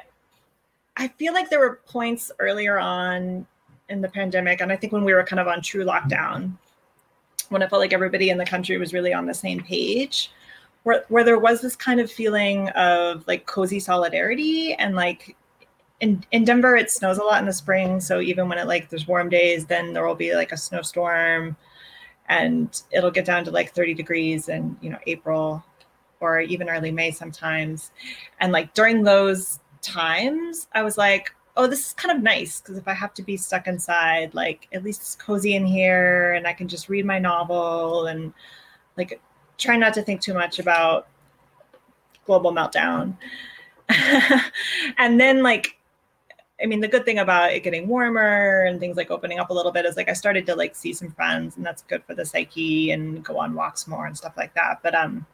I 1.01 1.07
feel 1.07 1.33
like 1.33 1.49
there 1.49 1.59
were 1.59 1.79
points 1.87 2.31
earlier 2.37 2.77
on 2.77 3.47
in 3.89 4.01
the 4.01 4.07
pandemic, 4.07 4.61
and 4.61 4.71
I 4.71 4.75
think 4.75 4.93
when 4.93 5.03
we 5.03 5.15
were 5.15 5.23
kind 5.23 5.39
of 5.39 5.47
on 5.47 5.63
true 5.63 5.83
lockdown, 5.83 6.51
when 7.49 7.63
I 7.63 7.67
felt 7.67 7.79
like 7.79 7.91
everybody 7.91 8.29
in 8.29 8.37
the 8.37 8.45
country 8.45 8.77
was 8.77 8.93
really 8.93 9.11
on 9.11 9.25
the 9.25 9.33
same 9.33 9.63
page, 9.63 10.31
where 10.83 11.03
where 11.09 11.23
there 11.23 11.39
was 11.39 11.59
this 11.59 11.75
kind 11.75 11.99
of 11.99 12.11
feeling 12.11 12.69
of 12.69 13.27
like 13.27 13.47
cozy 13.47 13.79
solidarity 13.79 14.75
and 14.75 14.95
like 14.95 15.35
in 16.01 16.23
in 16.31 16.45
Denver 16.45 16.75
it 16.75 16.91
snows 16.91 17.17
a 17.17 17.23
lot 17.23 17.39
in 17.39 17.47
the 17.47 17.53
spring, 17.53 17.99
so 17.99 18.21
even 18.21 18.47
when 18.47 18.59
it 18.59 18.67
like 18.67 18.89
there's 18.89 19.07
warm 19.07 19.27
days, 19.27 19.65
then 19.65 19.93
there 19.93 20.05
will 20.05 20.13
be 20.13 20.35
like 20.35 20.51
a 20.51 20.57
snowstorm 20.57 21.57
and 22.29 22.83
it'll 22.91 23.09
get 23.09 23.25
down 23.25 23.43
to 23.45 23.49
like 23.51 23.73
30 23.73 23.95
degrees 23.95 24.49
in, 24.49 24.77
you 24.81 24.91
know, 24.91 24.99
April 25.07 25.65
or 26.19 26.41
even 26.41 26.69
early 26.69 26.91
May 26.91 27.09
sometimes. 27.09 27.89
And 28.39 28.51
like 28.51 28.75
during 28.75 29.01
those 29.01 29.60
times, 29.81 30.67
I 30.73 30.83
was 30.83 30.97
like, 30.97 31.33
oh, 31.57 31.67
this 31.67 31.87
is 31.87 31.93
kind 31.93 32.15
of 32.15 32.23
nice 32.23 32.61
because 32.61 32.77
if 32.77 32.87
I 32.87 32.93
have 32.93 33.13
to 33.15 33.23
be 33.23 33.37
stuck 33.37 33.67
inside, 33.67 34.33
like 34.33 34.67
at 34.73 34.83
least 34.83 35.01
it's 35.01 35.15
cozy 35.15 35.55
in 35.55 35.65
here 35.65 36.33
and 36.33 36.47
I 36.47 36.53
can 36.53 36.67
just 36.67 36.89
read 36.89 37.05
my 37.05 37.19
novel 37.19 38.07
and 38.07 38.33
like 38.97 39.21
try 39.57 39.77
not 39.77 39.93
to 39.95 40.01
think 40.01 40.21
too 40.21 40.33
much 40.33 40.59
about 40.59 41.07
global 42.25 42.51
meltdown. 42.53 43.17
and 44.97 45.19
then 45.19 45.43
like 45.43 45.77
I 46.61 46.67
mean, 46.67 46.79
the 46.79 46.87
good 46.87 47.05
thing 47.05 47.17
about 47.17 47.53
it 47.53 47.63
getting 47.63 47.87
warmer 47.87 48.65
and 48.65 48.79
things 48.79 48.95
like 48.95 49.09
opening 49.09 49.39
up 49.39 49.49
a 49.49 49.53
little 49.53 49.71
bit 49.71 49.85
is 49.85 49.97
like 49.97 50.09
I 50.09 50.13
started 50.13 50.45
to 50.45 50.55
like 50.55 50.75
see 50.75 50.93
some 50.93 51.11
friends, 51.11 51.57
and 51.57 51.65
that's 51.65 51.81
good 51.83 52.03
for 52.05 52.13
the 52.13 52.25
psyche 52.25 52.91
and 52.91 53.23
go 53.23 53.39
on 53.39 53.55
walks 53.55 53.87
more 53.87 54.05
and 54.05 54.15
stuff 54.15 54.33
like 54.37 54.53
that. 54.53 54.79
But 54.83 54.93
um, 54.93 55.25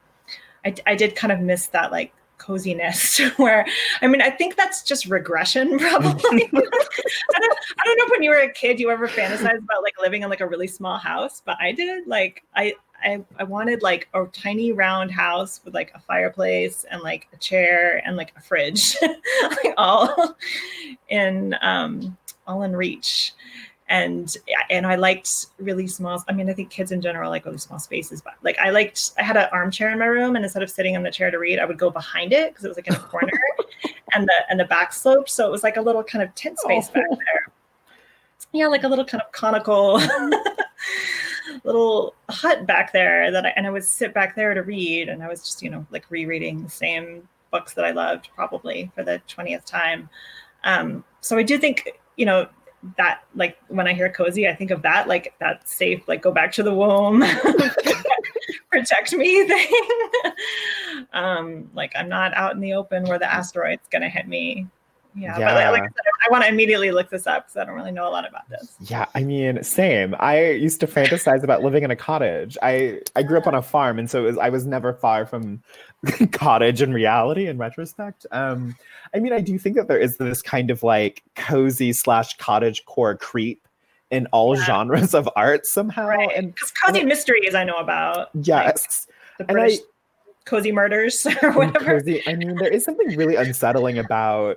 I, 0.65 0.73
I 0.85 0.95
did 0.95 1.15
kind 1.15 1.33
of 1.33 1.41
miss 1.41 1.67
that 1.67 1.91
like 1.91 2.13
coziness 2.37 3.19
where 3.37 3.65
i 4.01 4.07
mean 4.07 4.21
i 4.21 4.29
think 4.29 4.55
that's 4.55 4.83
just 4.83 5.05
regression 5.05 5.77
probably. 5.79 6.49
I, 6.53 7.39
don't, 7.39 7.57
I 7.79 7.83
don't 7.83 7.97
know 7.97 8.05
if 8.05 8.11
when 8.11 8.23
you 8.23 8.29
were 8.29 8.37
a 8.37 8.51
kid 8.51 8.79
you 8.79 8.89
ever 8.89 9.07
fantasized 9.07 9.57
about 9.57 9.83
like 9.83 9.95
living 10.01 10.23
in 10.23 10.29
like 10.29 10.41
a 10.41 10.47
really 10.47 10.67
small 10.67 10.97
house 10.97 11.41
but 11.45 11.57
i 11.59 11.71
did 11.71 12.07
like 12.07 12.43
i 12.55 12.73
I, 13.03 13.23
I 13.37 13.43
wanted 13.43 13.83
like 13.83 14.07
a 14.15 14.25
tiny 14.25 14.71
round 14.71 15.11
house 15.11 15.61
with 15.63 15.75
like 15.75 15.91
a 15.93 15.99
fireplace 15.99 16.83
and 16.89 17.03
like 17.03 17.27
a 17.31 17.37
chair 17.37 18.01
and 18.03 18.17
like 18.17 18.33
a 18.35 18.41
fridge 18.41 18.97
like 19.03 19.75
all 19.77 20.35
in 21.09 21.55
um 21.61 22.17
all 22.47 22.63
in 22.63 22.75
reach 22.75 23.33
and 23.89 24.35
and 24.69 24.85
I 24.85 24.95
liked 24.95 25.47
really 25.59 25.87
small. 25.87 26.23
I 26.27 26.33
mean, 26.33 26.49
I 26.49 26.53
think 26.53 26.69
kids 26.69 26.91
in 26.91 27.01
general 27.01 27.29
like 27.29 27.45
really 27.45 27.57
small 27.57 27.79
spaces, 27.79 28.21
but 28.21 28.33
like 28.43 28.57
I 28.59 28.69
liked. 28.69 29.11
I 29.17 29.23
had 29.23 29.37
an 29.37 29.47
armchair 29.51 29.89
in 29.89 29.99
my 29.99 30.05
room, 30.05 30.35
and 30.35 30.43
instead 30.43 30.63
of 30.63 30.69
sitting 30.69 30.95
in 30.95 31.03
the 31.03 31.11
chair 31.11 31.31
to 31.31 31.39
read, 31.39 31.59
I 31.59 31.65
would 31.65 31.77
go 31.77 31.89
behind 31.89 32.33
it 32.33 32.51
because 32.51 32.65
it 32.65 32.67
was 32.67 32.77
like 32.77 32.87
in 32.87 32.95
a 32.95 32.99
corner, 32.99 33.31
and 34.13 34.25
the 34.25 34.33
and 34.49 34.59
the 34.59 34.65
back 34.65 34.91
slope, 34.93 35.29
so 35.29 35.47
it 35.47 35.51
was 35.51 35.63
like 35.63 35.77
a 35.77 35.81
little 35.81 36.03
kind 36.03 36.23
of 36.23 36.33
tent 36.35 36.59
space 36.59 36.89
oh. 36.89 36.93
back 36.93 37.09
there. 37.09 37.51
Yeah, 38.51 38.67
like 38.67 38.83
a 38.83 38.87
little 38.87 39.05
kind 39.05 39.21
of 39.21 39.31
conical. 39.31 40.01
little 41.63 42.13
hut 42.29 42.65
back 42.65 42.93
there 42.93 43.31
that 43.31 43.45
I, 43.45 43.49
and 43.55 43.65
I 43.65 43.69
would 43.69 43.83
sit 43.83 44.13
back 44.13 44.35
there 44.35 44.53
to 44.53 44.61
read 44.61 45.09
and 45.09 45.23
I 45.23 45.27
was 45.27 45.41
just 45.41 45.61
you 45.61 45.69
know 45.69 45.85
like 45.91 46.05
rereading 46.09 46.63
the 46.63 46.69
same 46.69 47.27
books 47.51 47.73
that 47.73 47.83
I 47.83 47.91
loved 47.91 48.29
probably 48.35 48.91
for 48.95 49.03
the 49.03 49.21
20th 49.27 49.65
time 49.65 50.09
um, 50.63 51.03
so 51.21 51.37
I 51.37 51.43
do 51.43 51.57
think 51.57 51.99
you 52.15 52.25
know 52.25 52.47
that 52.97 53.23
like 53.35 53.57
when 53.67 53.87
I 53.87 53.93
hear 53.93 54.11
cozy, 54.11 54.47
I 54.47 54.55
think 54.55 54.71
of 54.71 54.81
that 54.83 55.07
like 55.07 55.33
that 55.39 55.67
safe, 55.67 56.07
like 56.07 56.21
go 56.21 56.31
back 56.31 56.51
to 56.53 56.63
the 56.63 56.73
womb, 56.73 57.23
protect 58.71 59.13
me 59.13 59.47
thing. 59.47 59.71
um, 61.13 61.69
like 61.73 61.91
I'm 61.95 62.09
not 62.09 62.33
out 62.35 62.53
in 62.53 62.59
the 62.59 62.73
open 62.73 63.03
where 63.05 63.19
the 63.19 63.31
asteroid's 63.31 63.87
gonna 63.91 64.09
hit 64.09 64.27
me. 64.27 64.67
Yeah, 65.17 65.37
yeah. 65.39 65.53
but 65.53 65.71
like, 65.73 65.81
I, 65.81 65.85
said, 65.85 66.03
I 66.27 66.31
want 66.31 66.43
to 66.43 66.49
immediately 66.49 66.91
look 66.91 67.09
this 67.09 67.25
up 67.25 67.47
because 67.47 67.57
I 67.57 67.65
don't 67.65 67.75
really 67.75 67.91
know 67.91 68.07
a 68.07 68.11
lot 68.11 68.27
about 68.27 68.47
this. 68.49 68.75
Yeah, 68.81 69.05
I 69.15 69.23
mean, 69.23 69.63
same. 69.63 70.15
I 70.19 70.51
used 70.51 70.79
to 70.81 70.87
fantasize 70.87 71.43
about 71.43 71.63
living 71.63 71.83
in 71.83 71.89
a 71.89 71.95
cottage. 71.95 72.57
I 72.61 73.01
I 73.15 73.23
grew 73.23 73.37
up 73.37 73.47
on 73.47 73.55
a 73.55 73.61
farm, 73.61 73.97
and 73.97 74.09
so 74.09 74.23
was, 74.23 74.37
I 74.37 74.49
was 74.49 74.65
never 74.65 74.93
far 74.93 75.25
from 75.25 75.63
cottage 76.31 76.81
in 76.81 76.93
reality. 76.93 77.47
In 77.47 77.57
retrospect, 77.57 78.25
um, 78.31 78.75
I 79.15 79.19
mean, 79.19 79.33
I 79.33 79.41
do 79.41 79.57
think 79.57 79.75
that 79.75 79.87
there 79.87 79.99
is 79.99 80.17
this 80.17 80.41
kind 80.41 80.69
of 80.69 80.83
like 80.83 81.23
cozy 81.35 81.93
slash 81.93 82.37
cottage 82.37 82.85
core 82.85 83.15
creep 83.15 83.67
in 84.11 84.27
all 84.27 84.55
yeah. 84.55 84.65
genres 84.65 85.13
of 85.13 85.27
art 85.35 85.65
somehow. 85.65 86.07
Right. 86.07 86.29
And 86.35 86.53
cozy 86.85 86.99
and 86.99 87.09
mysteries 87.09 87.55
I 87.55 87.63
know 87.63 87.77
about. 87.77 88.29
Yes. 88.41 89.07
Like 89.39 89.47
the 89.47 89.53
British 89.53 89.79
I, 89.79 89.83
cozy 90.45 90.71
murders 90.71 91.25
or 91.41 91.51
whatever. 91.53 91.99
Cozy, 91.99 92.21
I 92.27 92.35
mean, 92.35 92.55
there 92.55 92.71
is 92.71 92.83
something 92.85 93.15
really 93.17 93.35
unsettling 93.35 93.97
about 93.97 94.55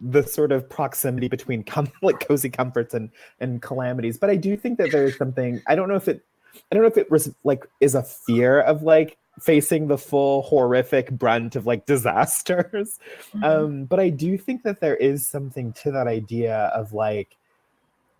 the 0.00 0.22
sort 0.22 0.52
of 0.52 0.68
proximity 0.68 1.28
between 1.28 1.62
com- 1.64 1.92
like 2.02 2.26
cozy 2.26 2.50
comforts 2.50 2.94
and 2.94 3.10
and 3.40 3.62
calamities. 3.62 4.18
But 4.18 4.30
I 4.30 4.36
do 4.36 4.56
think 4.56 4.78
that 4.78 4.92
there 4.92 5.04
is 5.04 5.16
something. 5.16 5.62
I 5.66 5.74
don't 5.74 5.88
know 5.88 5.96
if 5.96 6.08
it. 6.08 6.24
I 6.54 6.74
don't 6.74 6.82
know 6.82 6.88
if 6.88 6.96
it 6.96 7.10
was 7.10 7.32
like 7.44 7.66
is 7.80 7.94
a 7.94 8.02
fear 8.02 8.60
of 8.60 8.82
like 8.82 9.16
facing 9.40 9.86
the 9.86 9.98
full 9.98 10.42
horrific 10.42 11.10
brunt 11.10 11.56
of 11.56 11.66
like 11.66 11.86
disasters. 11.86 12.98
Mm-hmm. 13.32 13.44
Um, 13.44 13.84
but 13.84 14.00
I 14.00 14.10
do 14.10 14.36
think 14.38 14.62
that 14.64 14.80
there 14.80 14.96
is 14.96 15.26
something 15.26 15.72
to 15.74 15.92
that 15.92 16.06
idea 16.06 16.72
of 16.74 16.92
like 16.92 17.36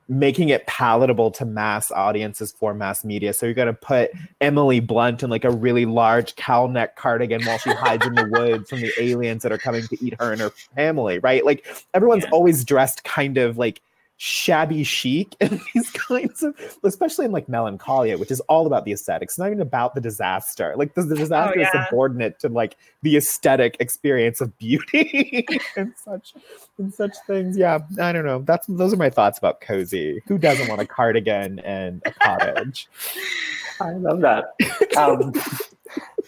making 0.09 0.49
it 0.49 0.67
palatable 0.67 1.31
to 1.31 1.45
mass 1.45 1.91
audiences 1.91 2.53
for 2.53 2.73
mass 2.73 3.05
media. 3.05 3.33
So 3.33 3.47
you're 3.47 3.55
gonna 3.55 3.75
put 3.75 4.11
Emily 4.41 4.81
Blunt 4.81 5.23
in 5.23 5.31
like 5.31 5.45
a 5.45 5.51
really 5.51 5.85
large 5.85 6.35
cowl 6.37 6.69
neck 6.69 6.97
cardigan 6.97 7.45
while 7.45 7.59
she 7.59 7.71
hides 7.71 8.07
in 8.07 8.15
the 8.15 8.29
woods 8.31 8.71
from 8.71 8.81
the 8.81 8.93
aliens 8.99 9.43
that 9.43 9.53
are 9.53 9.59
coming 9.59 9.87
to 9.87 10.05
eat 10.05 10.15
her 10.19 10.33
and 10.33 10.41
her 10.41 10.51
family, 10.75 11.19
right? 11.19 11.45
Like 11.45 11.67
everyone's 11.93 12.25
yeah. 12.25 12.31
always 12.31 12.65
dressed 12.65 13.05
kind 13.05 13.37
of 13.37 13.59
like 13.59 13.83
shabby 14.19 14.85
chic 14.85 15.37
and 15.41 15.61
these 15.75 15.91
kinds 15.91 16.43
of 16.43 16.55
especially 16.85 17.25
in 17.25 17.33
like 17.33 17.49
melancholia 17.49 18.19
which 18.19 18.31
is 18.31 18.41
all 18.43 18.67
about 18.67 18.85
the 18.85 18.93
aesthetics 18.93 19.29
it's 19.29 19.39
not 19.39 19.47
even 19.47 19.61
about 19.61 19.95
the 19.95 20.01
disaster. 20.01 20.75
Like 20.77 20.95
the, 20.95 21.03
the 21.03 21.15
disaster 21.15 21.55
oh, 21.57 21.61
yeah. 21.61 21.69
is 21.69 21.87
subordinate 21.87 22.41
to 22.41 22.49
like 22.49 22.77
the 23.03 23.17
aesthetic 23.17 23.77
experience 23.79 24.41
of 24.41 24.57
beauty 24.59 25.47
and 25.77 25.93
such 25.97 26.35
and 26.79 26.93
such 26.93 27.15
things. 27.27 27.57
Yeah 27.57 27.79
i 28.01 28.11
don't 28.13 28.25
know. 28.25 28.41
That's 28.41 28.67
those 28.67 28.93
are 28.93 28.97
my 28.97 29.11
thoughts 29.11 29.39
about 29.39 29.61
cozy. 29.61 30.23
Who 30.27 30.39
doesn't 30.39 30.69
want 30.69 30.81
a 30.81 30.87
cardigan 30.87 31.61
and 31.61 32.03
a 32.05 32.13
cottage? 32.13 32.89
I 33.81 33.93
love 33.93 34.21
that. 34.23 34.55
Um, 34.97 35.33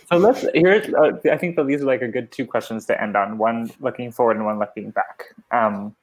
so 0.08 0.16
let's 0.16 0.46
here 0.54 0.82
uh, 0.96 1.12
i 1.30 1.36
think 1.36 1.56
that 1.56 1.66
these 1.66 1.82
are 1.82 1.86
like 1.86 2.02
a 2.02 2.08
good 2.08 2.30
two 2.30 2.46
questions 2.46 2.86
to 2.86 3.02
end 3.02 3.16
on 3.16 3.38
one 3.38 3.70
looking 3.80 4.12
forward 4.12 4.36
and 4.36 4.46
one 4.46 4.58
looking 4.58 4.90
back. 4.90 5.34
Um, 5.50 5.96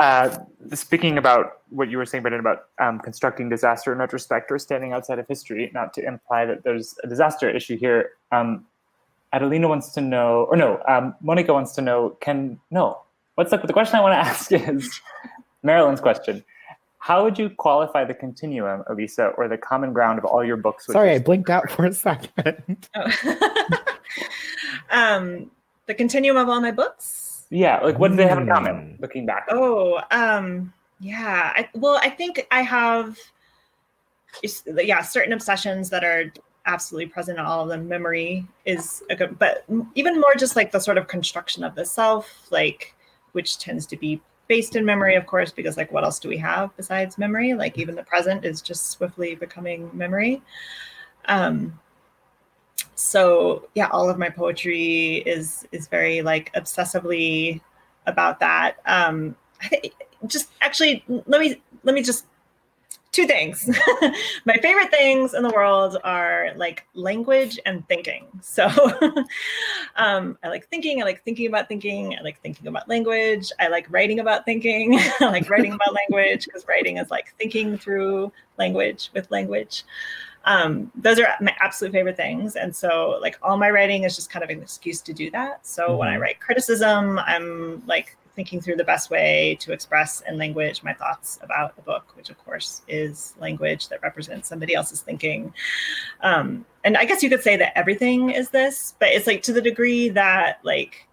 uh, 0.00 0.36
speaking 0.72 1.18
about 1.18 1.60
what 1.70 1.88
you 1.88 1.98
were 1.98 2.06
saying, 2.06 2.22
Brandon, 2.22 2.40
about 2.40 2.66
um, 2.80 2.98
constructing 2.98 3.48
disaster 3.48 3.92
in 3.92 3.98
retrospect 3.98 4.50
or 4.50 4.58
standing 4.58 4.92
outside 4.92 5.18
of 5.18 5.28
history, 5.28 5.70
not 5.74 5.92
to 5.94 6.04
imply 6.04 6.44
that 6.46 6.64
there's 6.64 6.96
a 7.04 7.06
disaster 7.06 7.48
issue 7.48 7.76
here. 7.76 8.10
Um, 8.32 8.64
Adelina 9.32 9.68
wants 9.68 9.90
to 9.92 10.00
know, 10.00 10.46
or 10.50 10.56
no, 10.56 10.82
um, 10.88 11.14
Monica 11.20 11.52
wants 11.52 11.72
to 11.74 11.82
know, 11.82 12.16
can, 12.20 12.60
no, 12.70 13.00
what's 13.34 13.50
the, 13.50 13.58
the 13.58 13.72
question 13.72 13.96
I 13.96 14.00
want 14.00 14.12
to 14.12 14.18
ask 14.30 14.52
is 14.52 15.00
Marilyn's 15.62 16.00
question. 16.00 16.44
How 16.98 17.22
would 17.22 17.38
you 17.38 17.50
qualify 17.50 18.04
the 18.04 18.14
continuum, 18.14 18.82
Elisa, 18.88 19.26
or 19.36 19.46
the 19.46 19.58
common 19.58 19.92
ground 19.92 20.18
of 20.18 20.24
all 20.24 20.42
your 20.42 20.56
books? 20.56 20.86
Sorry, 20.86 21.10
I 21.10 21.18
blinked 21.18 21.50
out 21.50 21.70
for 21.70 21.84
a 21.84 21.92
second. 21.92 22.88
Oh. 22.94 23.36
um, 24.90 25.50
the 25.86 25.92
continuum 25.92 26.38
of 26.38 26.48
all 26.48 26.62
my 26.62 26.70
books? 26.70 27.23
Yeah, 27.54 27.78
like 27.78 28.00
what 28.00 28.10
do 28.10 28.16
they 28.16 28.26
have 28.26 28.38
in 28.38 28.48
common? 28.48 28.96
Hmm. 28.96 29.00
Looking 29.00 29.26
back. 29.26 29.46
Oh, 29.48 30.00
um, 30.10 30.72
yeah. 30.98 31.52
I, 31.54 31.68
well, 31.74 32.00
I 32.02 32.10
think 32.10 32.44
I 32.50 32.62
have, 32.62 33.16
yeah, 34.66 35.02
certain 35.02 35.32
obsessions 35.32 35.88
that 35.90 36.02
are 36.02 36.32
absolutely 36.66 37.06
present 37.06 37.38
in 37.38 37.44
all 37.44 37.62
of 37.62 37.68
them. 37.68 37.86
Memory 37.86 38.44
is 38.64 39.04
a 39.08 39.14
good, 39.14 39.38
but 39.38 39.64
even 39.94 40.20
more 40.20 40.34
just 40.36 40.56
like 40.56 40.72
the 40.72 40.80
sort 40.80 40.98
of 40.98 41.06
construction 41.06 41.62
of 41.62 41.76
the 41.76 41.84
self, 41.84 42.48
like 42.50 42.92
which 43.32 43.58
tends 43.58 43.86
to 43.86 43.96
be 43.96 44.20
based 44.48 44.74
in 44.74 44.84
memory, 44.84 45.14
of 45.14 45.26
course, 45.26 45.52
because 45.52 45.76
like 45.76 45.92
what 45.92 46.02
else 46.02 46.18
do 46.18 46.28
we 46.28 46.38
have 46.38 46.76
besides 46.76 47.18
memory? 47.18 47.54
Like 47.54 47.78
even 47.78 47.94
the 47.94 48.02
present 48.02 48.44
is 48.44 48.62
just 48.62 48.90
swiftly 48.90 49.36
becoming 49.36 49.88
memory. 49.92 50.42
Um, 51.26 51.78
so 52.94 53.68
yeah 53.74 53.88
all 53.90 54.08
of 54.08 54.18
my 54.18 54.28
poetry 54.28 55.16
is 55.26 55.66
is 55.72 55.88
very 55.88 56.22
like 56.22 56.52
obsessively 56.54 57.60
about 58.06 58.40
that. 58.40 58.76
Um 58.86 59.36
just 60.26 60.50
actually 60.60 61.04
let 61.26 61.40
me 61.40 61.60
let 61.82 61.94
me 61.94 62.02
just 62.02 62.26
two 63.12 63.26
things. 63.26 63.68
My 64.44 64.56
favorite 64.56 64.90
things 64.90 65.34
in 65.34 65.44
the 65.44 65.50
world 65.50 65.98
are 66.02 66.50
like 66.56 66.84
language 66.94 67.60
and 67.64 67.86
thinking. 67.86 68.26
So 68.42 68.66
um, 69.96 70.36
i 70.42 70.48
like 70.48 70.68
thinking 70.68 71.00
i 71.00 71.04
like 71.04 71.22
thinking 71.24 71.46
about 71.46 71.68
thinking 71.68 72.16
i 72.18 72.22
like 72.22 72.40
thinking 72.40 72.66
about 72.66 72.88
language 72.88 73.52
i 73.60 73.68
like 73.68 73.86
writing 73.90 74.18
about 74.20 74.44
thinking 74.44 74.98
i 75.20 75.26
like 75.26 75.48
writing 75.48 75.72
about 75.72 75.94
language 75.94 76.44
because 76.44 76.66
writing 76.66 76.98
is 76.98 77.10
like 77.10 77.34
thinking 77.38 77.78
through 77.78 78.32
language 78.58 79.10
with 79.14 79.30
language 79.30 79.84
um, 80.44 80.92
those 80.94 81.18
are 81.18 81.28
my 81.40 81.54
absolute 81.60 81.92
favorite 81.92 82.16
things. 82.16 82.56
And 82.56 82.74
so, 82.74 83.18
like, 83.20 83.38
all 83.42 83.56
my 83.56 83.70
writing 83.70 84.04
is 84.04 84.14
just 84.14 84.30
kind 84.30 84.42
of 84.42 84.50
an 84.50 84.60
excuse 84.60 85.00
to 85.02 85.12
do 85.12 85.30
that. 85.30 85.66
So, 85.66 85.88
mm-hmm. 85.88 85.98
when 85.98 86.08
I 86.08 86.12
mm-hmm. 86.12 86.22
write 86.22 86.40
criticism, 86.40 87.18
I'm 87.18 87.82
like 87.86 88.16
thinking 88.36 88.60
through 88.60 88.76
the 88.76 88.84
best 88.84 89.10
way 89.10 89.56
to 89.60 89.72
express 89.72 90.20
in 90.28 90.36
language 90.36 90.82
my 90.82 90.92
thoughts 90.92 91.38
about 91.42 91.76
the 91.76 91.82
book, 91.82 92.12
which, 92.16 92.30
of 92.30 92.44
course, 92.44 92.82
is 92.88 93.34
language 93.38 93.88
that 93.88 94.02
represents 94.02 94.48
somebody 94.48 94.74
else's 94.74 95.00
thinking. 95.00 95.52
Um, 96.20 96.66
and 96.82 96.96
I 96.96 97.04
guess 97.04 97.22
you 97.22 97.30
could 97.30 97.42
say 97.42 97.56
that 97.56 97.76
everything 97.78 98.30
is 98.30 98.50
this, 98.50 98.94
but 98.98 99.08
it's 99.10 99.26
like 99.26 99.42
to 99.44 99.52
the 99.52 99.62
degree 99.62 100.08
that, 100.10 100.58
like, 100.62 101.06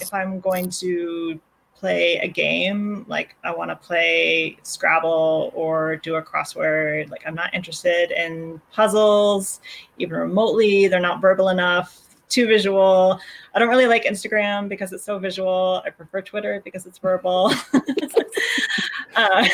if 0.00 0.12
I'm 0.14 0.40
going 0.40 0.70
to 0.70 1.40
play 1.78 2.16
a 2.16 2.28
game 2.28 3.04
like 3.08 3.36
i 3.44 3.54
want 3.54 3.70
to 3.70 3.76
play 3.76 4.56
scrabble 4.62 5.52
or 5.54 5.96
do 5.96 6.16
a 6.16 6.22
crossword 6.22 7.08
like 7.10 7.22
i'm 7.26 7.34
not 7.34 7.54
interested 7.54 8.10
in 8.10 8.60
puzzles 8.72 9.60
even 9.98 10.16
remotely 10.16 10.88
they're 10.88 11.00
not 11.00 11.20
verbal 11.20 11.50
enough 11.50 12.08
too 12.28 12.46
visual. 12.46 13.18
I 13.54 13.58
don't 13.58 13.68
really 13.68 13.86
like 13.86 14.04
Instagram 14.04 14.68
because 14.68 14.92
it's 14.92 15.04
so 15.04 15.18
visual. 15.18 15.82
I 15.84 15.90
prefer 15.90 16.22
Twitter 16.22 16.60
because 16.64 16.86
it's 16.86 16.98
verbal. 16.98 17.52
uh, 19.16 19.48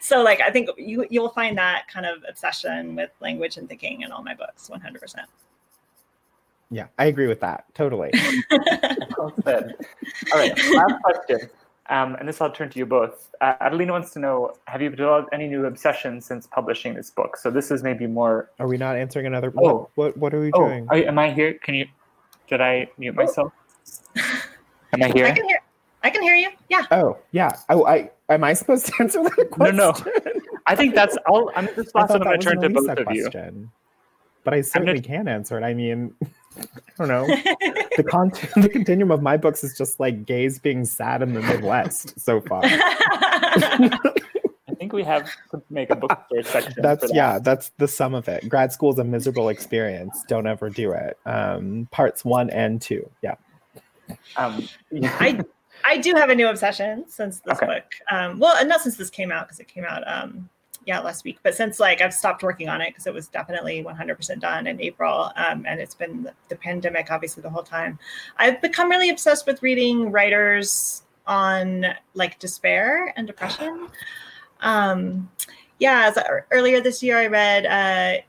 so 0.00 0.22
like 0.22 0.40
I 0.40 0.50
think 0.50 0.68
you 0.76 1.06
you'll 1.10 1.30
find 1.30 1.56
that 1.58 1.86
kind 1.88 2.06
of 2.06 2.22
obsession 2.28 2.94
with 2.94 3.10
language 3.20 3.56
and 3.56 3.68
thinking 3.68 4.02
in 4.02 4.12
all 4.12 4.22
my 4.22 4.34
books, 4.34 4.70
100%. 4.72 5.14
Yeah, 6.70 6.88
I 6.98 7.06
agree 7.06 7.26
with 7.26 7.40
that 7.40 7.64
totally. 7.74 8.12
Well 9.18 9.34
said. 9.42 9.74
All 10.32 10.38
right, 10.38 10.56
last 10.74 11.02
question. 11.02 11.50
Um, 11.90 12.16
and 12.16 12.28
this 12.28 12.40
I'll 12.40 12.50
turn 12.52 12.68
to 12.70 12.78
you 12.78 12.84
both. 12.86 13.30
Uh, 13.40 13.54
Adelina 13.60 13.92
wants 13.92 14.10
to 14.12 14.18
know: 14.18 14.54
Have 14.66 14.82
you 14.82 14.90
developed 14.90 15.30
any 15.32 15.48
new 15.48 15.64
obsessions 15.66 16.26
since 16.26 16.46
publishing 16.46 16.94
this 16.94 17.10
book? 17.10 17.36
So 17.36 17.50
this 17.50 17.70
is 17.70 17.82
maybe 17.82 18.06
more. 18.06 18.50
Are 18.58 18.66
we 18.66 18.76
not 18.76 18.96
answering 18.96 19.26
another? 19.26 19.52
Oh. 19.56 19.60
What 19.60 19.96
what, 19.96 20.16
what 20.16 20.34
are 20.34 20.40
we 20.40 20.50
Oh, 20.52 20.68
doing? 20.68 20.86
are, 20.90 20.96
am 20.96 21.18
I 21.18 21.30
here? 21.32 21.54
Can 21.54 21.74
you? 21.74 21.86
Did 22.48 22.60
I 22.60 22.88
mute 22.98 23.14
myself? 23.14 23.52
Am 24.94 25.02
I 25.02 25.08
here? 25.08 25.26
I 25.26 25.32
can 25.32 25.44
hear 25.46 25.58
I 26.02 26.10
can 26.10 26.22
hear 26.22 26.34
you. 26.34 26.48
Yeah. 26.70 26.84
Oh 26.90 27.18
yeah. 27.32 27.52
Oh, 27.68 27.84
I 27.86 28.10
am 28.30 28.42
I 28.44 28.54
supposed 28.54 28.86
to 28.86 28.92
answer 29.00 29.22
that 29.22 29.48
question? 29.50 29.76
no. 29.76 29.90
no. 29.92 30.32
I 30.66 30.74
think 30.76 30.94
that's 30.94 31.16
all. 31.28 31.50
I'm 31.56 31.66
just 31.74 31.90
I 31.94 32.00
last 32.00 32.08
thought 32.12 32.20
one. 32.20 32.28
I'm 32.28 32.38
going 32.38 32.40
to 32.40 32.46
turn 32.46 32.60
to 32.60 32.66
Elisa 32.68 32.94
both 32.96 33.06
of 33.06 33.14
you. 33.14 33.22
question. 33.24 33.70
But 34.44 34.54
I 34.54 34.60
certainly 34.62 35.00
can 35.02 35.28
answer 35.28 35.58
it. 35.58 35.62
I 35.64 35.74
mean, 35.74 36.14
I 36.56 36.62
don't 36.98 37.08
know. 37.08 37.26
the 37.96 38.04
content, 38.10 38.52
the 38.62 38.68
continuum 38.68 39.10
of 39.10 39.22
my 39.22 39.36
books 39.36 39.62
is 39.62 39.76
just 39.76 40.00
like 40.00 40.24
gays 40.24 40.58
being 40.58 40.84
sad 40.84 41.22
in 41.22 41.34
the 41.34 41.42
Midwest 41.42 42.18
so 42.18 42.40
far. 42.40 42.62
I 42.64 43.98
think 44.78 44.92
we 44.92 45.02
have 45.04 45.24
to 45.50 45.62
make 45.70 45.90
a 45.90 45.96
bookstore 45.96 46.42
section. 46.44 46.72
for 46.74 46.82
That's 46.82 47.02
that. 47.08 47.14
yeah, 47.14 47.38
that's 47.38 47.70
the 47.78 47.88
sum 47.88 48.14
of 48.14 48.28
it. 48.28 48.48
Grad 48.48 48.72
school 48.72 48.92
is 48.92 48.98
a 48.98 49.04
miserable 49.04 49.48
experience. 49.48 50.22
Don't 50.28 50.46
ever 50.46 50.70
do 50.70 50.92
it. 50.92 51.18
Um, 51.26 51.88
parts 51.90 52.24
one 52.24 52.50
and 52.50 52.80
two. 52.80 53.08
Yeah. 53.22 53.34
Um, 54.36 54.66
yeah. 54.90 55.14
I 55.20 55.40
I 55.84 55.98
do 55.98 56.14
have 56.14 56.30
a 56.30 56.34
new 56.34 56.48
obsession 56.48 57.04
since 57.08 57.40
this 57.40 57.56
Okay. 57.56 57.66
book. 57.66 57.84
Um, 58.10 58.38
well, 58.38 58.56
and 58.56 58.68
not 58.68 58.80
since 58.80 58.96
this 58.96 59.10
came 59.10 59.30
out 59.32 59.46
because 59.46 59.60
it 59.60 59.68
came 59.68 59.84
out 59.84 60.02
um, 60.06 60.48
yeah 60.88 61.00
last 61.00 61.22
week, 61.22 61.38
but 61.42 61.54
since 61.54 61.78
like 61.78 62.00
I've 62.00 62.14
stopped 62.14 62.42
working 62.42 62.68
on 62.70 62.80
it 62.80 62.88
because 62.88 63.06
it 63.06 63.12
was 63.12 63.28
definitely 63.28 63.84
100% 63.84 64.40
done 64.40 64.66
in 64.66 64.80
April, 64.80 65.30
um, 65.36 65.64
and 65.68 65.80
it's 65.80 65.94
been 65.94 66.22
the, 66.22 66.32
the 66.48 66.56
pandemic 66.56 67.12
obviously 67.12 67.42
the 67.42 67.50
whole 67.50 67.62
time. 67.62 67.98
I've 68.38 68.60
become 68.62 68.88
really 68.88 69.10
obsessed 69.10 69.46
with 69.46 69.62
reading 69.62 70.10
writers 70.10 71.02
on 71.26 71.84
like 72.14 72.38
despair 72.38 73.12
and 73.16 73.26
depression. 73.26 73.88
Um, 74.60 75.30
yeah, 75.78 76.10
so 76.10 76.22
earlier 76.50 76.80
this 76.80 77.02
year 77.02 77.18
I 77.18 77.26
read 77.26 77.66
uh, 77.66 78.22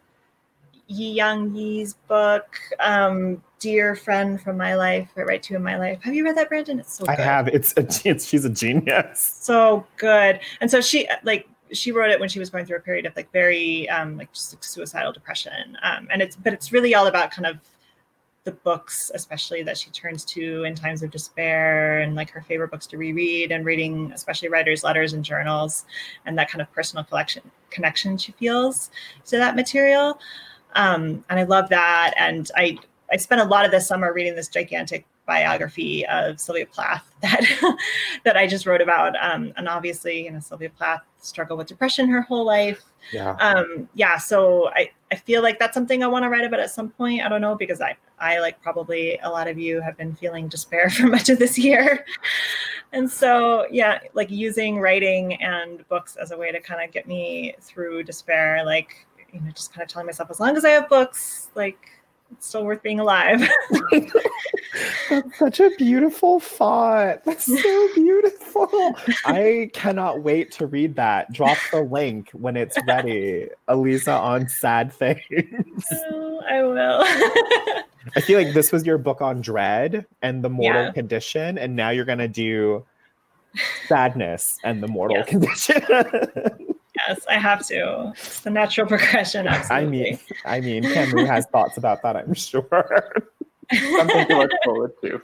Yiyun 0.91 1.55
Li's 1.55 1.93
book, 1.93 2.59
um, 2.81 3.41
"Dear 3.59 3.95
Friend 3.95 4.39
from 4.39 4.57
My 4.57 4.75
Life," 4.75 5.09
I 5.15 5.21
write 5.21 5.43
to 5.43 5.55
in 5.55 5.63
my 5.63 5.77
life. 5.77 5.99
Have 6.03 6.13
you 6.13 6.25
read 6.25 6.35
that, 6.35 6.49
Brandon? 6.49 6.81
It's 6.81 6.93
so 6.93 7.05
I 7.07 7.15
have. 7.15 7.47
It's 7.47 7.73
a 7.77 7.87
it's 8.03 8.27
she's 8.27 8.43
a 8.43 8.49
genius. 8.49 9.37
so 9.39 9.87
good. 9.95 10.41
And 10.59 10.69
so 10.69 10.81
she 10.81 11.07
like 11.23 11.47
she 11.71 11.91
wrote 11.91 12.11
it 12.11 12.19
when 12.19 12.29
she 12.29 12.39
was 12.39 12.49
going 12.49 12.65
through 12.65 12.77
a 12.77 12.81
period 12.81 13.05
of 13.05 13.15
like 13.15 13.31
very 13.31 13.87
um, 13.89 14.17
like 14.17 14.31
just 14.33 14.53
like 14.53 14.63
suicidal 14.63 15.11
depression. 15.11 15.77
Um, 15.83 16.07
and 16.11 16.21
it's 16.21 16.35
but 16.35 16.53
it's 16.53 16.71
really 16.71 16.95
all 16.95 17.07
about 17.07 17.31
kind 17.31 17.45
of 17.45 17.57
the 18.45 18.51
books, 18.51 19.11
especially 19.13 19.63
that 19.63 19.77
she 19.77 19.89
turns 19.91 20.23
to 20.25 20.63
in 20.63 20.73
times 20.73 21.03
of 21.03 21.11
despair, 21.11 21.99
and 21.99 22.15
like 22.15 22.29
her 22.29 22.41
favorite 22.41 22.71
books 22.71 22.87
to 22.87 22.97
reread, 22.97 23.51
and 23.51 23.65
reading 23.65 24.11
especially 24.13 24.49
writers' 24.49 24.83
letters 24.83 25.13
and 25.13 25.23
journals, 25.23 25.85
and 26.25 26.37
that 26.37 26.49
kind 26.49 26.61
of 26.61 26.71
personal 26.71 27.03
collection 27.03 27.43
connection 27.69 28.17
she 28.17 28.31
feels 28.33 28.91
to 29.25 29.37
that 29.37 29.55
material. 29.55 30.19
Um, 30.73 31.23
and 31.29 31.39
I 31.39 31.43
love 31.43 31.69
that. 31.69 32.13
And 32.17 32.49
I 32.55 32.77
I 33.11 33.17
spent 33.17 33.41
a 33.41 33.45
lot 33.45 33.65
of 33.65 33.71
this 33.71 33.87
summer 33.87 34.13
reading 34.13 34.35
this 34.35 34.47
gigantic 34.47 35.05
biography 35.29 36.03
of 36.07 36.39
Sylvia 36.39 36.65
Plath 36.65 37.07
that 37.21 37.77
that 38.25 38.35
I 38.35 38.47
just 38.47 38.65
wrote 38.65 38.81
about. 38.81 39.13
Um, 39.23 39.53
and 39.57 39.69
obviously, 39.69 40.25
you 40.25 40.31
know, 40.31 40.39
Sylvia 40.39 40.71
Plath 40.71 41.03
struggled 41.19 41.59
with 41.59 41.67
depression 41.67 42.09
her 42.09 42.21
whole 42.21 42.45
life. 42.45 42.83
Yeah. 43.13 43.33
Um, 43.33 43.87
yeah, 43.93 44.17
so 44.17 44.69
I, 44.69 44.89
I 45.11 45.15
feel 45.15 45.43
like 45.43 45.59
that's 45.59 45.75
something 45.75 46.03
I 46.03 46.07
want 46.07 46.23
to 46.23 46.29
write 46.29 46.45
about 46.45 46.59
at 46.59 46.71
some 46.71 46.89
point. 46.89 47.21
I 47.21 47.29
don't 47.29 47.41
know 47.41 47.55
because 47.55 47.79
I 47.79 47.95
I 48.19 48.39
like 48.39 48.59
probably 48.61 49.19
a 49.21 49.29
lot 49.29 49.47
of 49.47 49.59
you 49.59 49.81
have 49.81 49.95
been 49.97 50.15
feeling 50.15 50.47
despair 50.47 50.89
for 50.95 51.05
much 51.05 51.29
of 51.29 51.37
this 51.37 51.57
year. 51.57 52.05
And 52.91 53.09
so 53.09 53.67
yeah, 53.71 53.99
like 54.15 54.31
using 54.31 54.79
writing 54.79 55.35
and 55.35 55.87
books 55.89 56.15
as 56.15 56.31
a 56.31 56.37
way 56.37 56.51
to 56.51 56.59
kind 56.59 56.83
of 56.83 56.91
get 56.91 57.07
me 57.07 57.53
through 57.61 58.03
despair, 58.03 58.65
like 58.65 59.05
you 59.31 59.39
know, 59.41 59.51
just 59.51 59.71
kind 59.71 59.83
of 59.83 59.89
telling 59.89 60.07
myself 60.07 60.31
as 60.31 60.39
long 60.39 60.57
as 60.57 60.65
I 60.65 60.69
have 60.69 60.89
books, 60.89 61.49
like 61.53 61.98
it's 62.31 62.47
still 62.47 62.65
worth 62.65 62.81
being 62.83 62.99
alive. 62.99 63.47
That's 65.09 65.37
such 65.39 65.59
a 65.59 65.71
beautiful 65.77 66.39
thought. 66.39 67.23
That's 67.25 67.45
so 67.45 67.89
beautiful. 67.95 68.95
I 69.25 69.69
cannot 69.73 70.21
wait 70.21 70.51
to 70.53 70.67
read 70.67 70.95
that. 70.95 71.31
Drop 71.33 71.57
the 71.71 71.81
link 71.81 72.29
when 72.33 72.55
it's 72.55 72.77
ready. 72.85 73.47
Elisa 73.67 74.11
on 74.13 74.47
sad 74.47 74.93
things. 74.93 75.21
Oh, 76.11 76.41
I 76.49 76.63
will. 76.63 77.03
I 78.15 78.21
feel 78.21 78.39
like 78.41 78.53
this 78.53 78.71
was 78.71 78.85
your 78.85 78.97
book 78.97 79.21
on 79.21 79.41
dread 79.41 80.05
and 80.21 80.43
the 80.43 80.49
mortal 80.49 80.85
Yeah. 80.85 80.91
condition, 80.91 81.57
and 81.57 81.75
now 81.75 81.89
you're 81.89 82.05
gonna 82.05 82.27
do 82.27 82.85
sadness 83.87 84.57
and 84.63 84.81
the 84.81 84.87
mortal 84.87 85.17
Yes. 85.17 85.27
condition. 85.29 86.75
Yes, 87.09 87.25
I 87.29 87.37
have 87.37 87.65
to. 87.67 88.13
It's 88.15 88.41
the 88.41 88.49
natural 88.49 88.87
progression. 88.93 89.47
Absolutely. 89.47 89.85
I 89.85 89.85
mean, 89.89 90.19
I 90.45 90.59
mean, 90.61 90.83
Cameron 90.93 91.25
has 91.25 91.45
thoughts 91.51 91.77
about 91.77 92.01
that, 92.03 92.15
I'm 92.15 92.33
sure. 92.33 92.67
Something 93.71 94.27
to 94.27 94.37
look 94.37 94.51
forward 94.63 94.91
to. 95.03 95.21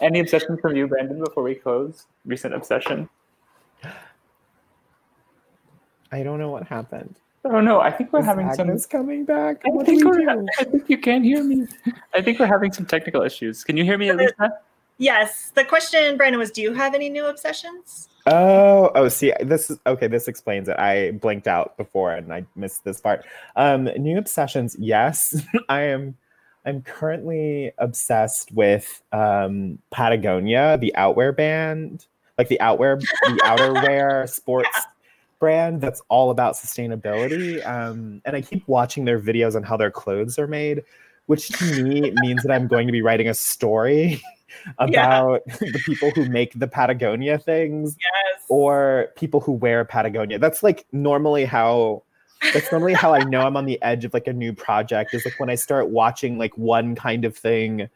Any 0.00 0.20
obsessions 0.20 0.60
from 0.60 0.76
you, 0.76 0.86
Brandon, 0.86 1.18
before 1.22 1.42
we 1.42 1.54
close? 1.54 2.06
Recent 2.24 2.54
obsession? 2.54 3.08
I 6.10 6.22
don't 6.22 6.38
know 6.38 6.50
what 6.50 6.66
happened. 6.66 7.16
Oh 7.44 7.60
no, 7.60 7.80
I 7.80 7.90
think 7.90 8.12
we're 8.12 8.20
Is 8.20 8.26
having 8.26 8.52
some. 8.54 8.68
Agnes 8.68 8.86
coming 8.86 9.24
back? 9.24 9.62
I 9.64 9.70
What 9.70 9.86
do 9.86 9.92
think, 9.92 10.04
we 10.04 10.10
we're, 10.26 10.34
do? 10.34 10.46
I 10.58 10.64
think 10.64 10.84
you 10.88 10.98
can 10.98 11.22
hear 11.22 11.42
me. 11.44 11.66
I 12.14 12.20
think 12.20 12.38
we're 12.38 12.46
having 12.46 12.72
some 12.72 12.84
technical 12.86 13.22
issues. 13.22 13.62
Can 13.62 13.76
you 13.76 13.84
hear 13.84 13.96
me, 13.98 14.08
Elisa? 14.08 14.58
Yes. 14.98 15.50
The 15.54 15.64
question, 15.64 16.16
Brandon, 16.16 16.38
was: 16.38 16.50
Do 16.50 16.62
you 16.62 16.74
have 16.74 16.94
any 16.94 17.08
new 17.08 17.26
obsessions? 17.26 18.08
Oh, 18.26 18.90
oh, 18.94 19.08
see, 19.08 19.32
this 19.40 19.70
is 19.70 19.78
okay. 19.86 20.06
This 20.06 20.28
explains 20.28 20.68
it. 20.68 20.78
I 20.78 21.12
blinked 21.12 21.48
out 21.48 21.76
before 21.78 22.12
and 22.12 22.32
I 22.32 22.44
missed 22.56 22.84
this 22.84 23.00
part. 23.00 23.24
Um, 23.56 23.84
new 23.84 24.18
obsessions. 24.18 24.76
Yes, 24.78 25.46
I 25.68 25.82
am. 25.82 26.16
I'm 26.66 26.82
currently 26.82 27.72
obsessed 27.78 28.52
with 28.52 29.02
um, 29.12 29.78
Patagonia, 29.90 30.76
the 30.76 30.94
outwear 30.96 31.32
band, 31.32 32.04
like 32.36 32.48
the 32.48 32.60
outwear, 32.60 32.96
the 32.96 33.40
outerwear 33.44 34.28
sports 34.30 34.78
brand 35.38 35.80
that's 35.80 36.02
all 36.08 36.30
about 36.30 36.54
sustainability. 36.54 37.66
Um, 37.66 38.20
and 38.26 38.36
I 38.36 38.42
keep 38.42 38.66
watching 38.68 39.04
their 39.06 39.20
videos 39.20 39.56
on 39.56 39.62
how 39.62 39.76
their 39.78 39.90
clothes 39.90 40.38
are 40.38 40.46
made, 40.46 40.82
which 41.28 41.48
to 41.50 41.82
me 41.84 42.10
means 42.16 42.42
that 42.42 42.50
I'm 42.52 42.66
going 42.66 42.86
to 42.88 42.92
be 42.92 43.00
writing 43.02 43.28
a 43.28 43.34
story 43.34 44.20
about 44.78 45.44
the 45.60 45.80
people 45.86 46.10
who 46.10 46.28
make 46.28 46.52
the 46.58 46.66
Patagonia 46.66 47.38
things 47.38 47.96
Yes. 47.98 48.42
or 48.48 49.08
people 49.16 49.40
who 49.40 49.52
wear 49.52 49.84
Patagonia. 49.84 50.38
That's 50.38 50.62
like 50.62 50.84
normally 50.92 51.44
how 51.44 52.02
that's 52.52 52.70
normally 52.70 52.94
how 52.94 53.14
I 53.14 53.24
know 53.24 53.40
I'm 53.42 53.56
on 53.56 53.66
the 53.66 53.80
edge 53.82 54.04
of 54.04 54.14
like 54.14 54.26
a 54.26 54.32
new 54.32 54.52
project 54.52 55.12
is 55.14 55.24
like 55.24 55.38
when 55.40 55.50
I 55.50 55.54
start 55.56 55.90
watching 55.90 56.38
like 56.38 56.56
one 56.56 56.94
kind 56.94 57.24
of 57.24 57.36
thing 57.36 57.88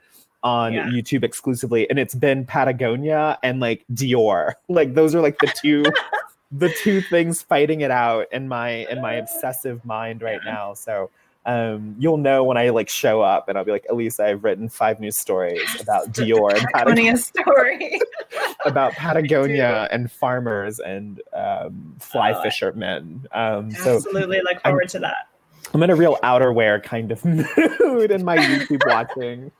on 0.42 0.72
Yeah. 0.72 0.86
YouTube 0.88 1.22
exclusively 1.22 1.88
and 1.88 1.98
it's 1.98 2.14
been 2.16 2.44
Patagonia 2.44 3.38
and 3.42 3.60
like 3.60 3.84
Dior. 3.92 4.54
Like 4.68 4.94
those 4.94 5.14
are 5.14 5.20
like 5.20 5.38
the 5.38 5.52
two 5.60 5.84
the 6.52 6.68
two 6.82 7.00
things 7.00 7.40
fighting 7.40 7.80
it 7.80 7.90
out 7.90 8.26
in 8.32 8.46
my 8.48 8.86
in 8.90 9.00
my 9.00 9.14
obsessive 9.14 9.84
mind 9.84 10.20
right 10.22 10.40
Yeah. 10.44 10.52
now. 10.52 10.74
So 10.74 11.10
um, 11.44 11.96
you'll 11.98 12.18
know 12.18 12.44
when 12.44 12.56
I 12.56 12.68
like 12.70 12.88
show 12.88 13.20
up 13.20 13.48
and 13.48 13.58
I'll 13.58 13.64
be 13.64 13.72
like, 13.72 13.84
Elisa, 13.90 14.24
I've 14.26 14.44
written 14.44 14.68
five 14.68 15.00
new 15.00 15.10
stories 15.10 15.60
about 15.80 16.12
Dior 16.12 16.52
and 16.52 16.66
Patagonia 16.72 17.14
Patagonia 17.14 17.16
story. 17.18 18.00
about 18.64 18.92
Patagonia 18.96 19.88
and 19.90 20.10
farmers 20.10 20.78
and 20.78 21.20
um, 21.32 21.96
fly 21.98 22.32
Oh, 22.32 22.42
fishermen. 22.42 23.26
Um, 23.32 23.70
so 23.72 23.96
Absolutely 23.96 24.38
look 24.38 24.54
I'm- 24.64 24.72
forward 24.72 24.88
to 24.90 24.98
that. 25.00 25.28
I'm 25.74 25.82
in 25.82 25.90
a 25.90 25.96
real 25.96 26.18
outerwear 26.22 26.82
kind 26.82 27.10
of 27.10 27.24
mood 27.24 28.10
in 28.10 28.24
my 28.24 28.36
YouTube 28.36 28.82
watching. 28.86 29.50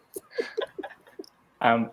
Um, 1.62 1.90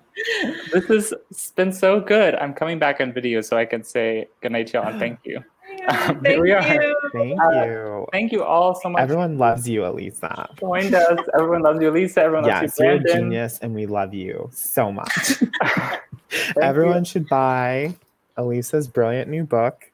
this 0.73 0.87
has 0.87 1.13
been 1.55 1.71
so 1.71 2.01
good. 2.01 2.35
I'm 2.35 2.53
coming 2.53 2.79
back 2.79 2.99
on 2.99 3.13
video 3.13 3.39
so 3.41 3.55
I 3.55 3.65
can 3.65 3.83
say 3.83 4.27
goodnight 4.41 4.67
to 4.67 4.79
y'all 4.79 4.87
and 4.89 4.99
thank 4.99 5.19
you. 5.23 5.41
Yeah, 5.93 6.13
thank 6.23 6.41
we 6.41 6.51
are. 6.51 6.73
you. 6.83 6.95
Thank 7.13 7.41
Uh, 7.41 7.49
you. 7.65 8.05
Thank 8.11 8.31
you 8.31 8.43
all 8.43 8.75
so 8.75 8.89
much. 8.89 9.01
Everyone 9.01 9.37
loves 9.37 9.67
you, 9.67 9.85
Elisa. 9.85 10.49
for 10.57 10.77
joined 10.79 10.93
us. 10.93 11.19
Everyone 11.33 11.61
loves 11.63 11.81
you, 11.81 11.89
Lisa. 11.91 12.21
Everyone 12.21 12.45
Yes, 12.45 12.61
loves 12.61 12.79
you're 12.79 12.93
You're 12.95 13.01
a 13.01 13.13
genius 13.21 13.59
and 13.61 13.73
we 13.73 13.85
love 13.85 14.13
you 14.13 14.49
so 14.53 14.91
much. 14.91 15.41
Everyone 16.61 16.99
you. 16.99 17.05
should 17.05 17.27
buy 17.29 17.95
Elisa's 18.37 18.87
brilliant 18.87 19.29
new 19.29 19.43
book. 19.43 19.91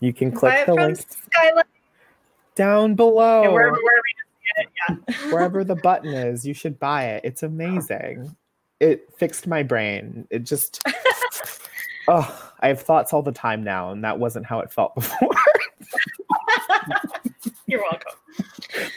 You 0.00 0.12
can 0.12 0.30
click 0.30 0.66
the 0.66 0.74
link 0.74 0.98
Skylight. 1.32 1.64
down 2.54 2.94
below. 2.94 3.42
Wherever, 3.52 3.72
wherever 3.72 4.02
you 4.16 4.24
see 4.42 4.62
it. 4.62 4.68
Yeah. 5.26 5.30
Wherever 5.32 5.64
the 5.64 5.74
button 5.76 6.12
is, 6.12 6.46
you 6.46 6.54
should 6.54 6.78
buy 6.78 7.04
it. 7.06 7.22
It's 7.24 7.42
amazing. 7.42 8.36
It 8.80 9.08
fixed 9.18 9.46
my 9.46 9.62
brain. 9.62 10.26
It 10.30 10.40
just 10.44 10.80
Oh, 12.06 12.47
I 12.60 12.68
have 12.68 12.80
thoughts 12.80 13.12
all 13.12 13.22
the 13.22 13.32
time 13.32 13.62
now, 13.62 13.90
and 13.90 14.02
that 14.04 14.18
wasn't 14.18 14.46
how 14.46 14.60
it 14.60 14.70
felt 14.72 14.94
before. 14.96 15.30
You're 17.66 17.82
welcome. 17.82 18.12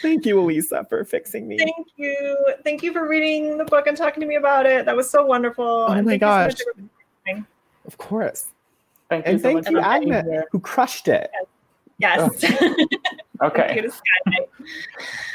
Thank 0.01 0.25
you, 0.25 0.39
Elisa, 0.39 0.85
for 0.89 1.03
fixing 1.03 1.47
me. 1.47 1.57
Thank 1.57 1.87
you. 1.95 2.53
Thank 2.63 2.83
you 2.83 2.93
for 2.93 3.07
reading 3.07 3.57
the 3.57 3.65
book 3.65 3.87
and 3.87 3.95
talking 3.97 4.21
to 4.21 4.27
me 4.27 4.35
about 4.35 4.65
it. 4.65 4.85
That 4.85 4.95
was 4.95 5.09
so 5.09 5.25
wonderful. 5.25 5.65
Oh 5.65 5.91
And 5.91 6.05
my 6.05 6.17
thank 6.17 6.21
you 6.21 6.53
so 6.55 6.75
gosh. 7.27 7.43
Of 7.85 7.97
course. 7.97 8.47
Thank 9.09 9.25
you 9.25 9.31
And 9.33 9.39
so 9.41 9.43
thank 9.43 9.55
much 9.57 9.69
you, 9.69 9.81
for 9.81 9.99
being 9.99 10.13
Agnes, 10.13 10.43
who 10.51 10.59
crushed 10.59 11.07
it. 11.07 11.29
Yes. 11.97 12.19
Oh. 12.21 12.29
Thank 12.39 12.79
you 12.79 12.87
Okay. 13.43 13.81
to 13.81 13.89
Skylight. 13.89 14.49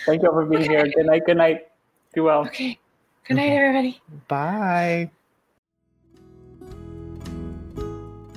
Thank 0.07 0.23
you 0.23 0.29
all 0.29 0.35
for 0.35 0.47
being 0.47 0.63
here. 0.71 0.87
Good 0.87 1.07
night. 1.07 1.23
Good 1.27 1.37
night. 1.37 1.67
Be 2.15 2.21
well. 2.21 2.41
Okay. 2.47 2.79
Good 3.27 3.35
night, 3.35 3.51
everybody. 3.51 4.01
Bye. 4.29 5.11